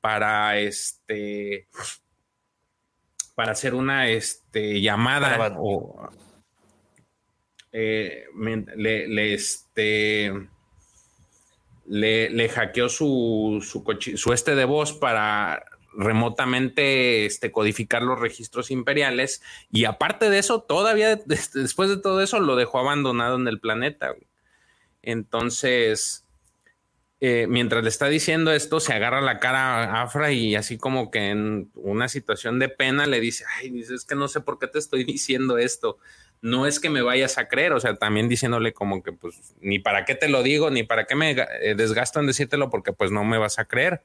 [0.00, 1.66] para este
[3.34, 6.08] para hacer una este, llamada o
[7.78, 10.32] eh, le, este,
[11.84, 15.62] le, hackeó su, su, este de voz para
[15.92, 22.40] remotamente este, codificar los registros imperiales y aparte de eso, todavía después de todo eso
[22.40, 24.14] lo dejó abandonado en el planeta.
[25.02, 26.24] Entonces,
[27.20, 31.10] eh, mientras le está diciendo esto, se agarra la cara a Afra y así como
[31.10, 34.66] que en una situación de pena le dice, ay, es que no sé por qué
[34.66, 35.98] te estoy diciendo esto.
[36.42, 39.78] No es que me vayas a creer, o sea, también diciéndole como que pues ni
[39.78, 43.10] para qué te lo digo, ni para qué me eh, desgasto en decírtelo porque pues
[43.10, 44.02] no me vas a creer.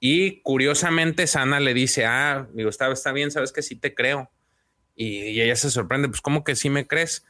[0.00, 4.30] Y curiosamente Sana le dice, ah, digo, está, está bien, sabes que sí te creo.
[4.94, 7.24] Y, ella se sorprende, pues ¿cómo que sí me crees?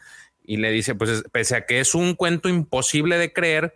[0.45, 3.75] Y le dice, pues pese a que es un cuento imposible de creer,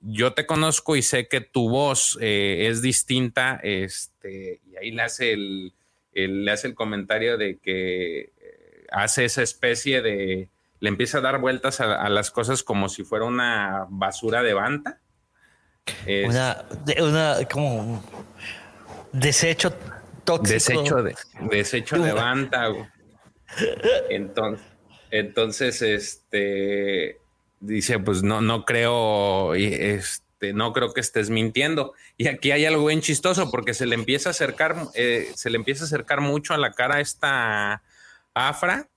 [0.00, 5.02] yo te conozco y sé que tu voz eh, es distinta, este, y ahí le
[5.02, 5.72] hace el,
[6.12, 8.30] le hace el comentario de que
[8.94, 10.48] hace esa especie de,
[10.80, 15.00] le empieza a dar vueltas a, las cosas como si fuera una basura de banta.
[16.26, 16.64] una,
[17.00, 18.02] una, como
[19.12, 19.74] desecho
[20.24, 20.54] tóxico.
[20.54, 21.14] Desecho de,
[21.50, 22.68] desecho de banta.
[24.08, 24.66] Entonces,
[25.10, 27.18] entonces, este,
[27.60, 31.94] dice, pues no, no creo, este, no creo que estés mintiendo.
[32.16, 35.56] Y aquí hay algo bien chistoso porque se le empieza a acercar, eh, se le
[35.56, 37.82] empieza a acercar mucho a la cara esta
[38.34, 38.88] Afra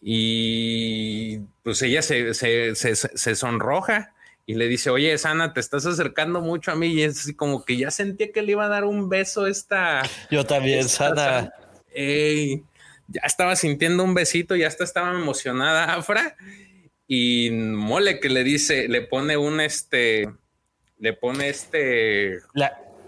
[0.00, 4.14] y pues ella se, se, sonroja
[4.46, 7.64] y le dice, oye, Sana, te estás acercando mucho a mí y es así como
[7.64, 10.02] que ya sentía que le iba a dar un beso esta...
[10.30, 11.52] Yo también, Sana.
[11.92, 16.36] ya estaba sintiendo un besito, ya hasta estaba emocionada Afra
[17.08, 20.28] y Mole que le dice, le pone un este,
[20.98, 22.40] le pone este,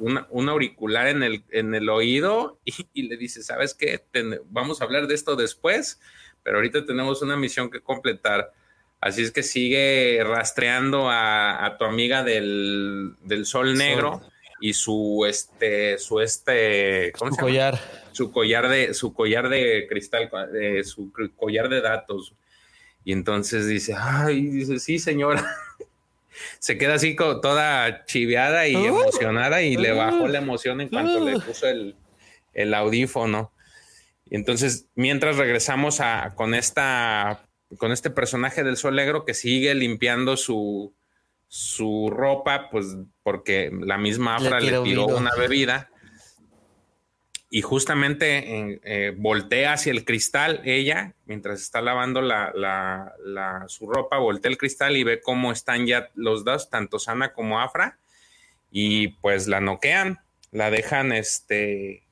[0.00, 2.58] un auricular en el, en el oído
[2.92, 4.04] y, le dice, ¿sabes qué?
[4.46, 6.00] vamos a hablar de esto después,
[6.42, 8.52] pero ahorita tenemos una misión que completar.
[9.00, 14.20] Así es que sigue rastreando a, tu amiga del, Sol Negro
[14.60, 17.78] y su este, su este, su collar.
[18.10, 22.34] Su collar de, su collar de cristal, de, su collar de datos.
[23.04, 25.44] Y entonces dice, ay, dice, sí, señora.
[26.58, 28.86] Se queda así como toda chiveada y uh.
[28.86, 31.40] emocionada y le bajó la emoción en cuanto le uh.
[31.40, 33.52] puso el, audífono.
[34.26, 37.46] Y entonces, mientras regresamos a, con esta,
[37.78, 40.94] con este personaje del Sol Negro que sigue limpiando su,
[41.46, 45.90] su ropa, pues porque la misma Afra le tiró una bebida
[47.50, 53.14] y justamente eh, voltea hacia el cristal ella, mientras está lavando la,
[53.68, 57.60] su ropa, voltea el cristal y ve cómo están ya los dos, tanto Sana como
[57.60, 57.98] Afra,
[58.70, 60.18] y pues la noquean,
[60.52, 62.02] la dejan, este,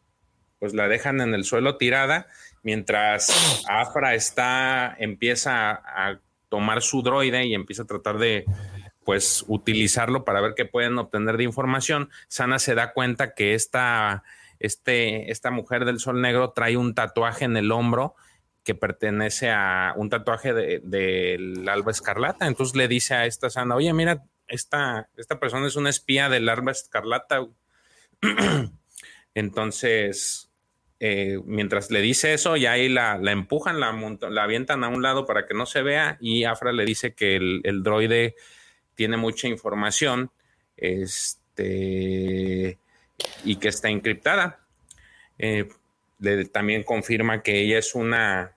[0.59, 2.29] pues la dejan en el suelo tirada,
[2.63, 6.19] mientras Afra está, empieza a
[6.49, 8.47] tomar su droide y empieza a tratar de
[9.05, 12.11] pues utilizarlo para ver qué pueden obtener de información.
[12.27, 14.25] Sana se da cuenta que esta
[14.59, 18.15] este, esta mujer del sol negro trae un tatuaje en el hombro
[18.65, 22.47] que pertenece a un tatuaje del de, alba escarlata.
[22.47, 26.49] Entonces le dice a esta Sana, oye, mira, esta, esta persona es una espía del
[26.49, 27.47] alba escarlata.
[29.35, 30.51] Entonces,
[30.99, 33.93] eh, mientras le dice eso, ya ahí la, empujan, la,
[34.31, 37.37] la avientan a un lado para que no se vea y Afra le dice que
[37.37, 38.35] el, el droide
[38.97, 40.33] tiene mucha información.
[40.77, 42.79] Este
[43.45, 44.61] y que está encriptada.
[45.39, 45.69] Eh,
[46.53, 48.57] también confirma que ella es una,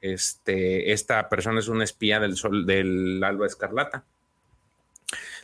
[0.00, 4.04] este, esta persona es una espía del sol, del alba escarlata.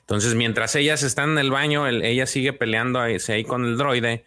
[0.00, 4.24] Entonces, mientras ellas están en el baño, ella sigue peleando ahí, ahí, con el droide.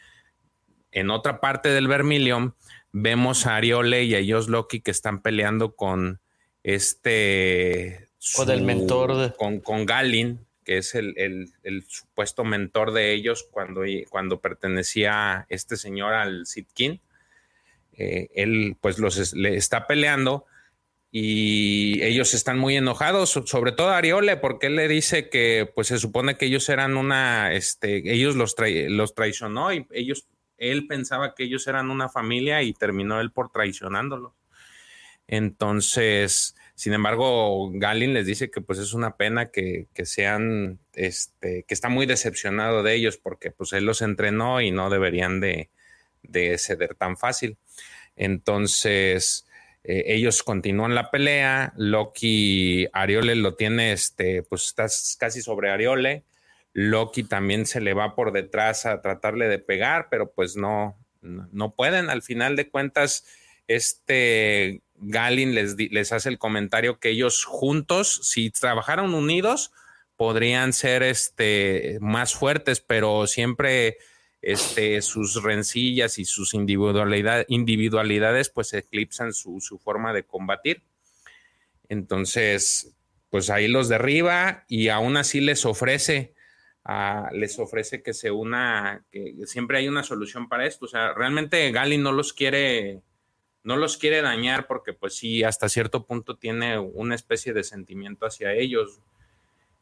[0.92, 2.54] En otra parte del Vermilion,
[2.92, 6.20] vemos a Ariole y a Josh Loki que están peleando con
[6.64, 8.10] este.
[8.36, 9.36] Con el mentor.
[9.38, 11.52] Con, con Galin, que es el,
[11.88, 17.02] supuesto mentor de ellos cuando, cuando pertenecía este señor al Sitkin.
[17.94, 20.46] Eh, él pues los le está peleando
[21.10, 25.98] y ellos están muy enojados, sobre todo Ariole, porque él le dice que pues se
[25.98, 30.28] supone que ellos eran una, este, ellos los, los traicionó y ellos,
[30.60, 34.34] él pensaba que ellos eran una familia y terminó él por traicionándolos.
[35.26, 41.74] Entonces, sin embargo, Galin les dice que pues es una pena que, sean, este, que
[41.74, 45.70] está muy decepcionado de ellos porque pues él los entrenó y no deberían de,
[46.58, 47.58] ceder tan fácil.
[48.16, 49.46] Entonces,
[49.84, 51.74] eh, ellos continúan la pelea.
[51.76, 54.88] Loki, Ariole lo tiene, este, pues está
[55.20, 56.24] casi sobre Ariole.
[56.72, 61.76] Loki también se le va por detrás a tratarle de pegar, pero pues no, no
[61.76, 62.10] pueden.
[62.10, 63.26] Al final de cuentas,
[63.68, 69.72] este Galin les, les hace el comentario que ellos juntos, si trabajaran unidos,
[70.16, 73.98] podrían ser este, más fuertes, pero siempre
[74.42, 80.84] este, sus rencillas y sus individualidades pues eclipsan su, su, forma de combatir.
[81.88, 82.96] Entonces,
[83.30, 86.34] pues ahí los derriba y aún así les ofrece
[87.32, 90.86] les ofrece que se una, que siempre hay una solución para esto.
[90.86, 93.02] O sea, realmente Gali no los quiere,
[93.64, 98.26] no los quiere dañar porque pues sí, hasta cierto punto tiene una especie de sentimiento
[98.26, 99.00] hacia ellos.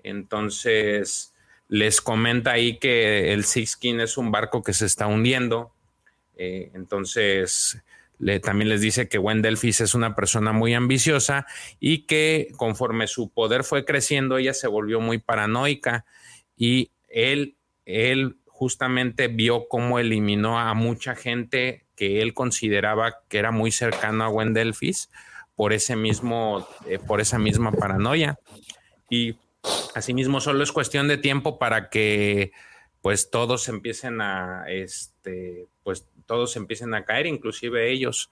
[0.04, 1.34] Entonces,
[1.70, 5.72] les comenta ahí que el Sixkin es un barco que se está hundiendo.
[6.38, 7.82] Eh, entonces,
[8.20, 11.46] le, también les dice que Wendelfis es una persona muy ambiciosa
[11.80, 16.06] y que conforme su poder fue creciendo, ella se volvió muy paranoica
[16.56, 23.52] y él, él justamente vio cómo eliminó a mucha gente que él consideraba que era
[23.52, 25.10] muy cercano a Wendelfis
[25.56, 28.40] por ese mismo, eh, por esa misma paranoia.
[29.10, 29.36] Y
[29.96, 32.52] asimismo, solo es cuestión de tiempo para que
[33.02, 38.30] pues todos empiecen a, este, pues todos empiecen a caer, inclusive ellos.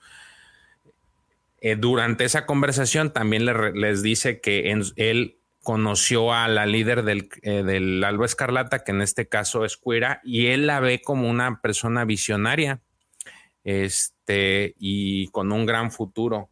[1.62, 7.64] Eh, durante esa conversación también les dice que él conoció a la líder del, eh,
[7.64, 11.62] del, Alba Escarlata, que en este caso es Cuira, y él la ve como una
[11.62, 12.82] persona visionaria
[13.66, 16.50] este, y con un gran futuro.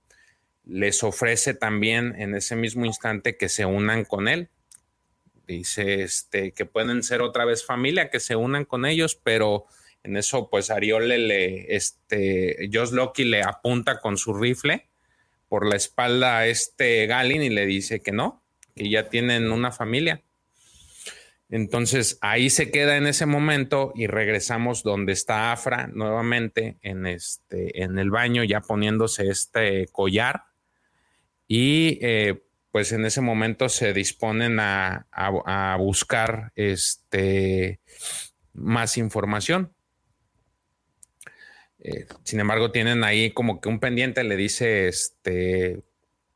[0.65, 4.49] Les ofrece también en ese mismo instante que se unan con él.
[5.47, 9.65] Dice este, que pueden ser otra vez familia, que se unan con ellos, pero
[10.03, 14.89] en eso, pues Ariole le, este, Josh Loki le apunta con su rifle
[15.47, 18.43] por la espalda a este Galin y le dice que no,
[18.75, 20.23] que ya tienen una familia.
[21.53, 27.83] Entonces ahí se queda en ese momento y regresamos donde está Afra nuevamente en, este,
[27.83, 30.45] en el baño ya poniéndose este collar
[31.47, 37.79] y eh, pues en ese momento se disponen a, buscar este,
[38.53, 39.75] más información.
[41.77, 45.83] Eh, sin embargo, tienen ahí como que un pendiente, le dice este,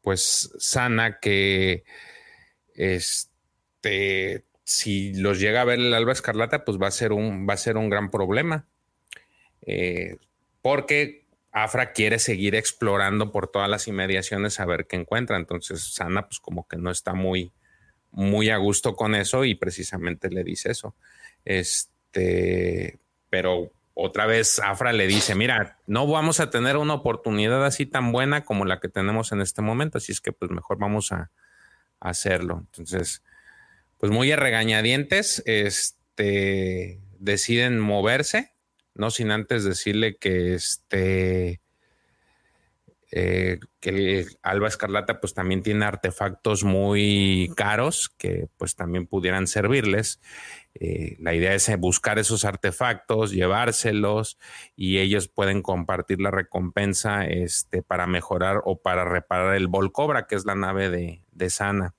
[0.03, 1.85] pues Sana que
[2.75, 7.53] este, si los llega a ver el alba escarlata, pues va a ser un, va
[7.53, 8.67] a ser un gran problema.
[9.61, 10.17] Eh,
[10.61, 15.37] porque Afra quiere seguir explorando por todas las inmediaciones a ver qué encuentra.
[15.37, 17.53] Entonces, Sana, pues como que no está muy,
[18.11, 20.95] muy a gusto con eso y precisamente le dice eso.
[21.45, 22.99] Este,
[23.29, 28.11] pero otra vez Afra le dice, mira, no vamos a tener una oportunidad así tan
[28.11, 31.31] buena como la que tenemos en este momento, así es que pues mejor vamos a,
[31.99, 32.59] hacerlo.
[32.59, 33.23] Entonces,
[33.97, 38.53] pues muy a regañadientes, este, deciden moverse,
[38.93, 41.61] no sin antes decirle que este,
[43.11, 50.19] eh, que Alba Escarlata pues también tiene artefactos muy caros que pues también pudieran servirles.
[50.75, 54.37] Eh, la idea es buscar esos artefactos, llevárselos
[54.75, 60.35] y ellos pueden compartir la recompensa este, para mejorar o para reparar el Volcobra, que
[60.35, 61.95] es la nave de, de Sana.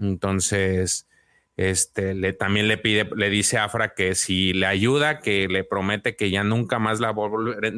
[0.00, 1.06] Entonces,
[1.56, 5.64] este, le, también le pide, le dice a Afra que si le ayuda, que le
[5.64, 7.28] promete que ya nunca más la va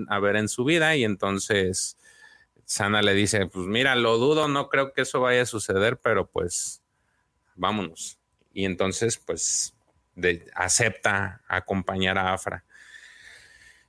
[0.09, 1.99] a ver en su vida y entonces
[2.65, 6.27] Sana le dice, pues mira, lo dudo, no creo que eso vaya a suceder, pero
[6.27, 6.83] pues
[7.55, 8.19] vámonos.
[8.53, 9.75] Y entonces, pues,
[10.55, 12.65] acepta acompañar a Afra.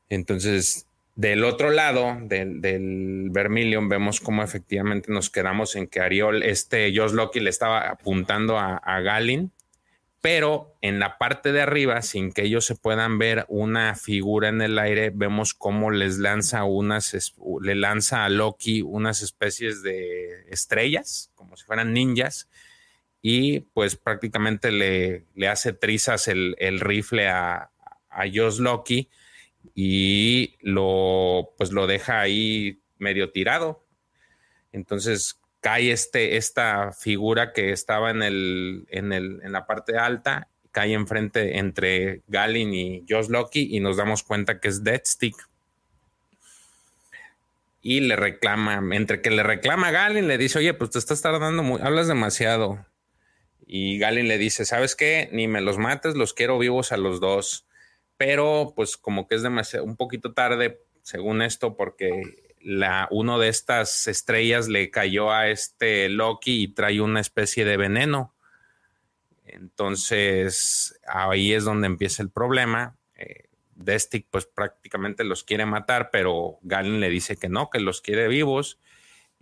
[0.09, 0.85] Entonces,
[1.15, 6.93] del otro lado del, del Vermilion, vemos cómo efectivamente nos quedamos en que Ariol, este
[6.95, 9.51] Josh Loki le estaba apuntando a, a Galin
[10.21, 14.61] pero en la parte de arriba, sin que ellos se puedan ver una figura en
[14.61, 21.31] el aire, vemos cómo les lanza unas, le lanza a Loki unas especies de estrellas,
[21.35, 22.49] como si fueran ninjas,
[23.21, 27.71] y pues prácticamente le, le hace trizas el, rifle a,
[28.09, 29.09] a Josh Loki
[29.75, 33.85] y lo, pues lo deja ahí medio tirado.
[34.71, 40.47] Entonces, cae este, esta figura que estaba en, el, en, el, en la parte alta,
[40.71, 45.35] cae enfrente entre Galin y Josh Loki y nos damos cuenta que es Deadstick.
[47.81, 51.21] Y le reclama, entre que le reclama a Galin, le dice, oye, pues te estás
[51.21, 52.85] tardando, muy, hablas demasiado.
[53.65, 55.27] Y Galin le dice, ¿sabes qué?
[55.33, 57.67] Ni me los mates, los quiero vivos a los dos.
[58.15, 63.47] Pero pues como que es demasiado, un poquito tarde, según esto, porque la, uno de
[63.47, 68.35] estas estrellas le cayó a este Loki y trae una especie de veneno.
[69.45, 72.97] Entonces ahí es donde empieza el problema.
[73.15, 73.45] Eh,
[73.75, 78.27] Destic pues prácticamente los quiere matar, pero Galen le dice que no, que los quiere
[78.27, 78.81] vivos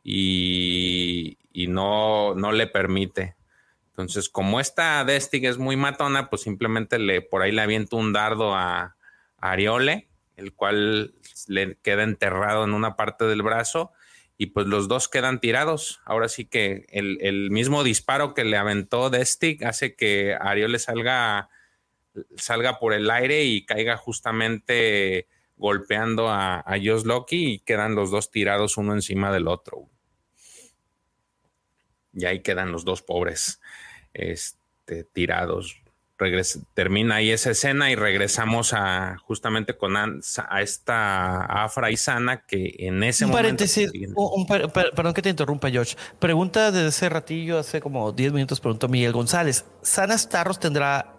[0.04, 3.36] y, no, no le permite.
[3.88, 8.14] Entonces, como esta Destic es muy matona, pues simplemente le por ahí le avienta un
[8.14, 8.98] dardo a
[9.40, 11.14] Ariole, el cual
[11.48, 13.92] le queda enterrado en una parte del brazo
[14.38, 16.02] y pues los dos quedan tirados.
[16.06, 21.50] Ahora sí que el, mismo disparo que le aventó Destic hace que Ariel le salga
[22.38, 28.10] salga por el aire y caiga justamente golpeando a, a Josh Loki y quedan los
[28.10, 29.90] dos tirados uno encima del otro.
[32.14, 33.60] Y ahí quedan los dos pobres
[34.14, 35.82] este, tirados.
[36.74, 42.74] Termina ahí esa escena y regresamos a justamente con a esta Afra y Sana que
[42.80, 43.92] en ese un Paréntesis,
[44.94, 45.96] perdón que te interrumpa, George.
[46.20, 49.66] Pregunta desde ese ratillo, hace como 10 minutos, preguntó Miguel González.
[49.82, 51.16] ¿Sana Starros tendrá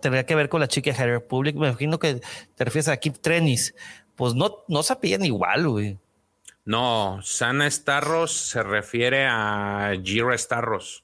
[0.00, 1.56] tendría que ver con la chica Hair Republic.
[1.56, 2.20] Me imagino que
[2.54, 3.74] te refieres a Kip Trenis.
[4.16, 5.98] Pues no, no se apellan igual, güey.
[6.64, 11.01] No, Sana Starros se refiere a Gira Starros.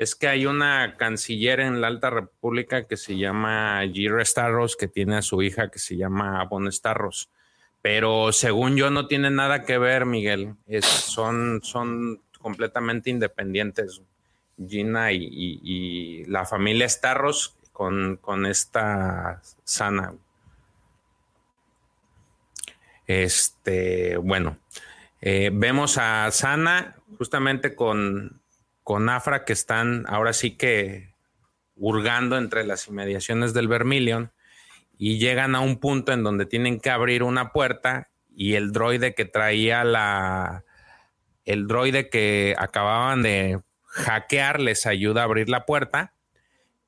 [0.00, 4.88] Es que hay una canciller en la Alta República que se llama Gira Starros, que
[4.88, 7.28] tiene a su hija que se llama Bon Starros.
[7.82, 10.54] Pero según yo no tiene nada que ver, Miguel.
[10.80, 14.00] son, son completamente independientes.
[14.66, 20.14] Gina y la familia Starros con, esta sana.
[23.06, 24.56] Este, bueno,
[25.20, 28.39] eh, vemos a Sana justamente con,
[28.90, 31.14] con Afra que están ahora sí que
[31.76, 34.32] hurgando entre las inmediaciones del Vermilion
[34.98, 39.14] y llegan a un punto en donde tienen que abrir una puerta y el droide
[39.14, 40.64] que traía la
[41.44, 46.12] el droide que acababan de hackear les ayuda a abrir la puerta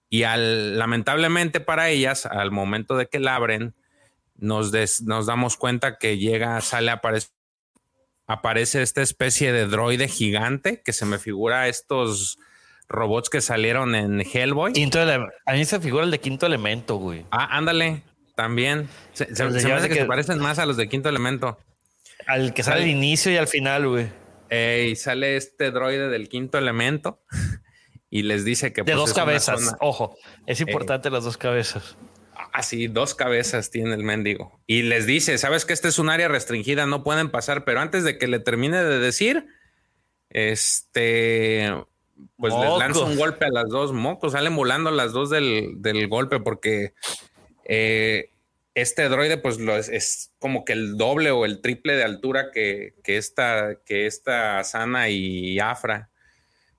[0.08, 3.76] y al, lamentablemente para ellas, al momento de que la abren,
[4.34, 4.72] nos,
[5.02, 7.28] nos damos cuenta que llega, sale, aparece,
[8.32, 12.38] aparece esta especie de droide gigante que se me figura estos
[12.88, 14.72] robots que salieron en Hellboy.
[14.72, 17.24] Quinto a mí se figura el de quinto elemento, güey.
[17.30, 18.02] Ah, ándale,
[18.34, 18.88] también.
[19.12, 21.58] Se, me hace que, se parecen más a los de quinto elemento.
[22.26, 24.08] Al que sale al inicio y al final, güey.
[24.50, 27.20] y sale este droide del quinto elemento
[28.10, 28.82] y les dice que...
[28.82, 31.96] De pues, dos cabezas, ojo, es eh, importante las dos cabezas.
[32.52, 34.60] Así, dos cabezas tiene el mendigo.
[34.66, 38.04] Y les dice, sabes que esta es un área restringida, no pueden pasar, pero antes
[38.04, 39.46] de que le termine de decir,
[40.28, 41.72] este,
[42.36, 46.40] pues les lanza un golpe a las dos mocos, salen volando las dos del, golpe
[46.40, 46.92] porque
[47.64, 48.30] eh,
[48.74, 52.94] este droide pues lo es, como que el doble o el triple de altura que,
[53.02, 56.10] que, esta, que esta Sana y Afra.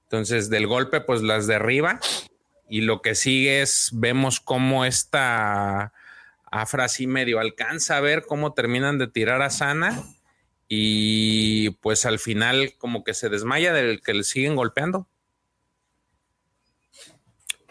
[0.03, 1.99] Entonces, del golpe, pues las derriba.
[2.73, 5.93] Y lo que sigue es, vemos cómo esta
[6.45, 10.01] Afra así medio alcanza a ver cómo terminan de tirar a Sana.
[10.67, 15.07] Y pues al final como que se desmaya del que le siguen golpeando.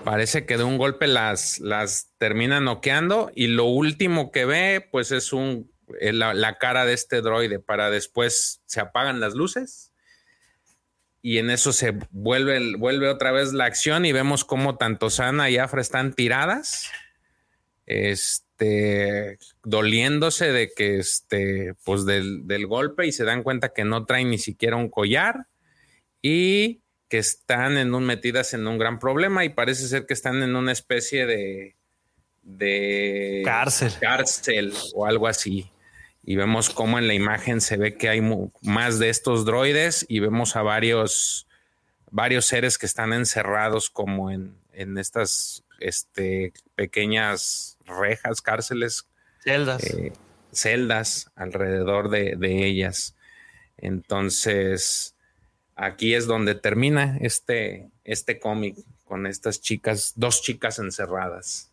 [0.05, 5.11] Parece que de un golpe las, las termina noqueando y lo último que ve pues
[5.11, 5.69] es un,
[5.99, 9.92] eh, la, la cara de este droide para después se apagan las luces
[11.23, 15.49] y en eso se vuelve, vuelve otra vez la acción y vemos cómo tanto Sana
[15.49, 16.91] y Afra están tiradas,
[17.87, 24.05] este, doliéndose de que, este, pues del, del golpe y se dan cuenta que no
[24.05, 25.47] traen ni siquiera un collar
[26.21, 30.43] y que están en un, metidas en un gran problema y parece ser que están
[30.43, 31.77] en una especie de,
[32.43, 33.93] de cárcel.
[34.01, 35.72] cárcel o algo así
[36.25, 38.21] y vemos cómo en la imagen se ve que hay
[38.63, 41.49] más de estos droides y vemos a varios,
[42.11, 49.07] varios seres que están encerrados como en, estas este, pequeñas rejas, cárceles.
[49.43, 49.83] Celdas.
[49.85, 50.13] Eh,
[50.53, 53.15] celdas alrededor de, de, ellas.
[53.77, 55.15] Entonces,
[55.75, 61.71] aquí es donde termina este, este cómic con estas chicas, dos chicas encerradas.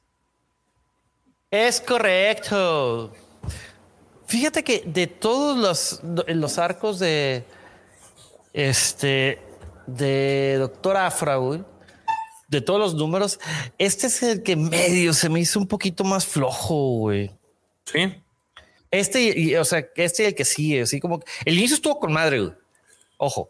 [1.52, 3.14] Es correcto.
[4.30, 7.44] Fíjate que de todos los, los arcos de
[8.54, 9.40] este
[9.88, 11.40] de Doctor Afra,
[12.48, 13.40] de todos los números,
[13.80, 17.32] este es el que medio se me hizo un poquito más flojo, güey.
[17.86, 18.22] Sí.
[18.92, 22.14] Este, y, o sea, este y el que sigue, así como el inicio estuvo con
[22.14, 22.54] madre, güey.
[23.18, 23.50] Ojo.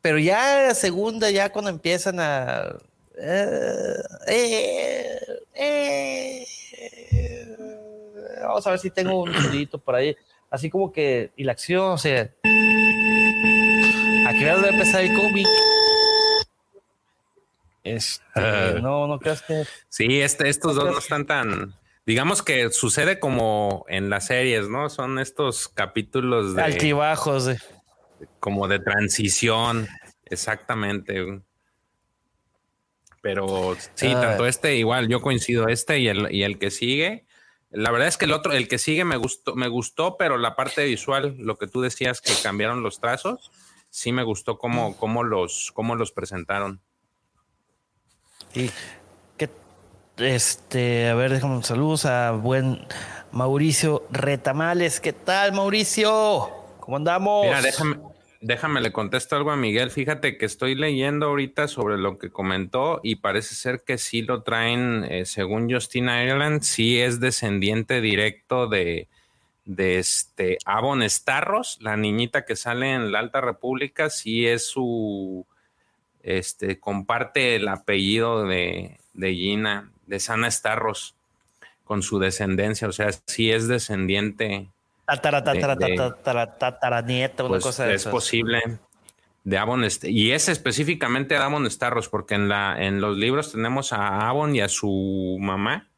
[0.00, 2.78] Pero ya la segunda, ya cuando empiezan a.
[3.18, 5.18] eh, eh,
[5.52, 6.46] eh
[8.42, 10.16] vamos a ver si tengo un sonidito por ahí.
[10.50, 12.22] Así como que, y la acción, o sea,
[14.26, 15.46] aquí va a empezar el cómic.
[17.84, 19.64] Este, no, no creas que.
[19.88, 21.74] Sí, este, estos dos no están tan.
[22.06, 24.88] Digamos que sucede como en las series, ¿no?
[24.88, 26.62] Son estos capítulos de.
[26.62, 27.50] Altibajos.
[28.40, 29.86] Como de transición.
[30.24, 31.42] Exactamente.
[33.20, 34.20] Pero sí, ah.
[34.20, 37.26] tanto este, igual, yo coincido, este y el, y el que sigue
[37.70, 40.56] la verdad es que el otro, el que sigue me gustó, me gustó, pero la
[40.56, 43.50] parte visual, lo que tú decías que cambiaron los trazos,
[43.90, 46.80] sí me gustó cómo, cómo los, cómo los presentaron.
[48.54, 48.70] Y
[49.36, 49.50] que
[50.16, 52.86] Este, a ver, déjame saludos a buen
[53.32, 55.00] Mauricio Retamales.
[55.00, 56.50] ¿Qué tal, Mauricio?
[56.80, 57.44] ¿Cómo andamos?
[57.44, 57.98] Mira, déjame,
[58.40, 59.90] déjame le contesto algo a Miguel.
[59.90, 64.42] Fíjate que estoy leyendo ahorita sobre lo que comentó y parece ser que sí lo
[64.42, 69.08] traen, eh, según Justin Ireland, sí es descendiente directo de,
[69.66, 75.44] este Avon Starros, la niñita que sale en la Alta República, sí es su,
[76.22, 81.14] este, comparte el apellido de, de Gina de Sana Starros
[81.84, 84.68] con su descendencia, o sea, sí es descendiente.
[86.58, 88.60] Tataranieto, una pues cosa es posible
[89.44, 93.92] de Avon y es específicamente de Avon Starros porque en la en los libros tenemos
[93.92, 95.88] a Avon y a su mamá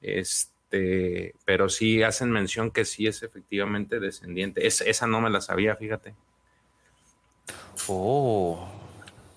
[0.00, 4.66] este pero sí hacen mención que sí es efectivamente descendiente.
[4.66, 6.14] Es, esa no me la sabía fíjate.
[7.86, 8.68] Oh.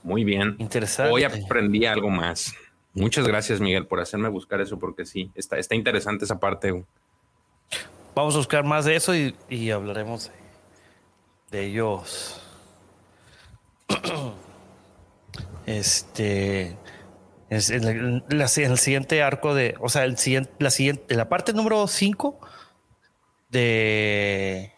[0.04, 0.56] Muy bien.
[0.58, 1.14] Interesante.
[1.14, 2.56] hoy aprendí algo más.
[2.94, 6.84] Muchas gracias, Miguel, por hacerme buscar eso, porque sí, está, está interesante esa parte.
[8.14, 10.32] Vamos a buscar más de eso y, hablaremos
[11.50, 12.42] de, ellos.
[15.66, 16.76] Este
[17.50, 21.88] es en, el siguiente arco de, o sea, el siguiente, la siguiente, la parte número
[21.88, 22.40] 5
[23.50, 24.74] de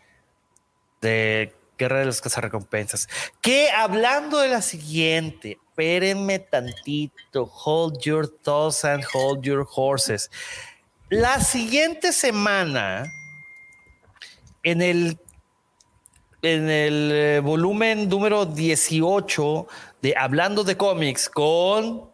[1.03, 3.07] de Guerra de las Cazarrecompensas.
[3.41, 10.31] Que hablando de la siguiente, espérenme tantito, hold your thoughts and hold your horses.
[11.09, 13.03] La siguiente semana,
[14.63, 15.17] en el,
[16.41, 19.67] en el eh, volumen número 18
[20.01, 22.09] de Hablando de cómics con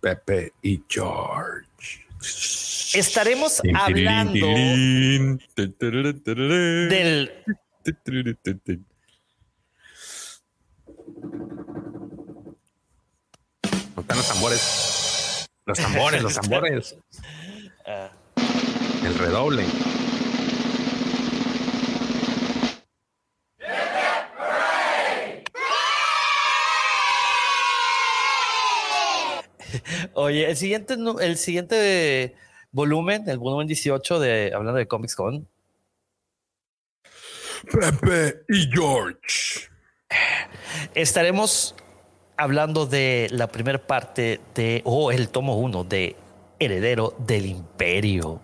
[0.00, 1.66] Pepe y George.
[2.94, 5.38] Estaremos hablando del
[14.00, 15.48] están los tambores.
[15.66, 16.96] Los tambores, los tambores.
[19.04, 19.66] El redoble.
[30.18, 32.34] Oye, el siguiente, el siguiente
[32.72, 35.46] volumen, el volumen 18 de hablando de Comics Con.
[37.70, 39.68] Pepe y George.
[40.94, 41.74] Estaremos
[42.38, 46.16] hablando de la primera parte de, o el tomo uno de
[46.58, 48.40] Heredero del Imperio.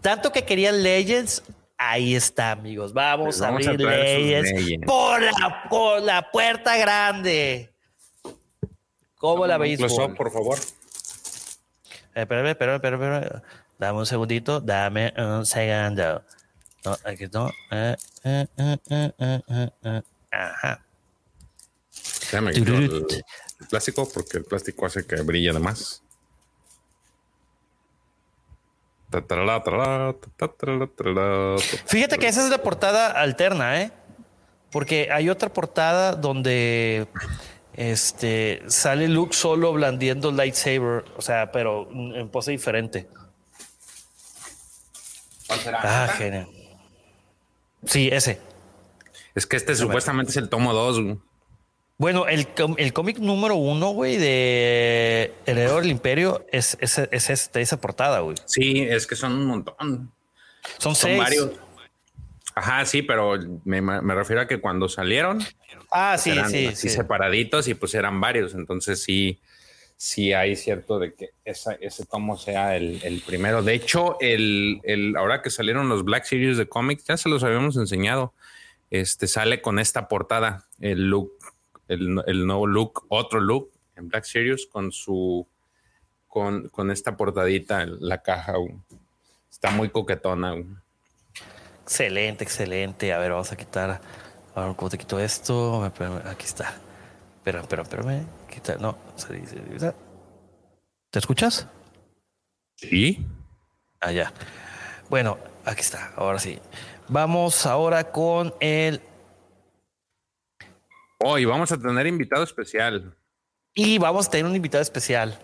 [0.00, 1.44] Tanto que querían Legends,
[1.78, 2.92] ahí está, amigos.
[2.92, 7.70] Vamos, pues a abrir Legends, Por, la, por la puerta grande.
[9.14, 9.78] ¿Cómo la veis?
[9.78, 10.58] por favor.
[12.14, 13.42] Eh, espérame, espérame, espérame,
[13.78, 16.22] Dame un segundito, dame un segundo.
[16.84, 17.50] No, aquí no.
[17.70, 20.84] Eh, eh, eh, Ajá
[22.38, 23.06] el,
[23.68, 26.02] plástico porque el plástico hace que brille además.
[31.86, 33.92] Fíjate que esa es la portada alterna, ¿eh?
[34.72, 37.06] Porque hay otra portada donde
[37.76, 43.08] este sale Luke solo blandiendo lightsaber, o sea, pero en pose diferente.
[45.72, 46.48] Ah, genial.
[47.84, 48.40] Sí, ese.
[49.34, 51.18] Es que este supuestamente es el tomo 2.
[51.96, 57.60] Bueno, el, el cómic número uno, güey, de Heredero del Imperio es, es, es, este,
[57.60, 58.36] esa portada, güey.
[58.46, 60.12] Sí, es que son un montón.
[60.78, 61.50] Son, son varios.
[62.54, 65.40] Ajá, sí, pero me, me, refiero a que cuando salieron.
[65.90, 66.88] Ah, sí, sí, sí.
[66.88, 68.54] separaditos y pues eran varios.
[68.54, 69.40] Entonces sí,
[69.96, 73.62] sí hay cierto de que esa, ese tomo sea el, el, primero.
[73.62, 77.42] De hecho, el, el, ahora que salieron los Black Series de cómics, ya se los
[77.42, 78.34] habíamos enseñado.
[78.90, 81.32] Este sale con esta portada, el look
[81.88, 85.46] el, nuevo look, otro look en Black Series con su
[86.28, 88.54] con, con esta portadita, la caja.
[89.50, 90.56] Está muy coquetona.
[91.84, 93.12] Excelente, excelente.
[93.12, 94.00] A ver, vamos a quitar.
[94.54, 95.84] A ver, ¿cómo te quito esto?
[95.84, 96.74] Aquí está.
[97.36, 98.26] Espera, espera, espérame.
[98.50, 99.92] Quita, no, se dice.
[101.10, 101.68] ¿Te escuchas?
[102.76, 103.26] Sí.
[104.00, 104.32] Ah, ya.
[105.10, 105.36] Bueno,
[105.66, 106.12] aquí está.
[106.16, 106.58] Ahora sí.
[107.08, 109.02] Vamos ahora con el
[111.20, 113.14] Hoy vamos a tener invitado especial.
[113.74, 115.38] Y vamos a tener un invitado especial.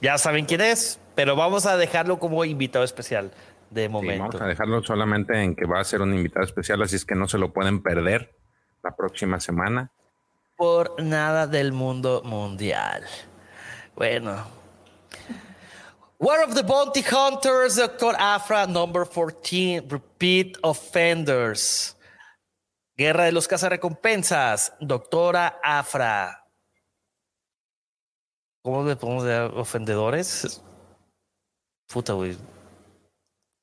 [0.00, 3.32] Ya saben quién es, pero vamos a dejarlo como invitado especial
[3.70, 4.24] de momento.
[4.24, 7.14] vamos a dejarlo solamente en que va a ser un invitado especial, así es que
[7.14, 8.36] no se lo pueden perder
[8.82, 9.90] la próxima semana.
[10.56, 13.04] Por nada del mundo mundial.
[13.94, 14.44] Bueno.
[16.18, 18.16] War of the Bounty Hunters, Dr.
[18.18, 21.94] Afra, number 14, repeat offenders.
[22.96, 26.46] Guerra de los Cazarrecompensas, doctora Afra.
[28.62, 30.62] ¿Cómo le podemos dar ofendedores?
[31.86, 32.36] Puta, güey.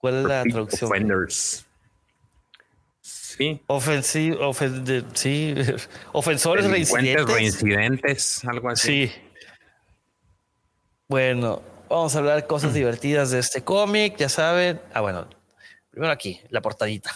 [0.03, 0.91] ¿Cuál es la traducción?
[0.91, 1.65] Offenders.
[2.99, 3.61] Sí.
[3.67, 5.55] Ofensi ofende- sí.
[6.11, 7.25] Ofensores reincidentes.
[7.25, 9.07] reincidentes, algo así.
[9.07, 9.13] Sí.
[11.07, 14.81] Bueno, vamos a hablar cosas divertidas de este cómic, ya saben.
[14.93, 15.29] Ah, bueno,
[15.89, 17.11] primero aquí, la portadita.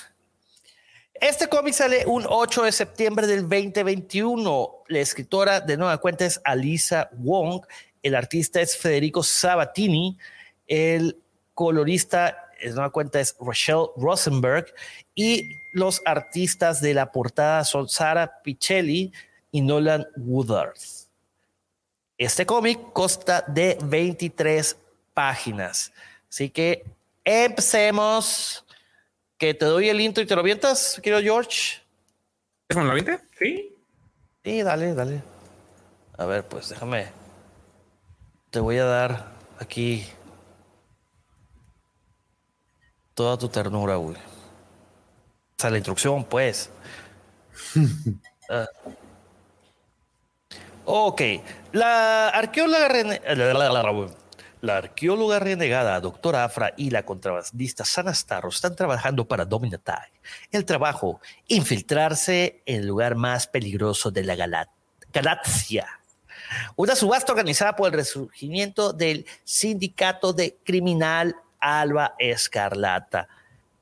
[1.14, 4.70] Este cómic sale un 8 de septiembre del 2021.
[4.88, 7.66] La escritora de nueva cuenta es Alisa Wong.
[8.02, 10.18] El artista es Federico Sabatini.
[10.68, 11.18] El
[11.54, 14.74] colorista de nueva cuenta es Rochelle Rosenberg.
[15.16, 19.12] Y los artistas de la portada son Sara Pichelli
[19.52, 20.76] y Nolan Woodard.
[22.18, 24.76] Este cómic consta de 23
[25.14, 25.92] páginas.
[26.30, 26.84] Así que
[27.24, 28.64] empecemos.
[29.38, 31.80] Que te doy el intro y te lo avientas, querido George.
[32.76, 33.20] ¿Me lo viste?
[33.38, 33.76] Sí.
[34.44, 35.22] Sí, dale, dale.
[36.18, 37.08] A ver, pues déjame.
[38.50, 39.28] Te voy a dar
[39.60, 40.08] aquí
[43.18, 44.16] toda tu ternura, güey.
[44.16, 44.20] O
[45.58, 46.70] sea, la instrucción, pues.
[48.50, 48.66] Ah.
[50.86, 51.22] Ok.
[51.74, 53.22] La arqueóloga, rene-
[54.62, 60.10] la arqueóloga renegada, doctora Afra y la contrabandista Sana Starro están trabajando para Dominatag.
[60.50, 61.20] El trabajo,
[61.50, 64.70] infiltrarse en el lugar más peligroso de la gala-
[65.12, 65.88] galaxia.
[66.78, 73.28] Una subasta organizada por el resurgimiento del sindicato de criminal Alba Escarlata.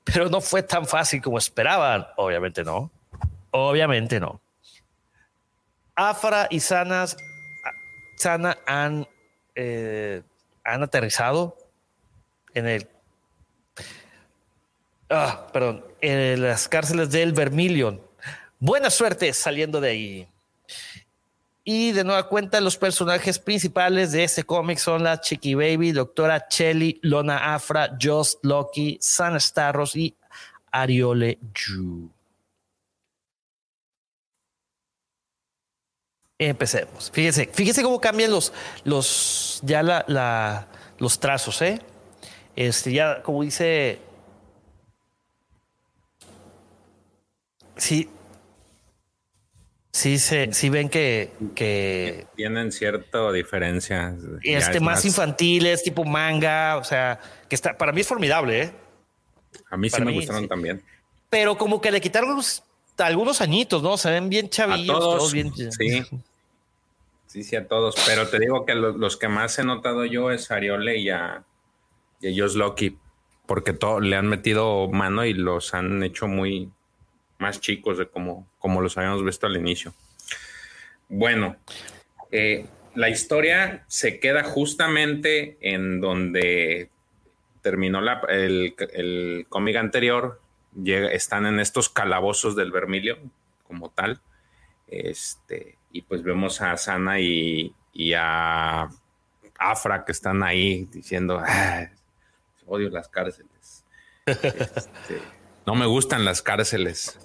[0.04, 2.08] Pero no fue tan fácil como esperaban.
[2.16, 2.92] Obviamente no.
[3.52, 4.42] Obviamente no.
[5.96, 7.16] Afra y Sanas,
[8.18, 9.08] Sana han,
[9.56, 10.22] eh,
[10.64, 11.58] han aterrizado
[12.54, 12.90] en el.
[15.10, 18.02] Ah, perdón, en las cárceles del Vermilion.
[18.60, 20.28] Buena suerte saliendo de ahí.
[21.68, 26.48] Y de nueva cuenta, los personajes principales de este cómic son la Chiqui Baby, Doctora
[26.48, 30.16] Chelly, Lona Afra, Just Loki, San Starros y
[30.72, 32.12] Ariole Yu.
[36.38, 37.10] Empecemos.
[37.12, 40.68] Fíjese, fíjese cómo cambian los, los, ya la-
[41.00, 41.82] los trazos, ¿eh?
[42.56, 44.00] Este, ya, como dice.
[47.78, 48.10] Sí.
[49.96, 54.14] Sí, se, sí ven que, que Tienen cierta diferencia.
[54.44, 57.18] Este es más, infantil es tipo manga, o sea,
[57.48, 58.72] que está, para mí es formidable, ¿eh?
[59.70, 60.48] A mí sí para me mí, gustaron sí.
[60.50, 60.84] también.
[61.30, 62.62] Pero como que le quitaron unos-
[62.98, 63.96] algunos añitos, ¿no?
[63.96, 65.18] Se ven bien A chavillos, todos.
[65.20, 65.54] todos bien.
[65.72, 66.04] Sí.
[67.28, 67.96] Sí, sí, a todos.
[68.06, 71.10] Pero te digo que lo- los que más he notado yo es a Ariole y
[71.10, 71.44] a,
[72.22, 72.98] y a Josh Loki,
[73.46, 76.70] porque todo, le han metido mano y los han hecho muy
[77.40, 79.94] más chicos de como, como los habíamos visto al inicio.
[81.10, 81.56] Bueno,
[82.32, 86.90] eh, la historia se queda justamente en donde
[87.62, 90.42] terminó la- el, el cómic anterior.
[90.82, 93.18] Llega- están en estos calabozos del Vermilio,
[93.68, 94.22] como tal.
[94.88, 98.90] Este, y pues vemos a Sana y, y a
[99.58, 101.90] Afra que están ahí diciendo, "Ah,
[102.66, 103.84] odio las cárceles.
[104.26, 105.22] Este,
[105.66, 107.18] no me gustan las cárceles.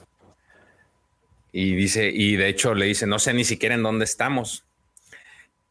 [1.52, 4.64] Y dice, y de hecho le dice, no sé ni siquiera en dónde estamos.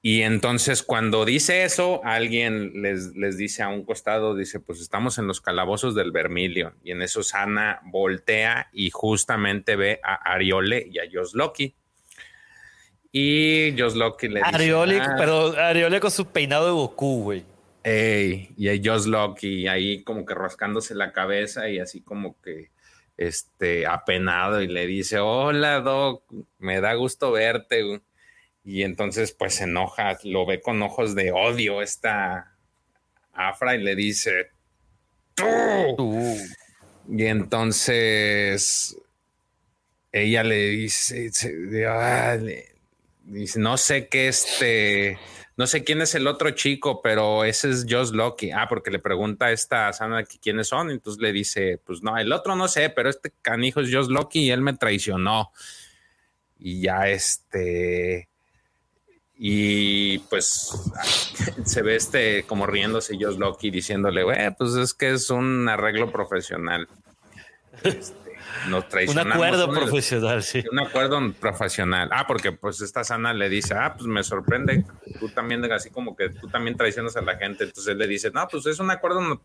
[0.02, 5.18] Y entonces cuando dice eso, alguien les, les dice a un costado, dice, pues estamos
[5.18, 6.74] en los calabozos del Vermilio.
[6.84, 11.76] Y en eso Sana voltea y justamente ve a Ariole y a Josh Loki.
[13.12, 17.44] Y Josh Loki le dice, Ariole, "Ah, pero Ariole con su peinado de Goku, güey.
[17.84, 22.70] Ey, y a Josh Loki ahí como que rascándose la cabeza y así como que
[23.20, 26.24] este apenado y le dice, hola Doc,
[26.58, 27.84] me da gusto verte.
[27.84, 28.02] güey".
[28.64, 32.56] Y entonces pues se enoja, lo ve con ojos de odio esta
[33.34, 34.48] Afra y le dice,
[35.36, 36.38] tú.
[37.10, 38.96] Y entonces
[40.12, 41.30] ella le dice,
[41.88, 42.68] ah, le-
[43.26, 45.18] dice, no sé qué este,
[45.60, 48.50] no sé quién es el otro chico, pero ese es Josh Loki.
[48.50, 49.92] Ah, porque le pregunta a esta
[50.26, 53.82] que quiénes son, entonces le dice, pues no, el otro no sé, pero este canijo
[53.82, 55.52] es Josh Loki y él me traicionó.
[56.60, 58.30] Y ya este,
[59.38, 60.72] y pues
[61.66, 64.24] se ve este como riéndose Josh Loki diciéndole,
[64.58, 66.88] pues es que es un arreglo profesional.
[67.84, 68.14] Este,
[68.68, 70.64] nos un acuerdo profesional, sí.
[70.72, 72.10] un acuerdo profesional.
[72.12, 74.86] Ah, porque pues esta sana le dice, ah, pues me sorprende,
[75.20, 77.66] tú también, así como que tú también traicionas a la gente.
[77.66, 79.42] Entonces él le dice, no, pues es un acuerdo no-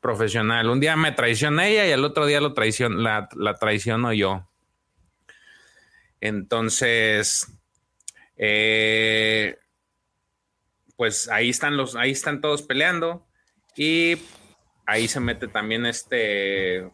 [0.00, 0.68] profesional.
[0.68, 4.46] Un día me traiciona ella y el otro día lo traicion la, la traiciono yo.
[6.20, 7.48] Entonces,
[8.36, 9.56] eh,
[10.96, 13.26] pues ahí están los, ahí están todos peleando
[13.76, 14.16] y
[14.86, 16.90] ahí se mete también este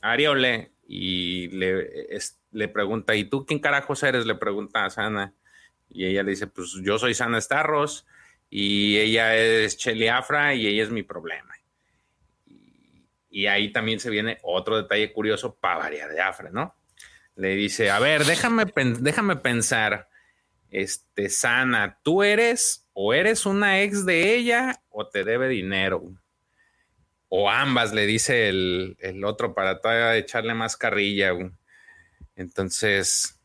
[0.00, 2.08] Ariole y le,
[2.52, 4.26] le pregunta, ¿y tú quién carajos eres?
[4.26, 5.34] Le pregunta a Sana.
[5.88, 8.06] Y ella le dice, pues yo soy Sana Starros
[8.50, 11.54] y ella es Chelly Afra y ella es mi problema.
[13.28, 16.74] Y, ahí también se viene otro detalle curioso para variar de Afra, ¿no?
[17.34, 18.64] Le dice, a ver, déjame,
[19.00, 20.08] déjame pensar,
[20.70, 26.02] este, Sana, ¿tú eres o eres una ex de ella o te debe dinero?
[27.28, 31.32] O ambas, le dice el, el otro para todavía echarle más carrilla.
[32.36, 33.36] Entonces,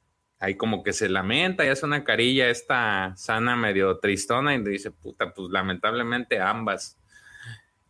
[0.42, 4.72] ahí como que se lamenta y hace una carilla esta sana medio tristona y le
[4.72, 6.98] dice, puta, pues lamentablemente ambas.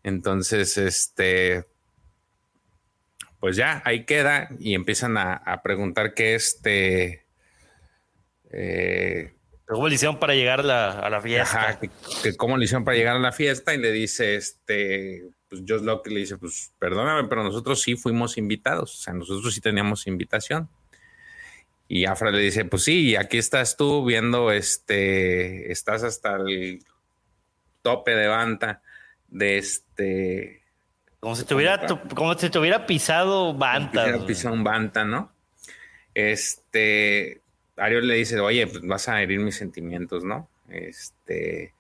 [0.04, 1.66] Entonces, este,
[3.40, 7.26] pues ya, ahí queda y empiezan a, preguntar qué este...
[8.52, 9.34] Eh,
[9.66, 11.80] ¿Cómo le hicieron para llegar a la, fiesta?
[12.22, 15.86] que, cómo le hicieron para llegar a la fiesta y le dice, este, pues Just
[16.02, 20.08] que le dice, pues perdóname, pero nosotros sí fuimos invitados, o sea, nosotros sí teníamos
[20.08, 20.70] invitación.
[21.90, 26.86] Y Afra le dice, pues sí, aquí estás tú viendo, este, estás hasta el
[27.82, 28.82] tope de Banta,
[29.28, 30.64] de este...
[31.20, 34.04] Como si te hubiera, como si te hubiera pisado Banta.
[34.04, 35.34] Hubiera pisado un Banta, ¿no?
[36.14, 37.42] Este,
[37.76, 40.48] Ariel le dice, oye, pues vas a herir mis sentimientos, ¿no?
[40.70, 41.74] Este,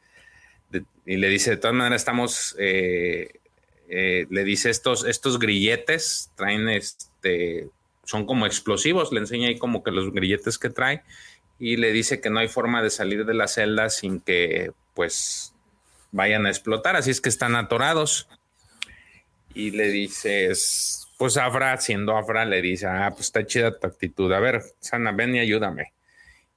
[1.05, 3.39] y le dice, de todas maneras estamos, eh,
[3.93, 7.69] eh, le dice, estos, estos grilletes traen este
[8.05, 11.03] son como explosivos, le enseña ahí como que los grilletes que trae
[11.59, 15.53] y le dice que no hay forma de salir de la celda sin que pues
[16.11, 18.29] vayan a explotar, así es que están atorados.
[19.53, 24.31] Y le dices, pues Afra, siendo Afra, le dice, ah, pues está chida tu actitud,
[24.31, 25.91] a ver, Sana, ven y ayúdame.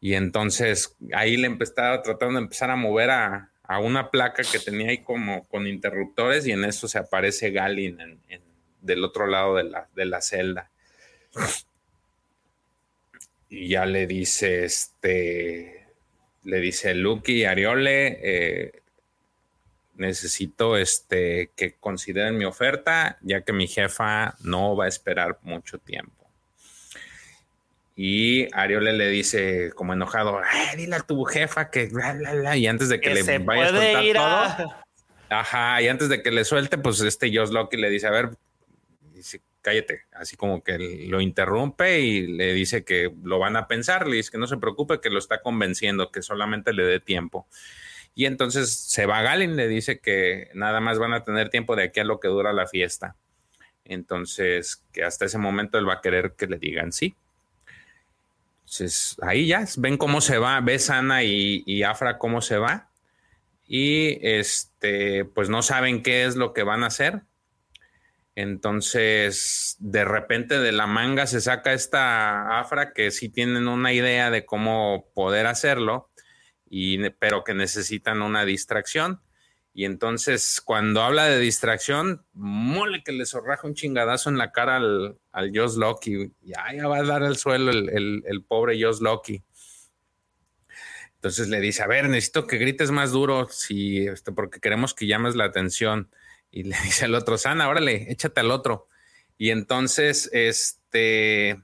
[0.01, 4.91] Y entonces ahí le estaba tratando de empezar a mover a, una placa que tenía
[4.91, 8.21] ahí como con interruptores y en eso se aparece Galin
[8.81, 10.71] del otro lado de la, de la celda.
[13.49, 15.87] Y ya le dice, este,
[16.45, 18.83] le dice Lucky Ariole, eh,
[19.97, 25.79] necesito este, que consideren mi oferta, ya que mi jefa no va a esperar mucho
[25.79, 26.24] tiempo.
[27.97, 30.41] Y Ariole le dice, como enojado,
[30.77, 31.89] dile a tu jefa que
[32.57, 34.75] y antes de que, le vaya a soltar todo,
[35.29, 38.31] ajá, y antes de que le suelte, pues este Josh Lucky le dice, a ver,
[39.13, 40.77] dice, cállate, así como que
[41.09, 44.57] lo interrumpe y le dice que lo van a pensar, le dice que no se
[44.57, 47.47] preocupe, que lo está convenciendo, que solamente le dé tiempo.
[48.15, 51.77] Y entonces se va a Galin, le dice que nada más van a tener tiempo
[51.77, 53.17] de aquí a lo que dura la fiesta.
[53.85, 57.15] Entonces, que hasta ese momento él va a querer que le digan sí.
[58.65, 62.91] Entonces, ahí ya ven cómo se va, ves Ana y, y Afra cómo se va.
[63.67, 67.23] Y este, pues no saben qué es lo que van a hacer
[68.37, 74.31] entonces, de repente de la manga se saca esta afra que sí tienen una idea
[74.31, 76.11] de cómo poder hacerlo,
[76.69, 79.21] y, pero que necesitan una distracción.
[79.77, 84.77] Y entonces, cuando habla de distracción, mole que le zorraja un chingadazo en la cara
[84.77, 86.31] al, al Joss Loki.
[86.43, 89.43] Ya, ya va a dar al suelo el, el, pobre Joss Loki.
[91.17, 95.09] Entonces le dice, a ver, necesito que grites más duro, si, este, porque queremos que
[95.09, 96.09] llames la atención.
[96.53, 98.87] Y le dice al otro, Sana, órale, échate al otro.
[99.39, 101.61] Y entonces, este,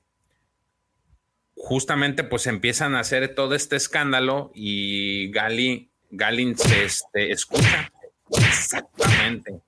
[1.54, 7.92] justamente pues empiezan a hacer todo este escándalo y Gali, Galin se este, escucha.
[8.36, 9.60] Exactamente.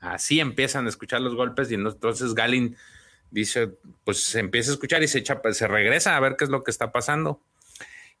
[0.00, 2.76] Así empiezan a escuchar los golpes y entonces Galin
[3.30, 3.72] dice,
[4.04, 6.50] pues se empieza a escuchar y se echa, pues, se regresa a ver qué es
[6.50, 7.40] lo que está pasando.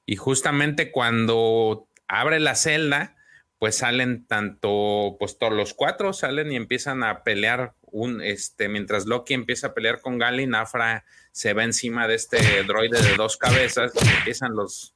[0.04, 3.16] Y justamente cuando abre la celda,
[3.58, 9.06] pues salen tanto, pues todos los cuatro salen y empiezan a pelear un, este, mientras
[9.06, 13.36] Loki empieza a pelear con Galin, Afra se va encima de este droide de dos
[13.36, 14.94] cabezas y empiezan los,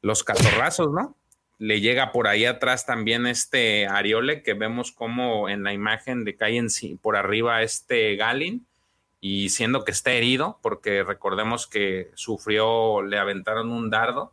[0.00, 1.17] los catorrazos, ¿no?
[1.58, 6.36] Le llega por ahí atrás también este Ariole que vemos como en la imagen de
[6.36, 6.64] cae
[7.00, 8.64] por arriba este Galin
[9.20, 14.32] y siendo que está herido, porque recordemos que sufrió, le aventaron un dardo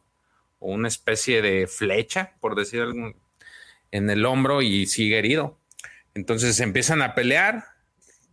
[0.59, 3.13] o una especie de flecha, por decir algo,
[3.91, 5.57] en el hombro y sigue herido.
[6.13, 7.65] Entonces empiezan a pelear,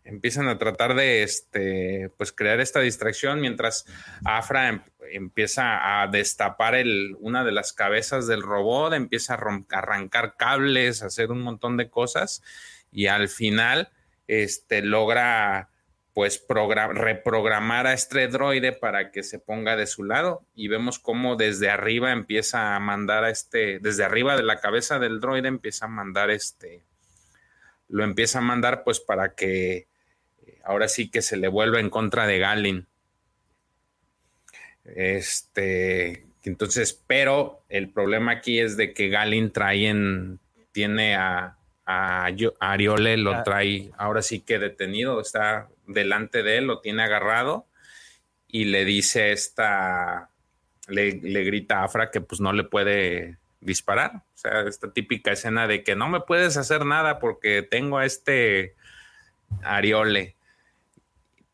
[0.05, 3.87] empiezan a tratar de este, pues crear esta distracción mientras
[4.25, 4.81] Afra em,
[5.11, 11.07] empieza a destapar el, una de las cabezas del robot, empieza a, arrancar cables, a
[11.07, 12.43] hacer un montón de cosas
[12.91, 13.91] y al final
[14.29, 15.69] este, logra
[16.15, 21.37] pues reprogramar a este droide para que se ponga de su lado y vemos cómo
[21.37, 25.87] desde arriba empieza a mandar a este, desde arriba de la cabeza del droide empieza
[25.87, 26.85] a mandar este,
[27.89, 29.87] lo empieza a mandar pues para que
[30.47, 32.87] eh, ahora sí que se le vuelva en contra de Galin.
[34.85, 40.41] Este, entonces, pero el problema aquí es de que Galin trae en,
[40.73, 41.57] tiene a,
[41.87, 42.31] a,
[42.61, 43.43] Ariole, lo ah.
[43.45, 47.67] trae ahora sí que detenido, está delante de él, lo tiene agarrado
[48.49, 50.31] y le dice esta,
[50.89, 54.17] le, le grita a Afra que pues no le puede disparar.
[54.17, 58.05] O sea, esta típica escena de que no me puedes hacer nada porque tengo a
[58.05, 58.75] este
[59.63, 60.35] Ariole.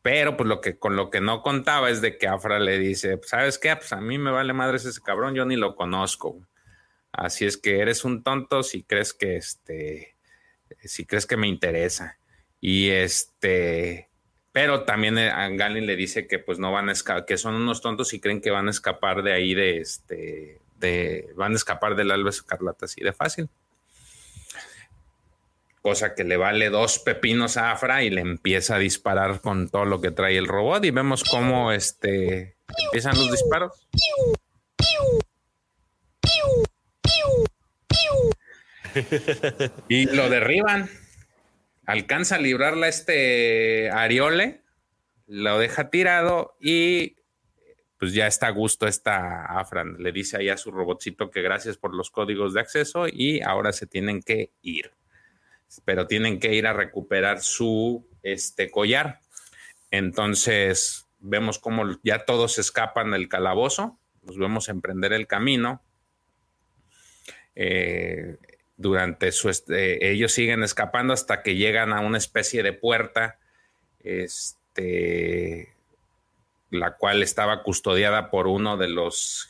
[0.09, 3.19] Pero pues lo que con lo que no contaba es de que Afra le dice,
[3.21, 3.75] ¿sabes qué?
[3.75, 6.41] Pues a mí me vale madres ese cabrón, yo ni lo conozco.
[7.11, 10.15] Así es que eres un tonto si crees que este
[10.83, 12.17] si crees que me interesa.
[12.59, 14.09] Y este
[14.51, 17.53] pero también eh, a Galin le dice que pues no van a escapar, que son
[17.53, 21.57] unos tontos y creen que van a escapar de ahí de este de van a
[21.57, 23.47] escapar del alba escarlata así de fácil
[25.81, 29.85] cosa que le vale dos pepinos a Afra y le empieza a disparar con todo
[29.85, 33.87] lo que trae el robot y vemos cómo este empiezan los disparos.
[39.87, 40.89] y lo derriban.
[41.85, 44.61] Alcanza a librarla este Ariole,
[45.27, 47.15] lo deja tirado y
[47.97, 49.83] pues ya está a gusto esta Afra.
[49.83, 53.73] Le dice ahí a su robotcito que gracias por los códigos de acceso y ahora
[53.73, 54.91] se tienen que ir
[55.85, 59.19] pero tienen que ir a recuperar su este, collar.
[59.91, 65.81] Entonces vemos cómo ya todos escapan del calabozo, nos vemos emprender el camino.
[67.55, 68.37] Eh,
[68.77, 73.37] durante su este, ellos siguen escapando hasta que llegan a una especie de puerta,
[73.99, 75.73] este,
[76.69, 79.49] la cual estaba custodiada por uno de los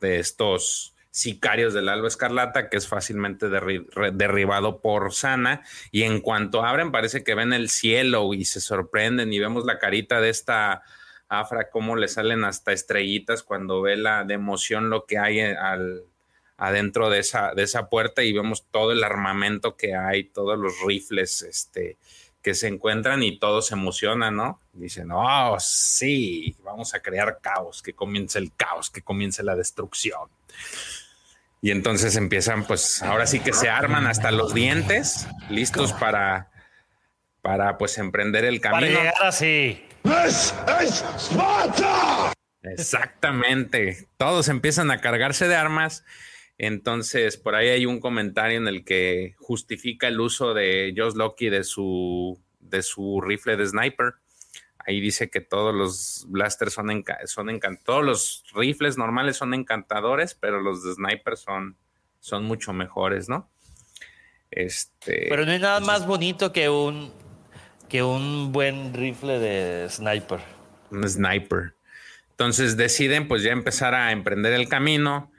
[0.00, 5.62] de estos sicarios del Alba Escarlata, que es fácilmente derribado por Sana.
[5.90, 9.78] Y en cuanto abren, parece que ven el cielo y se sorprenden y vemos la
[9.78, 10.82] carita de esta
[11.30, 16.04] Afra, cómo le salen hasta estrellitas cuando ve la de emoción lo que hay al,
[16.58, 20.74] adentro de esa, de esa puerta y vemos todo el armamento que hay, todos los
[20.86, 21.96] rifles este,
[22.42, 24.60] que se encuentran y todos se emocionan, ¿no?
[24.74, 30.28] Dicen, oh, sí, vamos a crear caos, que comience el caos, que comience la destrucción.
[31.60, 36.50] Y entonces empiezan, pues ahora sí que se arman hasta los dientes, listos para,
[37.42, 38.86] para pues emprender el camino.
[38.86, 39.84] Para llegar así.
[42.62, 44.08] Exactamente.
[44.16, 46.04] Todos empiezan a cargarse de armas.
[46.58, 51.48] Entonces, por ahí hay un comentario en el que justifica el uso de Josh Loki
[51.50, 54.14] de su, de su rifle de sniper
[54.86, 60.34] Ahí dice que todos los blasters son, son encantados, todos los rifles normales son encantadores,
[60.34, 61.76] pero los de sniper son,
[62.20, 63.50] son mucho mejores, ¿no?
[64.50, 67.12] Este, pero no hay nada más bonito que un,
[67.88, 70.38] que un buen rifle de sniper.
[70.90, 71.74] Un sniper.
[72.30, 75.32] Entonces deciden pues ya empezar a emprender el camino.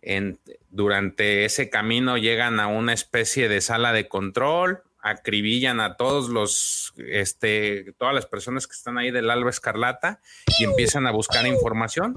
[0.00, 0.38] En,
[0.70, 6.94] durante ese camino llegan a una especie de sala de control acribillan a todos los,
[6.96, 10.20] este, todas las personas que están ahí del Alba Escarlata
[10.58, 12.14] y empiezan a buscar información.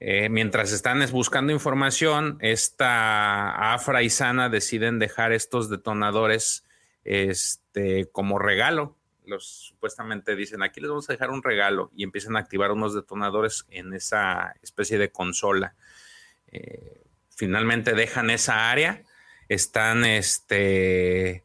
[0.00, 6.64] Eh, mientras están buscando información, esta Afra y Sana deciden dejar estos detonadores
[7.04, 8.98] este, como regalo.
[9.24, 12.94] Los supuestamente dicen aquí les vamos a dejar un regalo y empiezan a activar unos
[12.94, 15.74] detonadores en esa especie de consola.
[16.48, 19.04] Eh, finalmente dejan esa área
[19.48, 21.44] están este,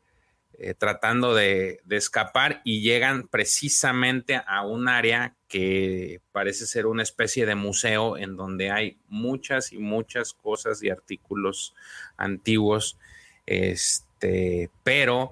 [0.62, 7.46] eh, tratando de, escapar y llegan precisamente a un área que parece ser una especie
[7.46, 11.74] de museo en donde hay muchas y muchas cosas y artículos
[12.18, 12.98] antiguos,
[13.46, 15.32] este, pero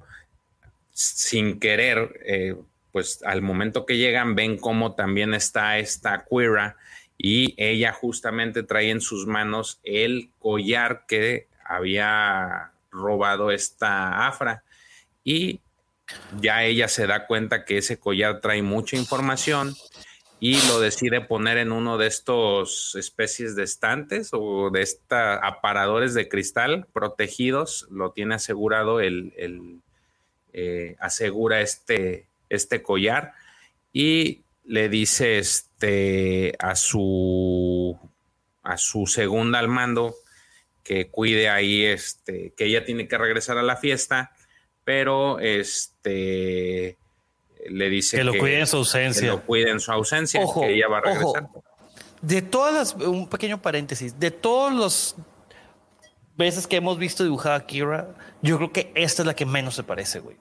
[0.92, 2.56] sin querer, eh,
[2.94, 6.78] pues al momento que llegan ven cómo también está esta cuira
[7.18, 14.64] y ella justamente trae en sus manos el collar que había robado esta afra
[15.24, 15.60] y
[16.40, 19.76] ya ella se da cuenta que ese collar trae mucha información
[20.40, 26.14] y lo decide poner en uno de estos especies de estantes o de esta aparadores
[26.14, 29.34] de cristal protegidos, lo tiene asegurado el,
[30.54, 33.34] eh, asegura este, este collar
[33.92, 37.98] y le dice este a su
[38.64, 40.16] a su segunda al mando
[40.88, 44.32] que cuide ahí, este, que ella tiene que regresar a la fiesta,
[44.86, 46.96] pero este,
[47.70, 49.22] le dice que lo cuide en su ausencia.
[49.22, 51.50] Que lo cuide en su ausencia, que ella va a regresar.
[52.22, 55.18] De todas las, un pequeño paréntesis, de todos los
[56.38, 59.76] veces que hemos visto dibujada a Kira, yo creo que esta es la que menos
[59.76, 60.38] se parece, güey.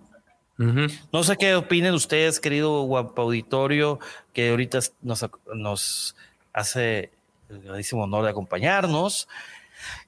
[0.59, 3.99] No sé qué opinen ustedes, querido guapo auditorio,
[4.33, 6.15] que ahorita nos, nos
[6.53, 7.11] hace
[7.51, 9.29] el grandísimo honor de acompañarnos.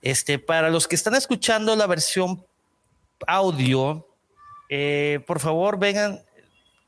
[0.02, 2.44] Este, para los que están escuchando la versión
[3.26, 4.06] audio,
[4.68, 6.22] eh, por favor vengan,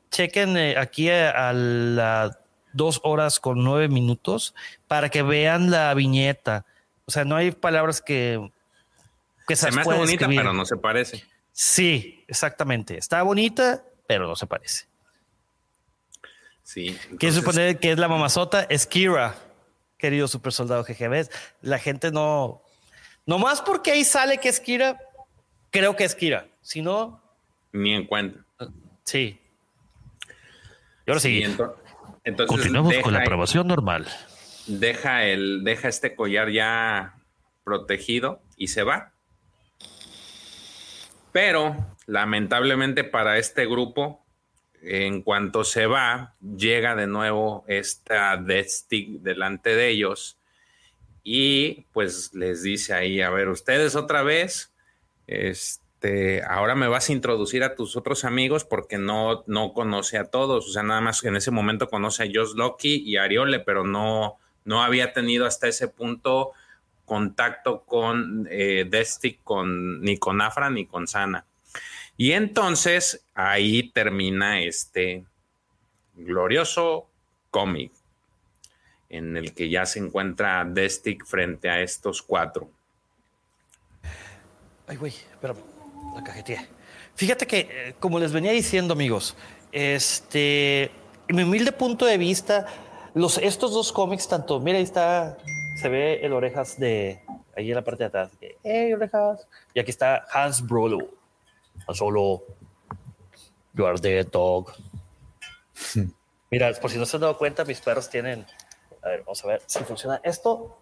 [0.09, 2.37] chequen eh, aquí a, las
[2.73, 4.55] dos horas con nueve minutos
[4.87, 6.65] para que vean la viñeta.
[7.05, 8.51] O sea, no hay palabras que,
[9.47, 11.25] que se, me hace bonita, pero no se parece.
[11.51, 12.97] Sí, exactamente.
[12.97, 14.85] Está bonita, pero no se parece.
[16.63, 16.97] Sí.
[17.19, 19.35] Quiero suponer que es la mamazota, es Kira,
[19.97, 21.29] querido super soldado GGB.
[21.61, 22.61] La gente no.
[23.25, 24.99] Nomás porque ahí sale que es Kira,
[25.69, 26.47] creo que es Kira.
[26.61, 27.21] Si no.
[27.71, 28.45] Ni en cuenta.
[29.03, 29.39] Sí.
[31.05, 31.43] Y ahora sí.
[32.23, 34.07] entonces, Continuamos con la aprobación normal.
[34.67, 37.15] Deja, el, deja este collar ya
[37.63, 39.13] protegido y se va.
[41.31, 44.25] Pero lamentablemente para este grupo,
[44.81, 50.37] en cuanto se va, llega de nuevo esta Death Stick delante de ellos
[51.23, 54.73] y pues les dice ahí, a ver, ustedes otra vez,
[55.27, 60.25] este, ahora me vas a introducir a tus otros amigos porque no, no conoce a
[60.25, 63.83] todos, o sea, nada más en ese momento conoce a Josh Loki y Ariole, pero
[63.83, 66.53] no, no había tenido hasta ese punto
[67.05, 71.45] contacto con eh, Destic, con, ni con Afra ni con Sana.
[72.17, 75.25] Y entonces ahí termina este
[76.15, 77.09] glorioso
[77.49, 77.91] cómic
[79.11, 82.69] en el que ya se encuentra Destic frente a estos cuatro.
[84.87, 85.53] Ay, güey, espera,
[86.15, 86.67] la cajeteé.
[87.15, 89.35] Fíjate que, eh, como les venía diciendo, amigos,
[89.71, 90.83] este,
[91.27, 92.65] en mi humilde punto de vista,
[93.13, 95.37] los, estos dos cómics, tanto, mira, ahí está
[95.81, 97.21] se ve el orejas de
[97.57, 98.31] ahí en la parte de atrás.
[98.63, 99.47] Hey, orejas.
[99.73, 101.09] Y aquí está Hans Brolo.
[101.93, 102.43] Solo.
[103.73, 104.71] You are dead, dog.
[106.51, 108.45] Mira, por si no se han dado cuenta, mis perros tienen.
[109.03, 110.77] A ver, vamos a ver si funciona esto.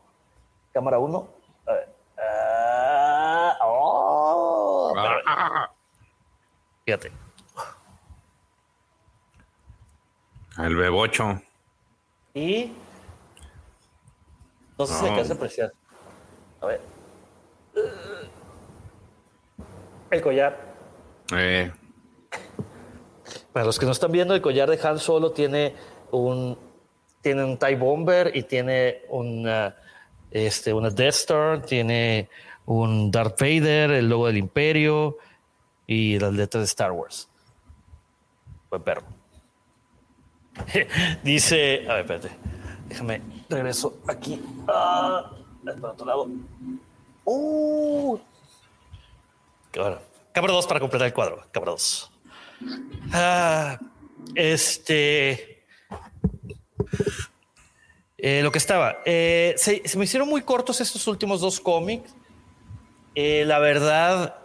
[0.73, 1.29] Cámara 1.
[1.65, 1.95] A ver.
[2.17, 4.93] Ah, oh,
[6.85, 7.11] Fíjate.
[10.57, 11.41] El bebocho.
[12.33, 12.73] Y
[14.77, 15.73] no sé si se alcanza a apreciar.
[16.61, 16.81] A ver.
[20.09, 20.57] El collar.
[21.33, 21.71] Eh.
[23.53, 25.75] Para los que no están viendo, el collar de Han Solo tiene
[26.11, 26.57] un
[27.21, 29.75] tiene un TIE Bomber y tiene una,
[30.31, 32.29] este, una Death Star, tiene
[32.65, 35.17] un Darth Vader, el logo del Imperio
[35.87, 37.27] y las letras de Star Wars.
[38.69, 39.03] Buen perro.
[41.23, 42.29] Dice, a ver, espérate.
[42.87, 44.41] Déjame, regreso aquí.
[44.67, 45.31] Ah,
[45.63, 46.27] para otro lado.
[47.25, 48.19] Uh.
[49.75, 49.99] Bueno,
[50.33, 51.43] cámara 2 para completar el cuadro.
[51.51, 52.11] Cámara 2.
[53.13, 53.79] Ah,
[54.35, 55.48] este.
[58.21, 58.99] Eh, lo que estaba.
[59.05, 62.13] Eh, se, me hicieron muy cortos estos últimos dos cómics.
[63.15, 64.35] Eh, la verdad,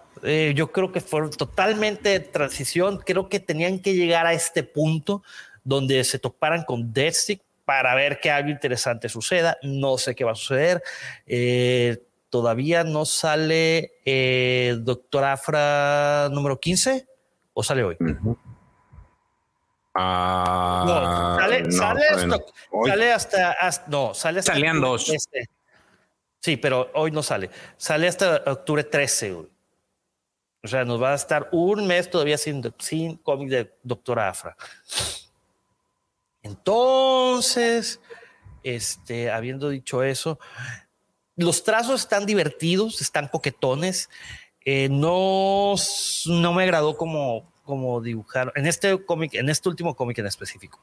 [0.55, 3.03] yo creo que fueron totalmente de transición.
[3.05, 5.23] Creo que tenían que llegar a este punto
[5.65, 9.59] donde se toparan con Deathstick para ver que algo interesante suceda.
[9.63, 10.83] No sé qué va a suceder.
[12.31, 13.93] Todavía no sale
[14.81, 17.07] Doctor Afra número 15
[17.53, 17.97] o sale hoy.
[19.95, 25.13] Ah, no, sale, sale, hasta, no, sale hasta Salían dos.
[26.41, 27.49] Sí, pero hoy no sale.
[27.77, 29.33] Sale hasta octubre 13.
[29.33, 29.49] O
[30.67, 34.57] sea, nos va a estar un mes todavía sin, sin cómic de Doctor Afra.
[36.43, 38.01] Entonces,
[38.63, 40.39] este, habiendo dicho eso,
[41.37, 44.11] los trazos están divertidos, están coquetones.
[44.65, 45.75] Eh, no,
[46.27, 50.81] no me agradó como, como dibujaron en este cómic, en este último cómic en específico.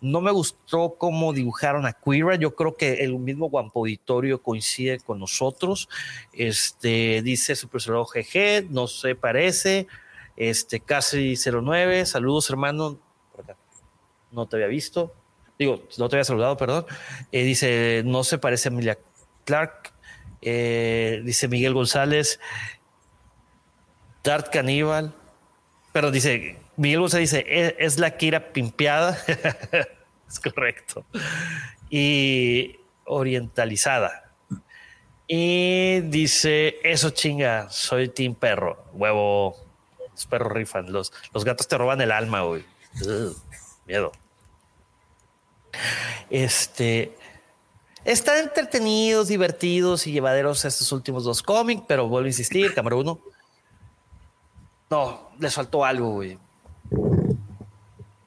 [0.00, 2.36] No me gustó cómo dibujaron a Queera.
[2.36, 5.88] Yo creo que el mismo Guampo Auditorio coincide con nosotros.
[6.32, 9.86] Este dice Super GG, no se parece.
[10.36, 12.06] Este casi 09.
[12.06, 12.98] Saludos, hermano
[14.32, 15.14] no te había visto.
[15.58, 16.86] Digo, no te había saludado, perdón.
[17.30, 18.98] Eh, dice, no se parece a Emilia
[19.44, 19.92] Clark.
[20.40, 22.40] Eh, dice Miguel González,
[24.24, 25.14] Dart Caníbal.
[25.92, 29.18] Pero dice, Miguel González dice, es, es la Kira pimpeada.
[30.28, 31.04] es correcto.
[31.90, 34.32] Y orientalizada.
[35.26, 38.84] Y dice, eso chinga, soy Team Perro.
[38.92, 39.56] Huevo,
[40.10, 40.92] los perros rifan.
[40.92, 42.64] Los, los gatos te roban el alma, güey.
[43.86, 44.12] miedo.
[46.28, 47.16] Este,
[48.04, 53.20] están entretenidos, divertidos y llevaderos estos últimos dos cómics, pero vuelvo a insistir, cámara uno.
[54.92, 56.32] No, les faltó algo, güey.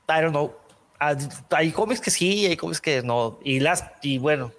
[0.07, 0.51] I don't know.
[0.99, 1.15] Ah,
[1.51, 3.37] hay cómics que sí, hay cómics que no.
[3.43, 4.51] Y las, y bueno,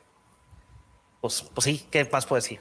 [1.21, 2.61] pues, pues sí, ¿qué más puedo decir?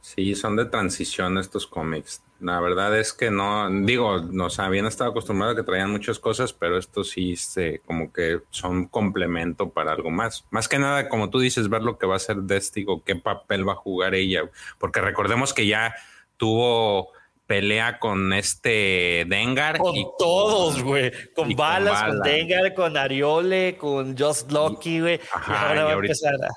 [0.00, 2.22] Sí, son de transición estos cómics.
[2.40, 6.54] La verdad es que no, digo, nos habían estado acostumbrados a que traían muchas cosas,
[6.54, 10.46] pero estos sí se, como que son complemento para algo más.
[10.48, 13.68] Más que nada, como tú dices, ver lo que va a hacer Destigo, qué papel
[13.68, 15.94] va a jugar ella, porque recordemos que ya
[16.38, 17.12] tuvo
[17.46, 19.78] pelea con este Dengar.
[19.78, 21.12] Con todos, güey.
[21.34, 25.14] Con, balas, con, Dengar, con Ariole, con Just Lucky, güey.
[25.16, 26.48] Y, ahora va a empezar a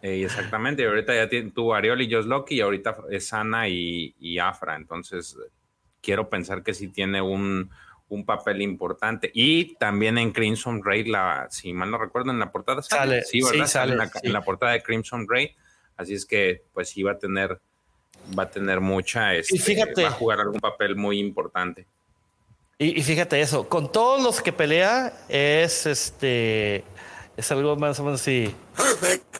[0.00, 3.68] eh, exactamente, y ahorita ya tiene, tuvo Ariol y Josh Loki y ahorita es Ana
[3.68, 5.36] y, Afra, entonces
[6.00, 7.70] quiero pensar que sí tiene un,
[8.24, 9.30] papel importante.
[9.34, 13.42] Y también en Crimson Raid, la, si mal no recuerdo, en la portada sale, sí,
[13.42, 13.66] ¿verdad?
[13.66, 15.50] sale, en, la, portada de Crimson Raid,
[15.96, 17.60] así es que pues sí va a tener,
[18.36, 21.86] va a tener mucha, este, fíjate, va a jugar algún papel muy importante.
[22.78, 26.84] Y, y, fíjate eso, con todos los que pelea es este,
[27.36, 28.54] es algo más o menos así.
[28.76, 29.38] Perfect.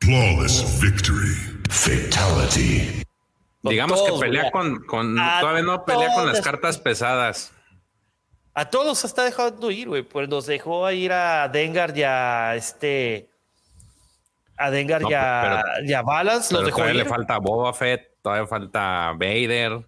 [0.00, 1.56] Flawless victory.
[1.70, 3.02] Fatality.
[3.62, 7.52] Digamos que pelea con, con todavía no pelea con las cartas pesadas.
[8.54, 10.02] A todos está dejando ir, güey.
[10.02, 13.28] Pues nos dejó ir a Dengar y a este.
[14.56, 16.54] A Dengar y, a, Balance.
[16.54, 19.86] Los dejó todavía le falta Boba Fett, todavía falta Vader.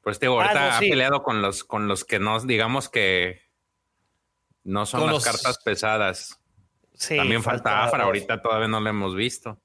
[0.00, 3.40] Pues ahorita ah, ha peleado con los, con los que no, digamos que
[4.62, 6.40] no son las cartas pesadas.
[7.08, 9.60] También falta, Afra, ahorita todavía no lo hemos visto.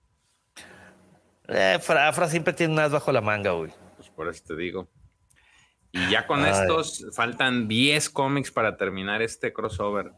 [1.47, 3.71] Eh, Afra, siempre tiene unas bajo la manga, güey.
[3.95, 4.89] Pues por eso te digo.
[5.91, 10.11] Y ya con estos faltan 10 cómics para terminar este crossover.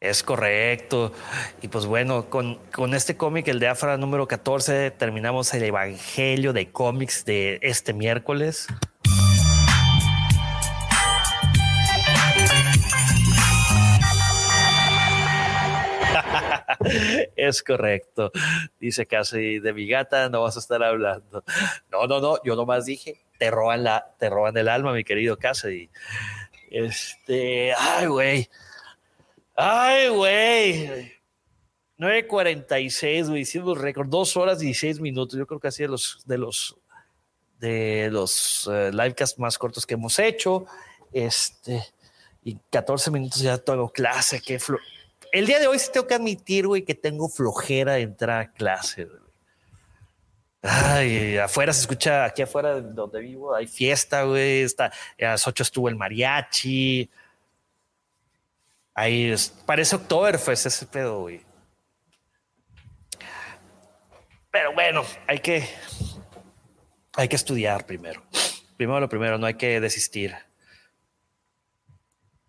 [0.00, 1.12] Es correcto.
[1.60, 6.52] Y pues bueno, con, con este cómic, el de Afra número 14, terminamos el Evangelio
[6.52, 8.68] de cómics de este miércoles.
[17.36, 18.30] es correcto.
[18.78, 21.42] Dice casi de mi gata no vas a estar hablando.
[21.90, 25.36] No, no, no, yo nomás dije, te roban la, te roban el alma, mi querido
[25.38, 25.90] Cassidy.
[26.70, 28.48] Este, ay, güey.
[29.60, 31.12] Ay, güey.
[31.98, 35.36] 9.46, güey, hicimos récord, dos horas y 16 minutos.
[35.36, 36.76] Yo creo que así de los, de los,
[37.58, 40.64] de los uh, livecasts más cortos que hemos hecho.
[41.12, 41.84] Este,
[42.44, 44.60] y 14 minutos ya tengo clase, qué,
[45.32, 48.52] el día de hoy sí tengo que admitir, güey, que tengo flojera de entrar a
[48.52, 49.20] clase, güey.
[50.62, 54.66] Ay, afuera se escucha, aquí afuera donde vivo hay fiesta, güey.
[54.78, 57.10] A las 8 estuvo el mariachi.
[58.98, 59.32] Ahí
[59.64, 61.40] parece Oktoberfest ese pedo, güey.
[64.50, 65.68] Pero bueno, hay que,
[67.14, 68.24] hay que estudiar primero.
[68.76, 70.34] Primero lo primero, no hay que desistir.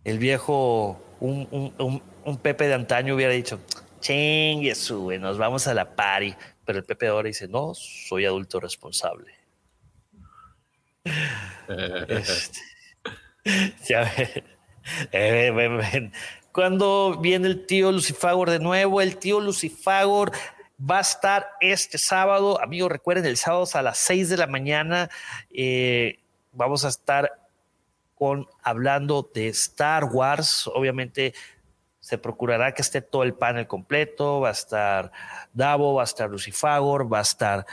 [0.04, 1.48] El viejo, un,
[1.78, 3.60] un un Pepe de antaño hubiera dicho,
[4.00, 6.36] chingue sube, nos vamos a la party.
[6.66, 9.34] Pero el Pepe ahora dice, no, soy adulto responsable.
[11.70, 12.60] Este,
[13.88, 14.12] ya
[16.52, 20.32] Cuando viene el tío Lucifagor de nuevo, el tío Lucifagor
[20.80, 22.60] va a estar este sábado.
[22.62, 25.10] Amigos, recuerden, el sábado a las 6 de la mañana
[25.52, 26.20] eh,
[26.52, 27.32] vamos a estar
[28.16, 30.68] con hablando de Star Wars.
[30.74, 31.36] Obviamente
[32.00, 35.12] se procurará que esté todo el panel completo, va a estar
[35.54, 37.66] Davo, va a estar Lucifagor, va a estar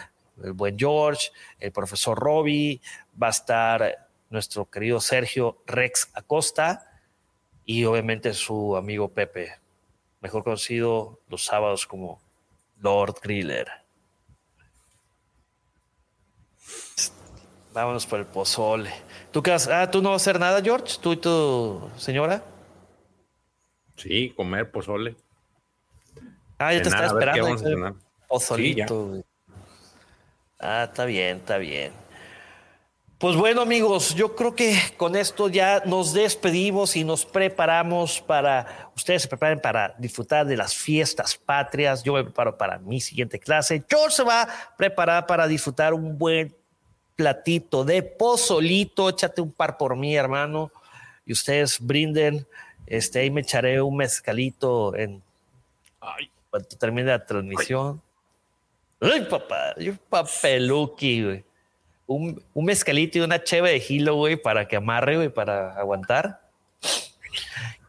[0.42, 2.82] el buen George, el profesor Robbie,
[3.20, 6.85] va a estar nuestro querido Sergio Rex Acosta
[7.66, 9.58] y obviamente su amigo Pepe,
[10.20, 12.20] mejor conocido los sábados como
[12.80, 13.66] Lord Griller.
[17.74, 18.90] Vámonos por el pozole.
[19.32, 20.96] ¿Tú, qué ah, ¿Tú no vas a hacer nada, George?
[21.00, 22.42] ¿Tú y tu señora?
[23.96, 25.16] Sí, comer pozole.
[26.58, 27.96] Ah, yo te estaba esperando.
[28.28, 29.22] Pozolito.
[30.58, 31.92] ah, está bien, está bien.
[33.18, 38.90] Pues bueno, amigos, yo creo que con esto ya nos despedimos y nos preparamos para,
[38.94, 42.02] ustedes se preparen para disfrutar de las fiestas patrias.
[42.02, 43.82] Yo me preparo para mi siguiente clase.
[43.88, 46.54] George se va a preparar para disfrutar un buen
[47.14, 49.08] platito de pozolito.
[49.08, 50.70] Échate un par por mí, hermano.
[51.24, 52.46] Y ustedes brinden
[52.86, 55.22] este, ahí me echaré un mezcalito en
[56.50, 58.00] cuando termine la transmisión.
[59.00, 61.44] Ay, papá, yo papeluki, güey.
[62.06, 66.40] Un, un mezcalito y una cheve de hilo, güey, para que amarre, güey, para aguantar.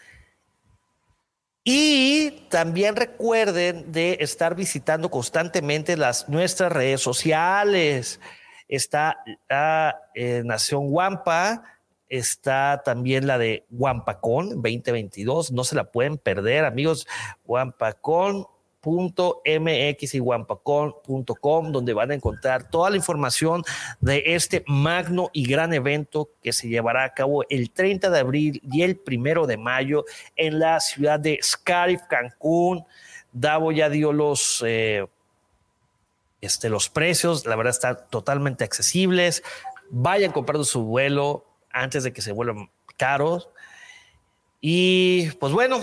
[1.63, 8.19] y también recuerden de estar visitando constantemente las nuestras redes sociales.
[8.67, 9.17] Está
[9.49, 11.63] la eh, Nación Guampa,
[12.07, 15.51] está también la de Guampacón 2022.
[15.51, 17.07] No se la pueden perder, amigos.
[17.45, 18.47] Guampacón
[18.81, 23.63] .mx y donde van a encontrar toda la información
[23.99, 28.61] de este magno y gran evento que se llevará a cabo el 30 de abril
[28.71, 32.85] y el primero de mayo en la ciudad de Scarif, Cancún.
[33.31, 35.05] Davo ya dio los, eh,
[36.41, 39.43] este, los precios, la verdad están totalmente accesibles.
[39.89, 43.49] Vayan comprando su vuelo antes de que se vuelvan caros.
[44.61, 45.79] Y pues bueno,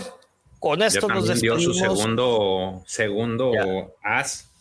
[0.58, 1.60] con esto nos despedimos.
[1.60, 3.52] Dio su segundo, segundo
[4.02, 4.52] as.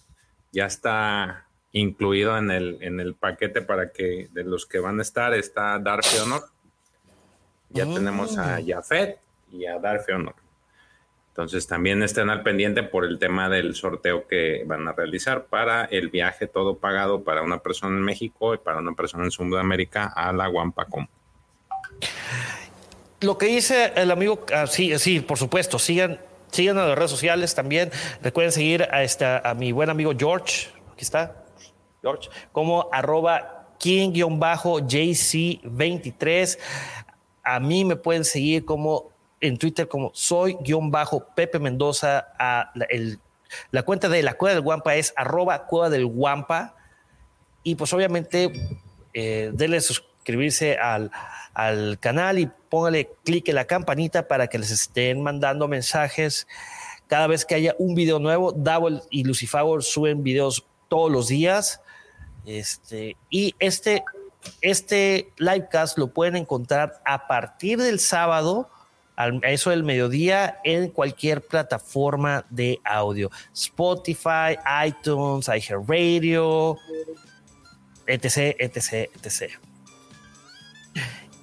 [0.51, 5.01] Ya está incluido en el, en el paquete para que de los que van a
[5.01, 6.45] estar está Darcy Honor.
[7.69, 7.93] Ya mm.
[7.93, 9.19] tenemos a Jafet
[9.51, 10.35] y a Darcy Honor.
[11.29, 15.83] Entonces también estén al pendiente por el tema del sorteo que van a realizar para
[15.83, 20.05] el viaje todo pagado para una persona en México y para una persona en Sudamérica
[20.15, 21.07] a la Guampacom
[23.21, 26.19] lo que dice el amigo, ah, sí, sí, por supuesto, sigan,
[26.51, 27.89] sigan a las redes sociales también.
[28.21, 31.45] Recuerden seguir a, esta, a mi buen amigo George, aquí está,
[32.01, 36.59] George, como arroba king-jc23.
[37.43, 42.27] A mí me pueden seguir como en Twitter como soy-pepe Mendoza.
[42.39, 42.87] A la,
[43.71, 46.75] la, cuenta de la Cueva del Guampa es arroba Cueva del Guampa.
[47.63, 48.51] Y pues obviamente
[49.13, 51.11] eh, denle suscribirse al
[51.55, 56.47] al canal y póngale clic en la campanita para que les estén mandando mensajes
[57.07, 58.51] cada vez que haya un video nuevo.
[58.51, 61.81] Double y Lucifer suben videos todos los días.
[62.45, 64.03] Este, y este,
[64.61, 68.69] este livecast lo pueden encontrar a partir del sábado,
[69.15, 73.31] a eso del mediodía, en cualquier plataforma de audio.
[73.53, 76.77] Spotify, iTunes, iHeartRadio,
[78.07, 79.74] etc, etc, etc.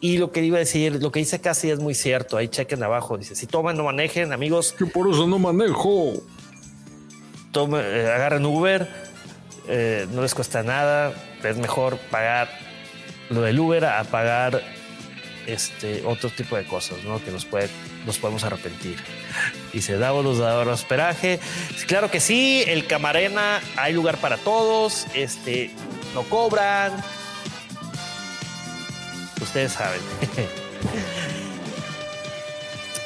[0.03, 2.37] Y lo que iba a decir, lo que dice casi es muy cierto.
[2.37, 3.17] Ahí chequen abajo.
[3.17, 4.75] Dice: si toman, no manejen, amigos.
[4.79, 6.15] Yo por eso no manejo.
[7.53, 8.89] Tome, eh, agarren Uber.
[9.69, 11.15] Eh, no les cuesta nada.
[11.45, 12.51] Es mejor pagar
[13.31, 14.61] lo del Uber a pagar
[15.47, 17.23] este otro tipo de cosas, ¿no?
[17.25, 17.69] Que nos puede,
[18.05, 18.97] nos podemos arrepentir.
[19.73, 21.39] Dice, damos los de hospedaje.
[21.87, 25.71] Claro que sí, el Camarena, hay lugar para todos, este,
[26.13, 26.93] no cobran,
[29.43, 30.01] ustedes saben.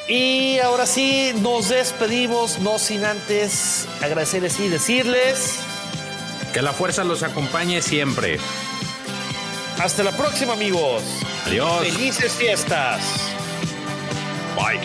[0.09, 5.59] y ahora sí, nos despedimos, no sin antes agradecerles y decirles
[6.53, 8.39] que la fuerza los acompañe siempre.
[9.79, 11.03] Hasta la próxima, amigos.
[11.45, 11.87] Adiós.
[11.87, 13.03] Felices fiestas.
[14.57, 14.81] Bye.